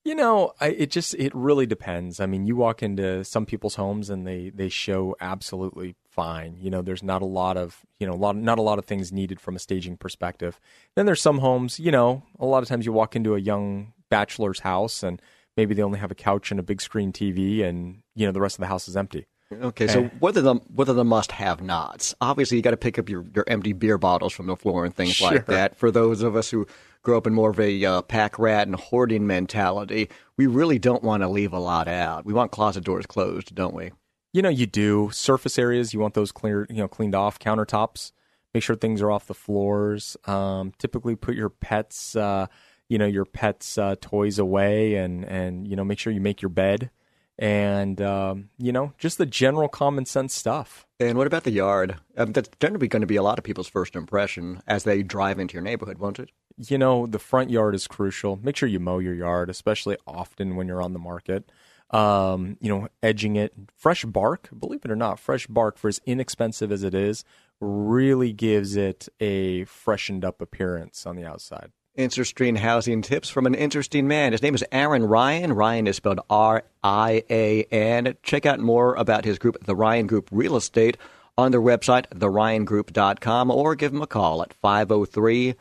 You 0.06 0.16
know, 0.16 0.54
I, 0.62 0.68
it 0.70 0.90
just 0.90 1.16
it 1.16 1.36
really 1.36 1.66
depends. 1.66 2.22
I 2.22 2.28
mean, 2.28 2.48
you 2.48 2.56
walk 2.56 2.82
into 2.82 3.26
some 3.26 3.46
people's 3.46 3.76
homes 3.76 4.10
and 4.10 4.26
they 4.26 4.50
they 4.56 4.70
show 4.70 5.18
absolutely 5.20 5.96
fine. 6.10 6.56
You 6.62 6.70
know, 6.70 6.82
there's 6.82 7.04
not 7.04 7.22
a 7.22 7.26
lot 7.26 7.58
of 7.58 7.86
you 8.00 8.08
know, 8.08 8.14
a 8.14 8.16
lot 8.16 8.38
not 8.38 8.58
a 8.58 8.62
lot 8.62 8.80
of 8.80 8.86
things 8.86 9.12
needed 9.12 9.42
from 9.42 9.58
a 9.58 9.60
staging 9.60 9.98
perspective. 9.98 10.62
Then 10.96 11.06
there's 11.06 11.22
some 11.22 11.40
homes, 11.40 11.78
you 11.78 11.92
know, 11.92 12.24
a 12.40 12.46
lot 12.46 12.64
of 12.64 12.70
times 12.70 12.86
you 12.86 12.94
walk 12.94 13.18
into 13.18 13.36
a 13.36 13.40
young 13.40 13.92
bachelor's 14.10 14.62
house 14.62 15.04
and 15.04 15.22
maybe 15.58 15.76
they 15.76 15.84
only 15.84 16.00
have 16.00 16.12
a 16.12 16.16
couch 16.16 16.52
and 16.52 16.60
a 16.60 16.64
big 16.64 16.80
screen 16.80 17.12
TV 17.12 17.62
and 17.62 18.02
you 18.16 18.26
know 18.26 18.32
the 18.32 18.40
rest 18.40 18.56
of 18.56 18.62
the 18.62 18.68
house 18.68 18.88
is 18.88 18.96
empty. 18.96 19.26
Okay, 19.52 19.88
so 19.88 20.04
what 20.20 20.36
are 20.36 20.42
the 20.42 20.56
what 20.56 20.90
are 20.90 20.94
the 20.94 21.06
must 21.06 21.32
have 21.32 21.62
nots? 21.62 22.14
Obviously, 22.20 22.58
you 22.58 22.64
got 22.64 22.72
to 22.72 22.78
pick 22.78 23.00
up 23.00 23.08
your, 23.08 23.24
your 23.34 23.46
empty 23.48 23.72
beer 23.72 23.98
bottles 23.98 24.34
from 24.34 24.48
the 24.48 24.58
floor 24.58 24.84
and 24.84 24.94
things 24.94 25.14
sure. 25.14 25.32
like 25.32 25.46
that. 25.46 25.78
For 25.78 25.90
those 25.90 26.22
of 26.22 26.36
us 26.36 26.50
who 26.50 26.68
grew 27.02 27.16
up 27.16 27.26
in 27.26 27.34
more 27.34 27.52
of 27.52 27.60
a 27.60 27.86
uh, 27.86 28.02
pack 28.02 28.38
rat 28.38 28.68
and 28.68 28.76
hoarding 28.76 29.26
mentality, 29.26 30.10
we 30.36 30.48
really 30.48 30.80
don't 30.80 31.02
want 31.02 31.24
to 31.24 31.30
leave 31.30 31.54
a 31.54 31.60
lot 31.60 31.88
out. 31.88 32.26
We 32.26 32.34
want 32.34 32.52
closet 32.52 32.84
doors 32.84 33.06
closed, 33.06 33.56
don't 33.56 33.74
we? 33.74 33.92
You 34.34 34.42
know, 34.42 34.50
you 34.50 34.66
do. 34.66 35.12
Surface 35.14 35.58
areas, 35.58 35.94
you 35.94 36.02
want 36.02 36.14
those 36.14 36.34
clear, 36.34 36.68
you 36.70 36.76
know, 36.76 36.90
cleaned 36.90 37.16
off. 37.16 37.40
Countertops, 37.40 38.12
make 38.54 38.64
sure 38.64 38.76
things 38.76 39.02
are 39.02 39.10
off 39.10 39.28
the 39.28 39.34
floors. 39.34 40.18
Um, 40.26 40.74
typically, 40.78 41.16
put 41.16 41.36
your 41.36 41.50
pets, 41.50 42.18
uh, 42.18 42.48
you 42.90 42.98
know, 42.98 43.06
your 43.06 43.24
pets' 43.24 43.78
uh, 43.78 43.96
toys 44.02 44.40
away, 44.40 44.96
and 44.96 45.24
and 45.24 45.66
you 45.66 45.78
know, 45.78 45.86
make 45.86 46.00
sure 46.00 46.12
you 46.12 46.20
make 46.20 46.42
your 46.42 46.50
bed 46.50 46.92
and 47.40 48.02
um, 48.02 48.50
you 48.58 48.72
know 48.72 48.94
just 48.98 49.18
the 49.18 49.26
general 49.26 49.68
common 49.68 50.06
sense 50.06 50.34
stuff. 50.34 50.86
And 51.00 51.18
what 51.18 51.28
about 51.28 51.44
the 51.44 51.52
yard? 51.52 51.98
Um, 52.18 52.32
that's 52.34 52.50
generally 52.60 52.88
going 52.88 53.02
to 53.02 53.08
be 53.08 53.18
a 53.18 53.24
lot 53.24 53.38
of 53.38 53.44
people's 53.44 53.68
first 53.68 53.96
impression 53.96 54.62
as 54.68 54.84
they 54.84 55.04
drive 55.04 55.40
into 55.40 55.54
your 55.54 55.62
neighborhood, 55.62 56.00
won't 56.00 56.20
it? 56.20 56.32
You 56.58 56.80
know, 56.80 57.06
the 57.06 57.20
front 57.20 57.52
yard 57.52 57.76
is 57.76 57.88
crucial. 57.88 58.40
Make 58.42 58.58
sure 58.58 58.68
you 58.68 58.80
mow 58.80 58.98
your 58.98 59.14
yard, 59.14 59.50
especially 59.50 59.98
often 60.08 60.56
when 60.56 60.68
you're 60.68 60.82
on 60.82 60.94
the 60.94 61.00
market. 61.00 61.52
Um, 61.92 62.58
you 62.60 62.70
know, 62.70 62.88
edging 63.02 63.36
it, 63.36 63.54
fresh 63.76 64.04
bark. 64.04 64.50
Believe 64.58 64.84
it 64.84 64.92
or 64.92 64.96
not, 64.96 65.20
fresh 65.20 65.46
bark, 65.48 65.78
for 65.78 65.88
as 65.88 66.02
inexpensive 66.06 66.72
as 66.72 66.84
it 66.84 66.94
is, 66.96 67.24
really 67.62 68.34
gives 68.34 68.76
it 68.76 69.08
a 69.20 69.64
freshened 69.66 70.26
up 70.26 70.42
appearance 70.42 71.06
on 71.06 71.16
the 71.16 71.26
outside 71.26 71.72
interesting 71.98 72.56
housing 72.56 73.02
tips 73.02 73.30
from 73.30 73.46
an 73.46 73.56
interesting 73.56 74.08
man. 74.08 74.32
His 74.32 74.42
name 74.42 74.56
is 74.56 74.64
Aaron 74.72 75.04
Ryan. 75.04 75.52
Ryan 75.52 75.88
is 75.88 75.98
spelled 75.98 76.22
R 76.30 76.64
I 76.84 77.24
A 77.30 77.64
N. 77.64 78.16
Check 78.24 78.46
out 78.46 78.60
more 78.60 78.96
about 78.96 79.26
his 79.26 79.40
group, 79.40 79.66
The 79.66 79.76
Ryan 79.76 80.08
Group 80.08 80.30
Real 80.32 80.56
Estate, 80.56 80.98
on 81.38 81.52
their 81.52 81.62
website, 81.62 82.08
theryangroup.com, 82.10 83.52
or 83.52 83.76
give 83.76 83.94
him 83.94 84.02
a 84.02 84.08
call 84.08 84.42
at 84.42 84.54
503 84.54 85.56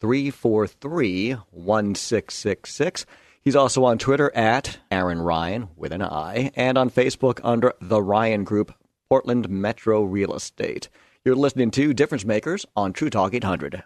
343 0.00 1.32
1666. 1.32 3.06
He's 3.42 3.56
also 3.56 3.84
on 3.84 3.98
Twitter 3.98 4.34
at 4.34 4.78
Aaron 4.90 5.20
Ryan 5.20 5.68
with 5.76 5.92
an 5.92 6.02
I, 6.02 6.52
and 6.54 6.78
on 6.78 6.90
Facebook 6.90 7.40
under 7.42 7.74
The 7.80 8.02
Ryan 8.02 8.44
Group, 8.44 8.74
Portland 9.08 9.48
Metro 9.48 10.02
Real 10.02 10.34
Estate. 10.34 10.88
You're 11.24 11.36
listening 11.36 11.70
to 11.72 11.92
Difference 11.92 12.24
Makers 12.24 12.64
on 12.76 12.92
True 12.92 13.10
Talk 13.10 13.34
800. 13.34 13.82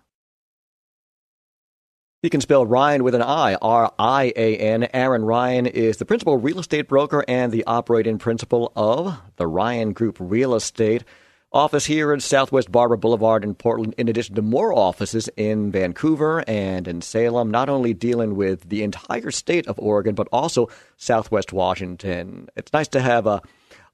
You 2.25 2.31
can 2.31 2.41
spell 2.41 2.65
Ryan 2.65 3.05
with 3.05 3.15
an 3.15 3.21
I, 3.21 3.57
R 3.57 3.93
I 3.99 4.33
A 4.35 4.57
N. 4.57 4.89
Aaron 4.95 5.27
Ryan 5.27 5.67
is 5.67 5.99
the 5.99 6.07
principal 6.07 6.39
real 6.39 6.59
estate 6.59 6.89
broker 6.89 7.23
and 7.29 7.53
the 7.53 7.65
operating 7.67 8.17
principal 8.17 8.73
of 8.75 9.21
the 9.37 9.47
Ryan 9.47 9.93
Group 9.93 10.17
Real 10.19 10.55
Estate. 10.55 11.05
office 11.53 11.85
here 11.85 12.15
in 12.15 12.21
Southwest 12.21 12.73
Barbur 12.73 12.99
Boulevard 12.99 13.45
in 13.45 13.55
Portland, 13.55 13.95
in 13.99 14.09
addition 14.09 14.37
to 14.37 14.41
more 14.41 14.73
offices 14.73 15.29
in 15.37 15.71
Vancouver 15.71 16.43
and 16.49 16.89
in 16.89 17.03
Salem, 17.03 17.51
not 17.51 17.69
only 17.69 17.93
dealing 17.93 18.37
with 18.37 18.71
the 18.71 18.83
entire 18.83 19.31
state 19.31 19.67
of 19.69 19.79
Oregon, 19.79 20.15
but 20.15 20.27
also 20.33 20.71
Southwest 20.97 21.53
Washington. 21.53 22.49
It's 22.57 22.73
nice 22.73 22.89
to 22.89 23.03
have 23.03 23.27
a 23.27 23.43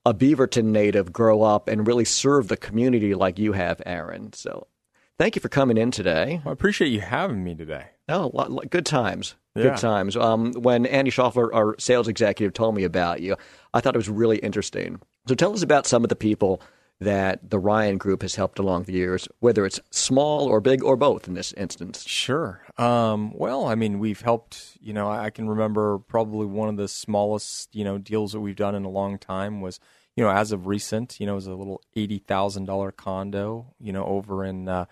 a 0.07 0.15
Beaverton 0.15 0.67
native 0.67 1.13
grow 1.13 1.43
up 1.43 1.67
and 1.67 1.85
really 1.85 2.05
serve 2.05 2.47
the 2.47 2.57
community 2.57 3.13
like 3.17 3.41
you 3.41 3.55
have, 3.55 3.83
Aaron. 3.85 4.33
So 4.35 4.69
thank 5.21 5.37
you 5.37 5.41
for 5.41 5.51
coming 5.51 5.77
in 5.77 5.91
today. 5.91 6.41
I 6.47 6.51
appreciate 6.51 6.89
you 6.89 7.03
having 7.03 7.45
me 7.45 7.55
today. 7.55 7.89
Oh, 8.09 8.31
good 8.71 8.87
times. 8.87 9.35
Yeah. 9.55 9.65
Good 9.65 9.77
times. 9.77 10.17
Um, 10.17 10.55
when 10.55 10.87
Andy 10.87 11.11
Schaufler, 11.11 11.51
our 11.53 11.77
sales 11.79 12.09
executive, 12.09 12.55
told 12.55 12.75
me 12.75 12.85
about 12.85 13.21
you, 13.21 13.37
I 13.75 13.81
thought 13.81 13.95
it 13.95 13.99
was 13.99 14.09
really 14.09 14.39
interesting. 14.39 14.99
So 15.29 15.35
tell 15.35 15.53
us 15.53 15.63
about 15.63 15.87
some 15.87 16.05
of 16.05 16.09
the 16.09 16.17
people 16.17 16.63
that 17.01 17.51
the 17.51 17.59
Ryan 17.59 17.99
Group 17.99 18.23
has 18.23 18.35
helped 18.35 18.59
along 18.59 18.85
the 18.85 18.95
years, 18.95 19.29
whether 19.41 19.67
it's 19.67 19.79
small 19.91 20.47
or 20.47 20.59
big 20.63 20.83
or 20.83 20.97
both 20.97 21.29
in 21.29 21.35
this 21.35 21.53
instance. 21.53 22.03
Sure. 22.07 22.63
Um, 22.79 23.37
well, 23.37 23.67
I 23.67 23.75
mean, 23.75 23.99
we've 23.99 24.23
helped. 24.23 24.79
You 24.81 24.95
know, 24.95 25.11
I 25.11 25.29
can 25.29 25.51
remember 25.51 25.99
probably 25.99 26.47
one 26.47 26.71
of 26.71 26.79
the 26.79 26.89
smallest 26.89 27.75
you 27.75 27.85
know 27.85 27.99
deals 27.99 28.33
that 28.33 28.41
we've 28.41 28.57
done 28.57 28.75
in 28.75 28.87
a 28.87 28.91
long 28.91 29.19
time 29.19 29.61
was 29.61 29.81
you 30.17 30.25
know 30.25 30.31
as 30.31 30.51
of 30.51 30.67
recent. 30.67 31.21
You 31.21 31.27
know, 31.27 31.33
it 31.33 31.37
was 31.37 31.47
a 31.47 31.55
little 31.55 31.83
eighty 31.95 32.19
thousand 32.19 32.65
dollar 32.65 32.91
condo. 32.91 33.75
You 33.79 33.93
know, 33.93 34.07
over 34.07 34.47
in. 34.47 34.67
Uh, 34.67 34.87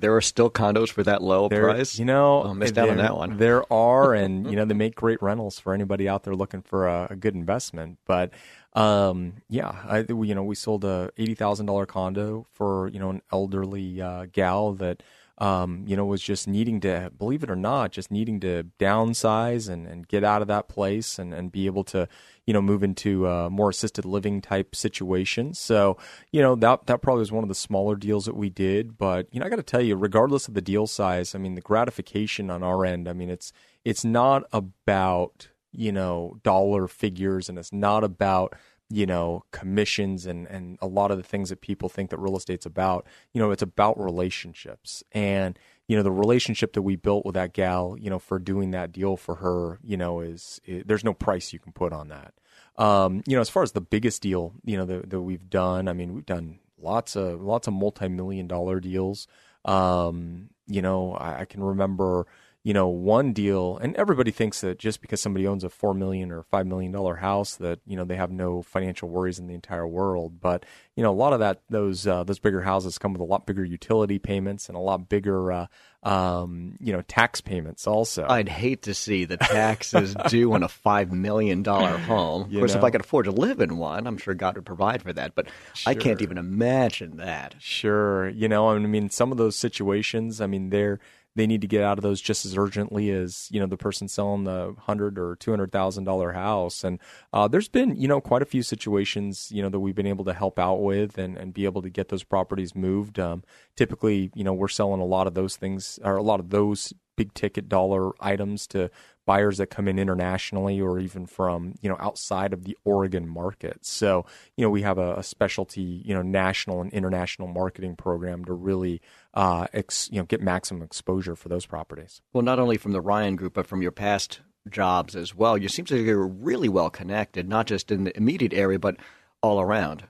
there 0.00 0.14
are 0.16 0.20
still 0.20 0.50
condos 0.50 0.90
for 0.90 1.02
that 1.02 1.22
low 1.22 1.48
there, 1.48 1.64
price. 1.64 1.98
You 1.98 2.04
know, 2.04 2.44
oh, 2.44 2.54
missed 2.54 2.78
out 2.78 2.88
on 2.88 2.96
that 2.98 3.16
one. 3.16 3.36
There 3.36 3.70
are, 3.72 4.14
and 4.14 4.46
you 4.50 4.56
know, 4.56 4.64
they 4.64 4.74
make 4.74 4.94
great 4.94 5.22
rentals 5.22 5.58
for 5.58 5.74
anybody 5.74 6.08
out 6.08 6.24
there 6.24 6.34
looking 6.34 6.62
for 6.62 6.86
a, 6.86 7.08
a 7.10 7.16
good 7.16 7.34
investment. 7.34 7.98
But 8.06 8.32
um, 8.74 9.34
yeah, 9.48 9.68
I, 9.68 10.04
you 10.08 10.34
know, 10.34 10.44
we 10.44 10.54
sold 10.54 10.84
a 10.84 11.10
eighty 11.16 11.34
thousand 11.34 11.66
dollar 11.66 11.86
condo 11.86 12.46
for 12.52 12.88
you 12.88 12.98
know 12.98 13.10
an 13.10 13.22
elderly 13.32 14.00
uh, 14.00 14.26
gal 14.32 14.72
that 14.74 15.02
um, 15.38 15.84
you 15.86 15.96
know 15.96 16.04
was 16.04 16.22
just 16.22 16.48
needing 16.48 16.80
to, 16.80 17.12
believe 17.16 17.42
it 17.42 17.50
or 17.50 17.56
not, 17.56 17.92
just 17.92 18.10
needing 18.10 18.40
to 18.40 18.66
downsize 18.78 19.68
and, 19.68 19.86
and 19.86 20.08
get 20.08 20.24
out 20.24 20.42
of 20.42 20.48
that 20.48 20.68
place 20.68 21.18
and, 21.18 21.32
and 21.32 21.52
be 21.52 21.66
able 21.66 21.84
to 21.84 22.08
you 22.46 22.52
know 22.52 22.62
move 22.62 22.82
into 22.82 23.26
a 23.26 23.48
more 23.48 23.70
assisted 23.70 24.04
living 24.04 24.40
type 24.40 24.74
situation. 24.74 25.54
So 25.54 25.96
you 26.32 26.40
know 26.42 26.54
that 26.56 26.86
that 26.86 27.02
probably 27.02 27.20
was 27.20 27.32
one 27.32 27.44
of 27.44 27.48
the 27.48 27.54
smaller 27.54 27.96
deals 27.96 28.26
that 28.26 28.36
we 28.36 28.50
did. 28.50 28.98
But 28.98 29.28
you 29.32 29.40
know, 29.40 29.46
I 29.46 29.48
got 29.48 29.56
to 29.56 29.62
tell 29.62 29.82
you, 29.82 29.96
regardless 29.96 30.48
of 30.48 30.54
the 30.54 30.62
deal 30.62 30.86
size, 30.86 31.34
I 31.34 31.38
mean, 31.38 31.54
the 31.54 31.60
gratification 31.60 32.50
on 32.50 32.62
our 32.62 32.84
end, 32.84 33.08
I 33.08 33.12
mean, 33.12 33.30
it's 33.30 33.52
it's 33.84 34.04
not 34.04 34.44
about 34.52 35.48
you 35.72 35.92
know, 35.92 36.38
dollar 36.42 36.88
figures 36.88 37.48
and 37.48 37.58
it's 37.58 37.72
not 37.72 38.04
about, 38.04 38.54
you 38.90 39.04
know, 39.04 39.44
commissions 39.50 40.24
and, 40.24 40.46
and 40.46 40.78
a 40.80 40.86
lot 40.86 41.10
of 41.10 41.18
the 41.18 41.22
things 41.22 41.50
that 41.50 41.60
people 41.60 41.88
think 41.88 42.08
that 42.10 42.18
real 42.18 42.36
estate's 42.36 42.64
about. 42.64 43.06
You 43.32 43.40
know, 43.40 43.50
it's 43.50 43.62
about 43.62 44.02
relationships. 44.02 45.04
And, 45.12 45.58
you 45.86 45.96
know, 45.96 46.02
the 46.02 46.10
relationship 46.10 46.72
that 46.72 46.82
we 46.82 46.96
built 46.96 47.26
with 47.26 47.34
that 47.34 47.52
gal, 47.52 47.96
you 47.98 48.08
know, 48.08 48.18
for 48.18 48.38
doing 48.38 48.70
that 48.70 48.92
deal 48.92 49.16
for 49.16 49.36
her, 49.36 49.78
you 49.82 49.96
know, 49.96 50.20
is, 50.20 50.60
there's 50.66 51.04
no 51.04 51.12
price 51.12 51.52
you 51.52 51.58
can 51.58 51.72
put 51.72 51.92
on 51.92 52.08
that. 52.08 52.32
Um, 52.76 53.22
you 53.26 53.34
know, 53.34 53.42
as 53.42 53.50
far 53.50 53.62
as 53.62 53.72
the 53.72 53.80
biggest 53.82 54.22
deal, 54.22 54.54
you 54.64 54.76
know, 54.76 54.86
that, 54.86 55.10
that 55.10 55.20
we've 55.20 55.50
done, 55.50 55.88
I 55.88 55.92
mean, 55.92 56.14
we've 56.14 56.24
done 56.24 56.58
lots 56.80 57.14
of, 57.14 57.42
lots 57.42 57.66
of 57.66 57.74
multi-million 57.74 58.46
dollar 58.46 58.80
deals. 58.80 59.26
Um, 59.64 60.50
you 60.66 60.80
know, 60.80 61.12
I, 61.12 61.40
I 61.40 61.44
can 61.44 61.62
remember, 61.62 62.26
you 62.64 62.74
know, 62.74 62.88
one 62.88 63.32
deal, 63.32 63.78
and 63.78 63.94
everybody 63.96 64.30
thinks 64.30 64.60
that 64.62 64.78
just 64.78 65.00
because 65.00 65.22
somebody 65.22 65.46
owns 65.46 65.62
a 65.62 65.70
four 65.70 65.94
million 65.94 66.32
or 66.32 66.42
five 66.42 66.66
million 66.66 66.90
dollar 66.90 67.16
house, 67.16 67.54
that 67.56 67.78
you 67.86 67.96
know 67.96 68.04
they 68.04 68.16
have 68.16 68.32
no 68.32 68.62
financial 68.62 69.08
worries 69.08 69.38
in 69.38 69.46
the 69.46 69.54
entire 69.54 69.86
world. 69.86 70.40
But 70.40 70.66
you 70.96 71.02
know, 71.02 71.10
a 71.10 71.14
lot 71.14 71.32
of 71.32 71.38
that 71.38 71.62
those 71.70 72.06
uh, 72.06 72.24
those 72.24 72.40
bigger 72.40 72.62
houses 72.62 72.98
come 72.98 73.12
with 73.12 73.20
a 73.20 73.24
lot 73.24 73.46
bigger 73.46 73.64
utility 73.64 74.18
payments 74.18 74.68
and 74.68 74.76
a 74.76 74.80
lot 74.80 75.08
bigger, 75.08 75.52
uh, 75.52 75.66
um, 76.02 76.76
you 76.80 76.92
know, 76.92 77.00
tax 77.02 77.40
payments 77.40 77.86
also. 77.86 78.26
I'd 78.28 78.48
hate 78.48 78.82
to 78.82 78.92
see 78.94 79.24
the 79.24 79.36
taxes 79.36 80.16
due 80.28 80.52
on 80.52 80.64
a 80.64 80.68
five 80.68 81.12
million 81.12 81.62
dollar 81.62 81.96
home. 81.96 82.42
Of 82.42 82.52
course, 82.52 82.72
know? 82.74 82.78
if 82.78 82.84
I 82.84 82.90
could 82.90 83.02
afford 83.02 83.26
to 83.26 83.30
live 83.30 83.60
in 83.60 83.78
one, 83.78 84.08
I'm 84.08 84.18
sure 84.18 84.34
God 84.34 84.56
would 84.56 84.66
provide 84.66 85.02
for 85.02 85.12
that. 85.12 85.36
But 85.36 85.46
sure. 85.74 85.92
I 85.92 85.94
can't 85.94 86.20
even 86.20 86.36
imagine 86.36 87.18
that. 87.18 87.54
Sure, 87.60 88.28
you 88.28 88.48
know, 88.48 88.68
I 88.68 88.78
mean, 88.78 89.10
some 89.10 89.30
of 89.30 89.38
those 89.38 89.54
situations, 89.54 90.40
I 90.40 90.48
mean, 90.48 90.70
they're 90.70 90.98
they 91.38 91.46
need 91.46 91.60
to 91.60 91.68
get 91.68 91.82
out 91.82 91.98
of 91.98 92.02
those 92.02 92.20
just 92.20 92.44
as 92.44 92.56
urgently 92.58 93.10
as 93.10 93.48
you 93.50 93.60
know 93.60 93.66
the 93.66 93.76
person 93.76 94.08
selling 94.08 94.44
the 94.44 94.74
hundred 94.80 95.18
or 95.18 95.36
two 95.36 95.52
hundred 95.52 95.70
thousand 95.70 96.04
dollar 96.04 96.32
house. 96.32 96.82
And 96.82 96.98
uh, 97.32 97.46
there's 97.46 97.68
been 97.68 97.96
you 97.96 98.08
know 98.08 98.20
quite 98.20 98.42
a 98.42 98.46
few 98.46 98.62
situations 98.62 99.50
you 99.52 99.62
know 99.62 99.68
that 99.68 99.80
we've 99.80 99.94
been 99.94 100.06
able 100.06 100.24
to 100.24 100.34
help 100.34 100.58
out 100.58 100.82
with 100.82 101.16
and, 101.16 101.38
and 101.38 101.54
be 101.54 101.64
able 101.64 101.80
to 101.82 101.90
get 101.90 102.08
those 102.08 102.24
properties 102.24 102.74
moved. 102.74 103.18
Um, 103.18 103.44
typically, 103.76 104.30
you 104.34 104.42
know, 104.42 104.52
we're 104.52 104.68
selling 104.68 105.00
a 105.00 105.06
lot 105.06 105.28
of 105.28 105.34
those 105.34 105.56
things 105.56 105.98
or 106.02 106.16
a 106.16 106.22
lot 106.22 106.40
of 106.40 106.50
those 106.50 106.92
big 107.16 107.32
ticket 107.34 107.68
dollar 107.68 108.12
items 108.20 108.66
to 108.68 108.90
buyers 109.28 109.58
that 109.58 109.66
come 109.66 109.86
in 109.86 109.98
internationally 109.98 110.80
or 110.80 110.98
even 110.98 111.26
from 111.26 111.74
you 111.82 111.88
know 111.90 111.98
outside 112.00 112.54
of 112.54 112.64
the 112.64 112.74
Oregon 112.86 113.28
market. 113.28 113.84
So 113.84 114.24
you 114.56 114.64
know 114.64 114.70
we 114.70 114.80
have 114.80 114.96
a, 114.96 115.16
a 115.16 115.22
specialty 115.22 116.02
you 116.02 116.14
know 116.14 116.22
national 116.22 116.80
and 116.80 116.90
international 116.94 117.46
marketing 117.46 117.94
program 117.94 118.46
to 118.46 118.54
really 118.54 119.02
uh, 119.34 119.66
ex, 119.74 120.08
you 120.10 120.18
know 120.18 120.24
get 120.24 120.40
maximum 120.40 120.82
exposure 120.82 121.36
for 121.36 121.50
those 121.50 121.66
properties. 121.66 122.22
Well, 122.32 122.42
not 122.42 122.58
only 122.58 122.78
from 122.78 122.92
the 122.92 123.02
Ryan 123.02 123.36
Group, 123.36 123.52
but 123.52 123.66
from 123.66 123.82
your 123.82 123.92
past 123.92 124.40
jobs 124.70 125.14
as 125.14 125.34
well. 125.34 125.58
You 125.58 125.68
seem 125.68 125.84
to 125.86 125.94
be 125.94 126.12
really 126.12 126.70
well 126.70 126.88
connected, 126.88 127.48
not 127.48 127.66
just 127.66 127.90
in 127.90 128.04
the 128.04 128.16
immediate 128.16 128.54
area, 128.54 128.78
but 128.78 128.96
all 129.42 129.60
around. 129.60 130.04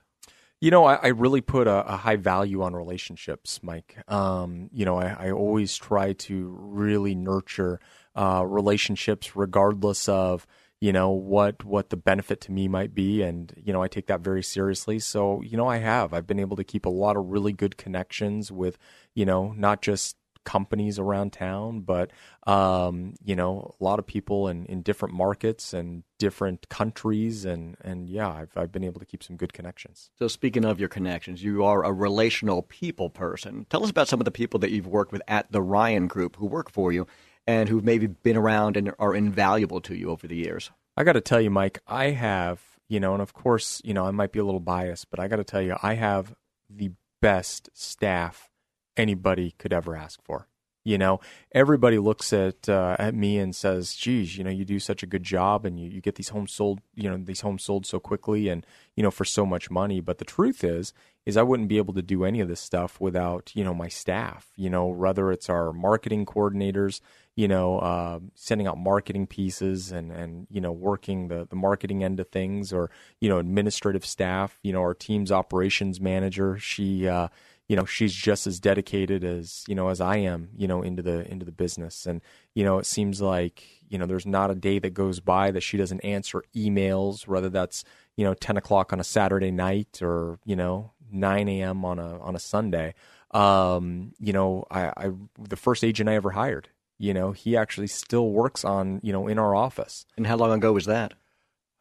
You 0.60 0.72
know, 0.72 0.84
I, 0.84 0.94
I 0.94 1.06
really 1.08 1.40
put 1.40 1.68
a, 1.68 1.86
a, 1.86 1.96
high 1.96 2.16
value 2.16 2.62
on 2.62 2.74
relationships, 2.74 3.60
Mike. 3.62 3.96
Um, 4.08 4.70
you 4.72 4.84
know, 4.84 4.98
I, 4.98 5.26
I, 5.26 5.30
always 5.30 5.76
try 5.76 6.14
to 6.14 6.56
really 6.58 7.14
nurture 7.14 7.78
uh, 8.18 8.44
relationships, 8.44 9.36
regardless 9.36 10.08
of 10.08 10.44
you 10.80 10.92
know 10.92 11.10
what 11.10 11.64
what 11.64 11.90
the 11.90 11.96
benefit 11.96 12.40
to 12.42 12.52
me 12.52 12.66
might 12.66 12.94
be, 12.94 13.22
and 13.22 13.52
you 13.56 13.72
know 13.72 13.82
I 13.82 13.88
take 13.88 14.08
that 14.08 14.20
very 14.20 14.42
seriously. 14.42 14.98
So 14.98 15.40
you 15.42 15.56
know 15.56 15.68
I 15.68 15.78
have 15.78 16.12
I've 16.12 16.26
been 16.26 16.40
able 16.40 16.56
to 16.56 16.64
keep 16.64 16.84
a 16.84 16.90
lot 16.90 17.16
of 17.16 17.26
really 17.26 17.52
good 17.52 17.76
connections 17.76 18.50
with 18.50 18.76
you 19.14 19.24
know 19.24 19.52
not 19.52 19.82
just 19.82 20.16
companies 20.48 20.98
around 20.98 21.30
town, 21.32 21.80
but 21.80 22.10
um, 22.46 23.12
you 23.22 23.36
know, 23.36 23.74
a 23.78 23.84
lot 23.84 23.98
of 23.98 24.06
people 24.06 24.48
in, 24.48 24.64
in 24.64 24.80
different 24.80 25.14
markets 25.14 25.74
and 25.74 26.04
different 26.18 26.68
countries, 26.70 27.44
and 27.44 27.76
and 27.82 28.08
yeah, 28.08 28.30
I've 28.30 28.56
I've 28.56 28.72
been 28.72 28.84
able 28.84 28.98
to 28.98 29.06
keep 29.06 29.22
some 29.22 29.36
good 29.36 29.52
connections. 29.52 30.10
So 30.18 30.26
speaking 30.26 30.64
of 30.64 30.80
your 30.80 30.88
connections, 30.88 31.42
you 31.42 31.62
are 31.64 31.84
a 31.84 31.92
relational 31.92 32.62
people 32.62 33.10
person. 33.10 33.66
Tell 33.68 33.84
us 33.84 33.90
about 33.90 34.08
some 34.08 34.20
of 34.20 34.24
the 34.24 34.30
people 34.30 34.58
that 34.60 34.70
you've 34.70 34.86
worked 34.86 35.12
with 35.12 35.22
at 35.28 35.52
the 35.52 35.60
Ryan 35.60 36.06
Group 36.06 36.36
who 36.36 36.46
work 36.46 36.72
for 36.72 36.92
you, 36.92 37.06
and 37.48 37.68
who've 37.68 37.84
maybe 37.84 38.06
been 38.06 38.36
around 38.36 38.76
and 38.76 38.94
are 39.00 39.14
invaluable 39.14 39.80
to 39.80 39.96
you 39.96 40.10
over 40.10 40.28
the 40.28 40.36
years. 40.36 40.70
I 40.96 41.02
got 41.02 41.14
to 41.14 41.20
tell 41.20 41.40
you, 41.40 41.50
Mike, 41.50 41.80
I 41.88 42.10
have 42.10 42.60
you 42.88 43.00
know, 43.00 43.12
and 43.12 43.22
of 43.22 43.32
course, 43.34 43.80
you 43.84 43.94
know, 43.94 44.06
I 44.06 44.10
might 44.10 44.32
be 44.32 44.38
a 44.38 44.44
little 44.44 44.60
biased, 44.60 45.10
but 45.10 45.20
I 45.20 45.28
got 45.28 45.36
to 45.36 45.44
tell 45.44 45.60
you, 45.60 45.76
I 45.82 45.94
have 45.94 46.34
the 46.70 46.92
best 47.20 47.68
staff 47.74 48.50
anybody 48.96 49.54
could 49.58 49.72
ever 49.72 49.94
ask 49.94 50.22
for. 50.22 50.47
You 50.88 50.96
know, 50.96 51.20
everybody 51.52 51.98
looks 51.98 52.32
at 52.32 52.66
uh, 52.66 52.96
at 52.98 53.14
me 53.14 53.36
and 53.36 53.54
says, 53.54 53.94
"Geez, 53.94 54.38
you 54.38 54.42
know, 54.42 54.48
you 54.48 54.64
do 54.64 54.78
such 54.78 55.02
a 55.02 55.06
good 55.06 55.22
job, 55.22 55.66
and 55.66 55.78
you, 55.78 55.86
you 55.90 56.00
get 56.00 56.14
these 56.14 56.30
homes 56.30 56.50
sold, 56.50 56.80
you 56.94 57.10
know, 57.10 57.18
these 57.18 57.42
homes 57.42 57.62
sold 57.62 57.84
so 57.84 58.00
quickly, 58.00 58.48
and 58.48 58.64
you 58.96 59.02
know, 59.02 59.10
for 59.10 59.26
so 59.26 59.44
much 59.44 59.70
money." 59.70 60.00
But 60.00 60.16
the 60.16 60.24
truth 60.24 60.64
is, 60.64 60.94
is 61.26 61.36
I 61.36 61.42
wouldn't 61.42 61.68
be 61.68 61.76
able 61.76 61.92
to 61.92 62.00
do 62.00 62.24
any 62.24 62.40
of 62.40 62.48
this 62.48 62.62
stuff 62.62 63.02
without 63.02 63.52
you 63.54 63.64
know 63.64 63.74
my 63.74 63.88
staff. 63.88 64.46
You 64.56 64.70
know, 64.70 64.86
whether 64.86 65.30
it's 65.30 65.50
our 65.50 65.74
marketing 65.74 66.24
coordinators, 66.24 67.02
you 67.36 67.48
know, 67.48 67.80
uh, 67.80 68.20
sending 68.34 68.66
out 68.66 68.78
marketing 68.78 69.26
pieces 69.26 69.92
and 69.92 70.10
and 70.10 70.46
you 70.50 70.62
know 70.62 70.72
working 70.72 71.28
the 71.28 71.46
the 71.50 71.56
marketing 71.56 72.02
end 72.02 72.18
of 72.18 72.30
things, 72.30 72.72
or 72.72 72.90
you 73.20 73.28
know, 73.28 73.36
administrative 73.36 74.06
staff. 74.06 74.58
You 74.62 74.72
know, 74.72 74.80
our 74.80 74.94
team's 74.94 75.30
operations 75.30 76.00
manager, 76.00 76.56
she. 76.56 77.06
Uh, 77.06 77.28
you 77.68 77.76
know 77.76 77.84
she's 77.84 78.12
just 78.12 78.46
as 78.46 78.58
dedicated 78.58 79.22
as 79.22 79.64
you 79.68 79.74
know 79.74 79.88
as 79.88 80.00
I 80.00 80.16
am 80.16 80.48
you 80.56 80.66
know 80.66 80.82
into 80.82 81.02
the 81.02 81.30
into 81.30 81.44
the 81.44 81.52
business 81.52 82.06
and 82.06 82.20
you 82.54 82.64
know 82.64 82.78
it 82.78 82.86
seems 82.86 83.20
like 83.20 83.62
you 83.88 83.98
know 83.98 84.06
there's 84.06 84.26
not 84.26 84.50
a 84.50 84.54
day 84.54 84.78
that 84.78 84.94
goes 84.94 85.20
by 85.20 85.50
that 85.50 85.62
she 85.62 85.76
doesn't 85.76 86.00
answer 86.00 86.42
emails 86.56 87.26
whether 87.26 87.50
that's 87.50 87.84
you 88.16 88.24
know 88.24 88.34
10 88.34 88.56
o'clock 88.56 88.92
on 88.92 89.00
a 89.00 89.04
Saturday 89.04 89.50
night 89.50 90.00
or 90.02 90.38
you 90.44 90.56
know 90.56 90.92
9 91.12 91.48
a.m. 91.48 91.84
on 91.84 91.98
a 91.98 92.20
on 92.20 92.34
a 92.34 92.40
Sunday 92.40 92.94
um, 93.30 94.12
you 94.18 94.32
know 94.32 94.64
I, 94.70 94.88
I 94.88 95.10
the 95.38 95.56
first 95.56 95.84
agent 95.84 96.08
I 96.08 96.14
ever 96.14 96.30
hired 96.30 96.70
you 96.98 97.12
know 97.12 97.32
he 97.32 97.56
actually 97.56 97.86
still 97.86 98.30
works 98.30 98.64
on 98.64 99.00
you 99.02 99.12
know 99.12 99.28
in 99.28 99.38
our 99.38 99.54
office 99.54 100.06
and 100.16 100.26
how 100.26 100.36
long 100.36 100.52
ago 100.52 100.72
was 100.72 100.86
that 100.86 101.14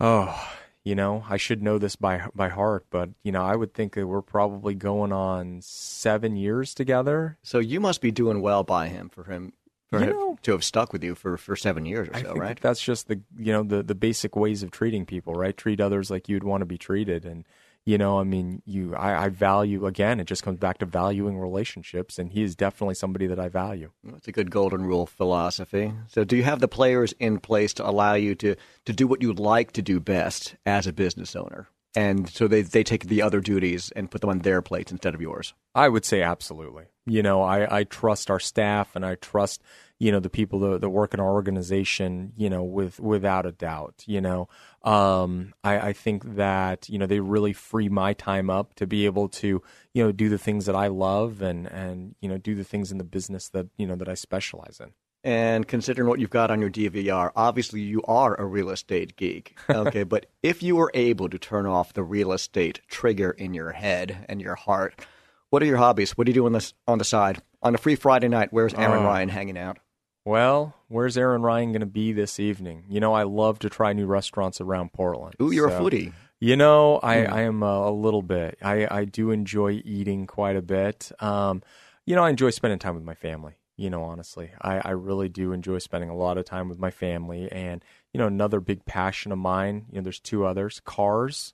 oh 0.01 0.53
you 0.87 0.95
know, 0.95 1.25
I 1.29 1.35
should 1.35 1.61
know 1.61 1.77
this 1.77 1.97
by 1.97 2.29
by 2.33 2.47
heart, 2.47 2.85
but 2.89 3.09
you 3.21 3.33
know, 3.33 3.43
I 3.43 3.57
would 3.57 3.73
think 3.73 3.95
that 3.95 4.07
we're 4.07 4.21
probably 4.21 4.73
going 4.73 5.11
on 5.11 5.59
seven 5.61 6.37
years 6.37 6.73
together. 6.73 7.37
So 7.43 7.59
you 7.59 7.81
must 7.81 7.99
be 7.99 8.09
doing 8.09 8.41
well 8.41 8.63
by 8.63 8.87
him 8.87 9.09
for 9.09 9.25
him 9.25 9.51
for 9.89 9.99
him 9.99 10.11
know, 10.11 10.37
to 10.43 10.53
have 10.53 10.63
stuck 10.63 10.93
with 10.93 11.03
you 11.03 11.13
for, 11.13 11.35
for 11.35 11.57
seven 11.57 11.85
years 11.85 12.07
or 12.07 12.15
I 12.15 12.21
so, 12.21 12.33
right? 12.35 12.55
That 12.55 12.61
that's 12.61 12.81
just 12.81 13.09
the 13.09 13.19
you 13.37 13.51
know 13.51 13.63
the 13.63 13.83
the 13.83 13.95
basic 13.95 14.37
ways 14.37 14.63
of 14.63 14.71
treating 14.71 15.05
people, 15.05 15.33
right? 15.33 15.57
Treat 15.57 15.81
others 15.81 16.09
like 16.09 16.29
you'd 16.29 16.45
want 16.45 16.61
to 16.61 16.65
be 16.65 16.77
treated, 16.77 17.25
and 17.25 17.45
You 17.87 17.97
know, 17.97 18.19
I 18.19 18.25
mean, 18.25 18.61
you, 18.65 18.93
I, 18.95 19.23
I 19.23 19.29
value 19.29 19.85
again. 19.85 20.19
It 20.19 20.25
just 20.25 20.43
comes 20.43 20.59
back 20.59 20.79
to 20.79 20.85
valuing 20.85 21.37
relationships, 21.37 22.19
and 22.19 22.33
he 22.33 22.43
is 22.43 22.53
definitely 22.53 22.95
somebody 22.95 23.27
that 23.27 23.39
I 23.39 23.47
value. 23.47 23.91
That's 24.03 24.27
a 24.27 24.33
good 24.33 24.51
golden 24.51 24.85
rule 24.85 25.05
philosophy. 25.05 25.93
So, 26.09 26.25
do 26.25 26.35
you 26.35 26.43
have 26.43 26.59
the 26.59 26.67
players 26.67 27.13
in 27.13 27.39
place 27.39 27.73
to 27.75 27.87
allow 27.89 28.15
you 28.15 28.35
to 28.35 28.57
to 28.87 28.91
do 28.91 29.07
what 29.07 29.21
you 29.21 29.31
like 29.31 29.71
to 29.71 29.81
do 29.81 30.01
best 30.01 30.57
as 30.65 30.85
a 30.85 30.91
business 30.91 31.33
owner? 31.33 31.69
And 31.95 32.29
so 32.29 32.49
they 32.49 32.61
they 32.61 32.83
take 32.83 33.05
the 33.05 33.21
other 33.21 33.39
duties 33.39 33.89
and 33.95 34.11
put 34.11 34.19
them 34.19 34.31
on 34.31 34.39
their 34.39 34.61
plates 34.61 34.91
instead 34.91 35.15
of 35.15 35.21
yours. 35.21 35.53
I 35.73 35.87
would 35.87 36.03
say 36.03 36.21
absolutely. 36.21 36.87
You 37.05 37.23
know, 37.23 37.41
I, 37.41 37.79
I 37.79 37.83
trust 37.85 38.29
our 38.29 38.41
staff 38.41 38.97
and 38.97 39.05
I 39.05 39.15
trust 39.15 39.61
you 39.99 40.11
know 40.11 40.19
the 40.19 40.29
people 40.29 40.59
that, 40.59 40.81
that 40.81 40.89
work 40.89 41.13
in 41.13 41.19
our 41.19 41.33
organization 41.33 42.33
you 42.35 42.49
know 42.49 42.63
with 42.63 42.99
without 42.99 43.45
a 43.45 43.51
doubt 43.51 44.03
you 44.05 44.21
know 44.21 44.47
um, 44.83 45.53
I, 45.63 45.79
I 45.89 45.93
think 45.93 46.35
that 46.35 46.87
you 46.87 46.97
know 46.97 47.07
they 47.07 47.19
really 47.19 47.53
free 47.53 47.89
my 47.89 48.13
time 48.13 48.49
up 48.49 48.75
to 48.75 48.87
be 48.87 49.05
able 49.05 49.29
to 49.29 49.61
you 49.93 50.03
know 50.03 50.11
do 50.11 50.29
the 50.29 50.37
things 50.37 50.65
that 50.65 50.75
I 50.75 50.87
love 50.87 51.41
and 51.41 51.67
and 51.67 52.15
you 52.21 52.29
know 52.29 52.37
do 52.37 52.55
the 52.55 52.63
things 52.63 52.91
in 52.91 52.97
the 52.97 53.03
business 53.03 53.49
that 53.49 53.67
you 53.77 53.87
know 53.87 53.95
that 53.95 54.07
I 54.07 54.13
specialize 54.13 54.79
in. 54.79 54.93
And 55.23 55.67
considering 55.67 56.07
what 56.07 56.19
you've 56.19 56.29
got 56.29 56.51
on 56.51 56.61
your 56.61 56.69
DVR, 56.69 57.31
obviously 57.35 57.81
you 57.81 58.01
are 58.03 58.39
a 58.39 58.45
real 58.45 58.69
estate 58.69 59.17
geek. 59.17 59.57
Okay, 59.69 60.03
but 60.03 60.27
if 60.41 60.63
you 60.63 60.75
were 60.75 60.91
able 60.93 61.27
to 61.27 61.37
turn 61.37 61.65
off 61.65 61.93
the 61.93 62.03
real 62.03 62.31
estate 62.31 62.81
trigger 62.87 63.31
in 63.31 63.53
your 63.53 63.71
head 63.71 64.25
and 64.29 64.41
your 64.41 64.55
heart, 64.55 65.05
what 65.49 65.61
are 65.61 65.65
your 65.65 65.77
hobbies? 65.77 66.17
What 66.17 66.25
do 66.25 66.31
you 66.31 66.35
do 66.35 66.45
on 66.45 66.53
this 66.53 66.73
on 66.87 66.97
the 66.97 67.03
side 67.03 67.41
on 67.61 67.75
a 67.75 67.77
free 67.77 67.95
Friday 67.95 68.27
night? 68.29 68.49
Where's 68.51 68.73
Aaron 68.73 69.03
uh, 69.03 69.07
Ryan 69.07 69.29
hanging 69.29 69.57
out? 69.57 69.79
Well, 70.27 70.75
where's 70.89 71.17
Aaron 71.17 71.41
Ryan 71.41 71.71
going 71.71 71.79
to 71.79 71.85
be 71.85 72.11
this 72.11 72.37
evening? 72.37 72.83
You 72.89 72.99
know, 72.99 73.13
I 73.13 73.23
love 73.23 73.59
to 73.59 73.69
try 73.69 73.93
new 73.93 74.05
restaurants 74.05 74.59
around 74.59 74.91
Portland. 74.91 75.35
Ooh, 75.41 75.51
you're 75.51 75.69
so, 75.69 75.77
a 75.77 75.79
foodie. 75.79 76.11
You 76.41 76.57
know, 76.57 76.99
I, 77.01 77.15
mm. 77.19 77.31
I 77.31 77.41
am 77.43 77.63
a, 77.63 77.87
a, 77.87 77.91
little 77.91 78.21
bit. 78.21 78.57
I, 78.61 78.87
I 78.91 79.05
do 79.05 79.31
enjoy 79.31 79.81
eating 79.85 80.27
quite 80.27 80.57
a 80.57 80.61
bit. 80.61 81.13
Um, 81.21 81.63
you 82.05 82.13
know, 82.13 82.25
I 82.25 82.29
enjoy 82.29 82.49
spending 82.49 82.77
time 82.77 82.95
with 82.95 83.05
my 83.05 83.13
family. 83.13 83.53
You 83.77 83.89
know, 83.89 84.03
honestly, 84.03 84.51
I, 84.61 84.81
I 84.83 84.89
really 84.89 85.29
do 85.29 85.53
enjoy 85.53 85.77
spending 85.77 86.09
a 86.09 86.15
lot 86.17 86.37
of 86.37 86.43
time 86.43 86.67
with 86.67 86.77
my 86.77 86.91
family. 86.91 87.49
And, 87.49 87.81
you 88.11 88.17
know, 88.17 88.27
another 88.27 88.59
big 88.59 88.83
passion 88.83 89.31
of 89.31 89.37
mine, 89.37 89.85
you 89.89 89.95
know, 89.95 90.03
there's 90.03 90.19
two 90.19 90.45
others 90.45 90.81
cars 90.81 91.53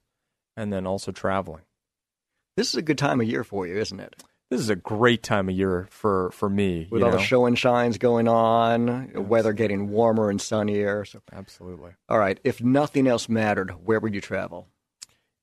and 0.58 0.74
then 0.74 0.88
also 0.88 1.12
traveling. 1.12 1.62
This 2.58 2.70
is 2.70 2.76
a 2.76 2.82
good 2.82 2.98
time 2.98 3.22
of 3.22 3.28
year 3.28 3.44
for 3.44 3.68
you, 3.68 3.78
isn't 3.78 4.00
it? 4.00 4.16
This 4.50 4.60
is 4.60 4.70
a 4.70 4.76
great 4.76 5.24
time 5.24 5.50
of 5.50 5.56
year 5.56 5.88
for 5.90 6.32
for 6.32 6.50
me. 6.50 6.88
With 6.90 7.04
all 7.04 7.12
know? 7.12 7.18
the 7.18 7.24
show 7.24 7.46
and 7.46 7.58
shines 7.58 7.98
going 7.98 8.28
on, 8.28 9.12
yes. 9.14 9.24
weather 9.24 9.54
getting 9.54 9.90
warmer 9.90 10.30
and 10.30 10.42
sunnier. 10.42 11.06
So. 11.06 11.22
Absolutely. 11.32 11.92
All 12.10 12.20
right. 12.20 12.40
If 12.44 12.62
nothing 12.62 13.08
else 13.08 13.28
mattered, 13.30 13.72
where 13.84 14.00
would 14.00 14.14
you 14.14 14.22
travel? 14.22 14.68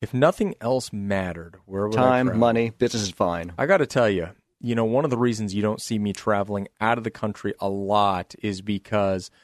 If 0.00 0.14
nothing 0.14 0.54
else 0.60 0.92
mattered, 0.92 1.56
where 1.66 1.86
would 1.86 1.94
you 1.94 2.00
Time, 2.00 2.38
money, 2.38 2.70
business 2.70 3.02
is 3.02 3.10
fine. 3.10 3.52
I 3.58 3.66
got 3.66 3.78
to 3.78 3.86
tell 3.86 4.08
you, 4.08 4.28
you 4.60 4.74
know, 4.74 4.86
one 4.86 5.04
of 5.04 5.10
the 5.10 5.18
reasons 5.18 5.54
you 5.54 5.60
don't 5.60 5.80
see 5.80 5.98
me 5.98 6.12
traveling 6.14 6.68
out 6.80 6.96
of 6.96 7.04
the 7.04 7.10
country 7.10 7.54
a 7.60 7.68
lot 7.68 8.34
is 8.42 8.62
because– 8.62 9.30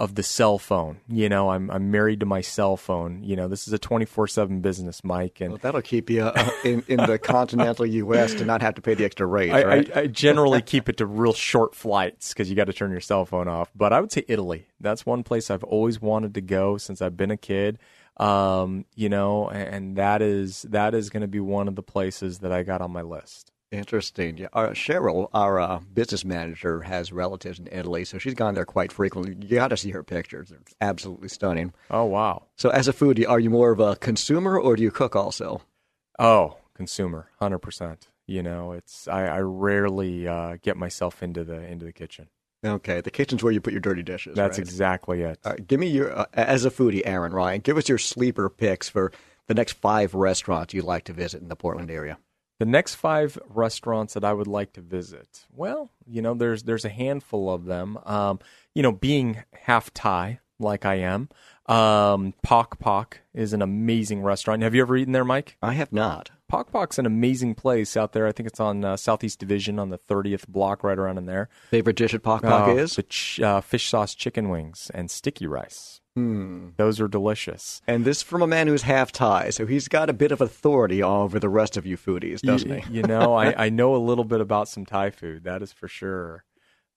of 0.00 0.14
the 0.14 0.22
cell 0.22 0.58
phone. 0.58 0.98
You 1.08 1.28
know, 1.28 1.50
I'm 1.50 1.70
I'm 1.70 1.90
married 1.90 2.20
to 2.20 2.26
my 2.26 2.40
cell 2.40 2.78
phone. 2.78 3.22
You 3.22 3.36
know, 3.36 3.48
this 3.48 3.68
is 3.68 3.74
a 3.74 3.78
24/7 3.78 4.62
business, 4.62 5.04
Mike, 5.04 5.42
and 5.42 5.50
well, 5.50 5.58
that'll 5.62 5.82
keep 5.82 6.08
you 6.08 6.24
uh, 6.24 6.50
in 6.64 6.82
in 6.88 6.96
the 6.96 7.18
continental 7.18 7.84
U.S. 7.84 8.32
to 8.34 8.46
not 8.46 8.62
have 8.62 8.74
to 8.76 8.80
pay 8.80 8.94
the 8.94 9.04
extra 9.04 9.26
rate. 9.26 9.50
I, 9.50 9.64
right? 9.64 9.96
I, 9.96 10.00
I 10.00 10.06
generally 10.06 10.62
keep 10.62 10.88
it 10.88 10.96
to 10.96 11.06
real 11.06 11.34
short 11.34 11.74
flights 11.74 12.32
because 12.32 12.48
you 12.48 12.56
got 12.56 12.64
to 12.64 12.72
turn 12.72 12.90
your 12.90 13.02
cell 13.02 13.26
phone 13.26 13.46
off. 13.46 13.70
But 13.76 13.92
I 13.92 14.00
would 14.00 14.10
say 14.10 14.24
Italy. 14.26 14.66
That's 14.80 15.04
one 15.04 15.22
place 15.22 15.50
I've 15.50 15.64
always 15.64 16.00
wanted 16.00 16.32
to 16.34 16.40
go 16.40 16.78
since 16.78 17.02
I've 17.02 17.18
been 17.18 17.30
a 17.30 17.36
kid. 17.36 17.78
Um, 18.16 18.86
you 18.96 19.10
know, 19.10 19.50
and 19.50 19.96
that 19.96 20.22
is 20.22 20.62
that 20.62 20.94
is 20.94 21.10
going 21.10 21.20
to 21.20 21.28
be 21.28 21.40
one 21.40 21.68
of 21.68 21.76
the 21.76 21.82
places 21.82 22.38
that 22.38 22.52
I 22.52 22.62
got 22.62 22.80
on 22.80 22.90
my 22.90 23.02
list. 23.02 23.52
Interesting. 23.72 24.36
Yeah, 24.36 24.48
our, 24.52 24.70
Cheryl, 24.70 25.28
our 25.32 25.60
uh, 25.60 25.78
business 25.94 26.24
manager, 26.24 26.80
has 26.82 27.12
relatives 27.12 27.60
in 27.60 27.68
Italy, 27.70 28.04
so 28.04 28.18
she's 28.18 28.34
gone 28.34 28.54
there 28.54 28.64
quite 28.64 28.90
frequently. 28.90 29.36
You 29.46 29.56
got 29.56 29.68
to 29.68 29.76
see 29.76 29.90
her 29.90 30.02
pictures; 30.02 30.48
they're 30.48 30.58
absolutely 30.80 31.28
stunning. 31.28 31.72
Oh 31.88 32.04
wow! 32.04 32.46
So, 32.56 32.70
as 32.70 32.88
a 32.88 32.92
foodie, 32.92 33.28
are 33.28 33.38
you 33.38 33.48
more 33.48 33.70
of 33.70 33.78
a 33.78 33.94
consumer 33.94 34.58
or 34.58 34.74
do 34.74 34.82
you 34.82 34.90
cook 34.90 35.14
also? 35.14 35.62
Oh, 36.18 36.56
consumer, 36.74 37.30
hundred 37.38 37.60
percent. 37.60 38.08
You 38.26 38.42
know, 38.42 38.72
it's 38.72 39.06
I, 39.06 39.26
I 39.26 39.38
rarely 39.38 40.26
uh, 40.26 40.56
get 40.60 40.76
myself 40.76 41.22
into 41.22 41.44
the 41.44 41.62
into 41.62 41.84
the 41.84 41.92
kitchen. 41.92 42.28
Okay, 42.64 43.00
the 43.00 43.10
kitchen's 43.10 43.42
where 43.44 43.52
you 43.52 43.60
put 43.60 43.72
your 43.72 43.80
dirty 43.80 44.02
dishes. 44.02 44.34
That's 44.34 44.58
right? 44.58 44.66
exactly 44.66 45.22
it. 45.22 45.38
give 45.68 45.78
me 45.78 45.86
your 45.86 46.18
uh, 46.18 46.26
as 46.32 46.64
a 46.64 46.70
foodie, 46.70 47.02
Aaron 47.04 47.32
Ryan. 47.32 47.60
Give 47.60 47.76
us 47.76 47.88
your 47.88 47.98
sleeper 47.98 48.50
picks 48.50 48.88
for 48.88 49.12
the 49.46 49.54
next 49.54 49.74
five 49.74 50.12
restaurants 50.12 50.74
you'd 50.74 50.84
like 50.84 51.04
to 51.04 51.12
visit 51.12 51.40
in 51.40 51.48
the 51.48 51.56
Portland 51.56 51.90
area. 51.90 52.18
The 52.60 52.66
next 52.66 52.96
five 52.96 53.38
restaurants 53.48 54.12
that 54.12 54.22
I 54.22 54.34
would 54.34 54.46
like 54.46 54.74
to 54.74 54.82
visit, 54.82 55.46
well, 55.50 55.90
you 56.06 56.20
know, 56.20 56.34
there's 56.34 56.64
there's 56.64 56.84
a 56.84 56.90
handful 56.90 57.50
of 57.50 57.64
them. 57.64 57.98
Um, 58.04 58.38
you 58.74 58.82
know, 58.82 58.92
being 58.92 59.42
half 59.62 59.94
Thai 59.94 60.40
like 60.58 60.84
I 60.84 60.96
am, 60.96 61.30
um, 61.64 62.34
Pok 62.42 62.78
Pok 62.78 63.20
is 63.32 63.54
an 63.54 63.62
amazing 63.62 64.20
restaurant. 64.22 64.62
Have 64.62 64.74
you 64.74 64.82
ever 64.82 64.94
eaten 64.94 65.14
there, 65.14 65.24
Mike? 65.24 65.56
I 65.62 65.72
have 65.72 65.90
not. 65.90 66.32
Pok 66.48 66.70
Pok's 66.70 66.98
an 66.98 67.06
amazing 67.06 67.54
place 67.54 67.96
out 67.96 68.12
there. 68.12 68.26
I 68.26 68.32
think 68.32 68.46
it's 68.46 68.60
on 68.60 68.84
uh, 68.84 68.98
Southeast 68.98 69.38
Division 69.38 69.78
on 69.78 69.88
the 69.88 69.98
30th 69.98 70.46
block, 70.46 70.84
right 70.84 70.98
around 70.98 71.16
in 71.16 71.24
there. 71.24 71.48
Favorite 71.70 71.96
dish 71.96 72.12
at 72.12 72.22
Pok 72.22 72.42
Pok 72.42 72.68
uh, 72.68 72.76
is? 72.76 72.96
The 72.96 73.04
ch- 73.04 73.40
uh, 73.40 73.62
fish 73.62 73.88
sauce 73.88 74.14
chicken 74.14 74.50
wings 74.50 74.90
and 74.92 75.10
sticky 75.10 75.46
rice. 75.46 75.99
Hmm. 76.16 76.70
Those 76.76 77.00
are 77.00 77.08
delicious. 77.08 77.82
And 77.86 78.04
this 78.04 78.22
from 78.22 78.42
a 78.42 78.46
man 78.46 78.66
who's 78.66 78.82
half 78.82 79.12
Thai, 79.12 79.50
so 79.50 79.66
he's 79.66 79.86
got 79.86 80.10
a 80.10 80.12
bit 80.12 80.32
of 80.32 80.40
authority 80.40 81.02
over 81.02 81.38
the 81.38 81.48
rest 81.48 81.76
of 81.76 81.86
you 81.86 81.96
foodies, 81.96 82.40
doesn't 82.40 82.84
he? 82.84 82.92
you 82.92 83.02
know, 83.02 83.34
I, 83.34 83.54
I 83.66 83.68
know 83.68 83.94
a 83.94 83.98
little 83.98 84.24
bit 84.24 84.40
about 84.40 84.68
some 84.68 84.84
Thai 84.84 85.10
food, 85.10 85.44
that 85.44 85.62
is 85.62 85.72
for 85.72 85.86
sure. 85.88 86.44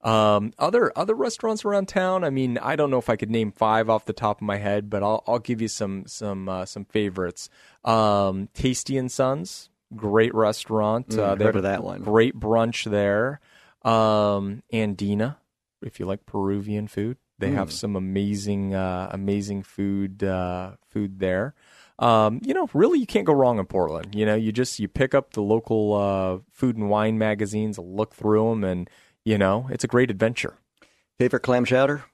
Um, 0.02 0.52
other 0.60 0.92
other 0.98 1.16
restaurants 1.16 1.64
around 1.64 1.88
town. 1.88 2.26
I 2.26 2.30
mean, 2.30 2.58
I 2.58 2.76
don't 2.76 2.90
know 2.90 2.98
if 2.98 3.10
I 3.10 3.16
could 3.16 3.32
name 3.32 3.54
five 3.54 3.90
off 3.90 4.04
the 4.04 4.12
top 4.12 4.40
of 4.40 4.42
my 4.42 4.58
head, 4.58 4.90
but 4.90 5.02
I'll 5.02 5.24
I'll 5.26 5.40
give 5.40 5.62
you 5.62 5.70
some 5.70 6.04
some 6.08 6.50
uh, 6.50 6.66
some 6.66 6.84
favorites. 6.84 7.50
Um, 7.86 8.50
Tasty 8.54 8.98
and 8.98 9.10
Sons, 9.10 9.70
great 9.96 10.34
restaurant. 10.36 11.10
Mm, 11.10 11.20
uh, 11.20 11.36
they 11.36 11.46
heard 11.46 11.56
of 11.56 11.64
that 11.64 11.84
one. 11.86 12.02
Great 12.02 12.38
brunch 12.38 12.90
there. 12.90 13.40
Um, 13.84 14.64
Andina, 14.74 15.38
if 15.82 16.02
you 16.02 16.06
like 16.06 16.26
Peruvian 16.26 16.88
food, 16.90 17.18
they 17.44 17.50
mm. 17.50 17.56
have 17.56 17.72
some 17.72 17.96
amazing, 17.96 18.74
uh, 18.74 19.10
amazing 19.12 19.64
food, 19.64 20.24
uh, 20.24 20.72
food 20.88 21.20
there. 21.20 21.54
Um, 22.00 22.40
you 22.44 22.54
know, 22.54 22.70
really, 22.74 23.00
you 23.00 23.06
can't 23.06 23.26
go 23.26 23.34
wrong 23.34 23.60
in 23.60 23.66
Portland. 23.66 24.16
You 24.16 24.26
know, 24.26 24.36
you 24.36 24.52
just 24.52 24.80
you 24.80 24.88
pick 24.88 25.14
up 25.14 25.34
the 25.34 25.42
local 25.42 25.94
uh, 25.94 26.40
food 26.52 26.78
and 26.78 26.90
wine 26.90 27.18
magazines, 27.18 27.78
look 27.78 28.16
through 28.16 28.50
them, 28.50 28.64
and 28.64 28.90
you 29.26 29.38
know, 29.38 29.68
it's 29.70 29.84
a 29.84 29.88
great 29.88 30.10
adventure. 30.10 30.56
Favorite 31.20 31.42
clam 31.42 31.66
chowder? 31.66 32.06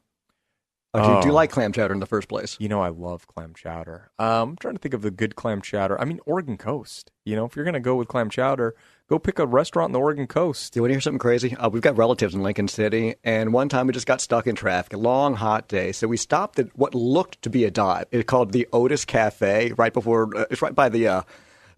Oh, 0.94 1.04
do, 1.04 1.10
you, 1.10 1.22
do, 1.22 1.28
you, 1.28 1.32
oh. 1.32 1.36
like 1.36 1.52
clam 1.52 1.72
chowder 1.72 1.94
in 1.94 2.00
the 2.00 2.08
first 2.08 2.28
place? 2.28 2.58
You 2.60 2.68
know, 2.68 2.82
I 2.82 2.90
love 2.90 3.28
clam 3.28 3.54
chowder. 3.54 4.10
Um, 4.18 4.50
I'm 4.50 4.56
trying 4.58 4.74
to 4.74 4.80
think 4.80 4.96
of 4.96 5.04
the 5.04 5.12
good 5.12 5.36
clam 5.36 5.62
chowder. 5.62 6.00
I 6.02 6.06
mean, 6.06 6.20
Oregon 6.26 6.58
Coast. 6.58 7.12
You 7.26 7.36
know, 7.36 7.46
if 7.46 7.56
you're 7.56 7.66
going 7.66 7.76
to 7.76 7.80
go 7.80 7.96
with 7.96 8.08
clam 8.08 8.30
chowder, 8.30 8.76
go 9.10 9.18
pick 9.18 9.40
a 9.40 9.46
restaurant 9.46 9.90
in 9.90 9.94
the 9.94 10.00
Oregon 10.00 10.28
Coast. 10.28 10.72
Do 10.72 10.78
you 10.78 10.84
want 10.84 10.92
to 10.92 10.94
hear 10.94 11.02
something 11.02 11.20
crazy? 11.20 11.56
Uh, 11.56 11.70
we've 11.70 11.82
got 11.82 11.98
relatives 11.98 12.36
in 12.36 12.44
Lincoln 12.44 12.68
City, 12.68 13.16
and 13.24 13.52
one 13.52 13.68
time 13.68 13.88
we 13.88 13.94
just 13.94 14.06
got 14.06 14.22
stuck 14.22 14.46
in 14.46 14.56
traffic, 14.56 14.94
a 14.94 14.98
long, 14.98 15.36
hot 15.36 15.68
day. 15.68 15.92
So 15.92 16.08
we 16.08 16.16
stopped 16.16 16.60
at 16.60 16.78
what 16.78 16.94
looked 16.94 17.42
to 17.42 17.50
be 17.50 17.66
a 17.66 17.72
dive. 17.72 18.06
It's 18.12 18.28
called 18.28 18.52
the 18.52 18.68
Otis 18.72 19.06
Cafe, 19.06 19.74
right 19.78 19.94
before, 19.94 20.38
uh, 20.38 20.46
it's 20.50 20.62
right 20.62 20.76
by 20.76 20.90
the. 20.90 21.08
Uh, 21.08 21.22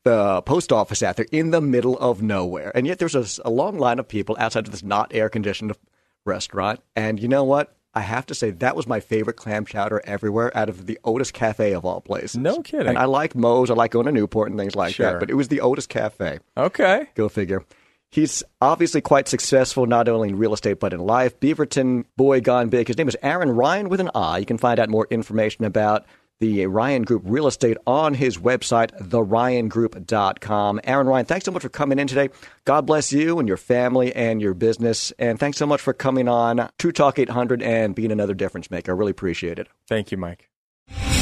the 0.04 0.42
post 0.42 0.72
office 0.72 1.04
out 1.04 1.18
there 1.18 1.28
in 1.32 1.52
the 1.52 1.62
middle 1.62 1.96
of 2.00 2.24
nowhere. 2.24 2.72
And 2.74 2.88
yet 2.88 2.98
there's 2.98 3.14
a, 3.14 3.24
a 3.46 3.52
long 3.52 3.78
line 3.78 4.00
of 4.00 4.08
people 4.08 4.36
outside 4.40 4.66
of 4.66 4.72
this 4.72 4.82
not 4.82 5.14
air 5.14 5.30
conditioned 5.30 5.74
restaurant. 6.26 6.80
And 6.96 7.22
you 7.22 7.28
know 7.28 7.44
what? 7.44 7.76
I 7.94 8.02
have 8.02 8.26
to 8.28 8.36
say 8.36 8.52
that 8.52 8.76
was 8.76 8.88
my 8.88 9.00
favorite 9.02 9.36
clam 9.36 9.66
chowder 9.66 10.02
everywhere 10.06 10.56
out 10.58 10.70
of 10.70 10.86
the 10.86 10.98
Otis 11.04 11.32
Cafe 11.32 11.74
of 11.74 11.84
all 11.84 12.00
places. 12.00 12.38
No 12.38 12.62
kidding. 12.62 12.88
And 12.88 12.98
I 12.98 13.06
like 13.06 13.36
Mo's. 13.36 13.70
I 13.70 13.74
like 13.74 13.92
going 13.92 14.06
to 14.06 14.12
Newport 14.12 14.50
and 14.50 14.60
things 14.60 14.76
like 14.76 14.96
sure. 14.96 15.12
that. 15.12 15.20
But 15.20 15.30
it 15.30 15.34
was 15.34 15.50
the 15.50 15.62
Otis 15.62 15.88
Cafe. 15.88 16.39
Okay. 16.56 17.08
Go 17.16 17.28
figure. 17.28 17.66
He's 18.10 18.44
obviously 18.62 19.00
quite 19.00 19.30
successful, 19.30 19.86
not 19.86 20.10
only 20.10 20.30
in 20.30 20.38
real 20.38 20.54
estate, 20.54 20.80
but 20.80 20.94
in 20.94 21.00
life. 21.00 21.39
Beaverton 21.39 22.06
boy 22.18 22.42
gone 22.42 22.70
big. 22.70 22.88
His 22.88 22.98
name 22.98 23.08
is 23.08 23.18
Aaron 23.22 23.52
Ryan 23.52 23.88
with 23.88 24.02
an 24.02 24.12
I. 24.14 24.39
You 24.39 24.46
can 24.46 24.58
find 24.58 24.80
out 24.80 24.89
more 24.89 25.08
information 25.10 25.64
about 25.64 26.06
the 26.42 26.66
Ryan 26.66 27.04
Group 27.04 27.22
Real 27.26 27.48
Estate 27.48 27.78
on 27.88 28.16
his 28.16 28.38
website, 28.38 28.92
theryangroup.com. 29.00 30.82
Aaron 30.84 31.08
Ryan, 31.08 31.26
thanks 31.26 31.46
so 31.46 31.52
much 31.52 31.62
for 31.62 31.70
coming 31.70 32.00
in 32.00 32.08
today. 32.08 32.30
God 32.66 32.86
bless 32.86 33.14
you 33.14 33.39
and 33.39 33.48
your 33.48 33.58
family 33.58 34.14
and 34.14 34.42
your 34.42 34.54
business. 34.54 35.12
And 35.18 35.39
thanks 35.39 35.58
so 35.58 35.66
much 35.66 35.80
for 35.80 35.94
coming 35.94 36.28
on 36.28 36.70
True 36.78 36.92
Talk 36.92 37.20
800 37.20 37.62
and 37.62 37.96
being 37.96 38.12
another 38.12 38.34
difference 38.34 38.70
maker. 38.70 38.92
I 38.92 38.96
really 38.96 39.12
appreciate 39.12 39.60
it. 39.60 39.68
Thank 39.88 40.12
you, 40.12 40.18
Mike. 40.18 40.51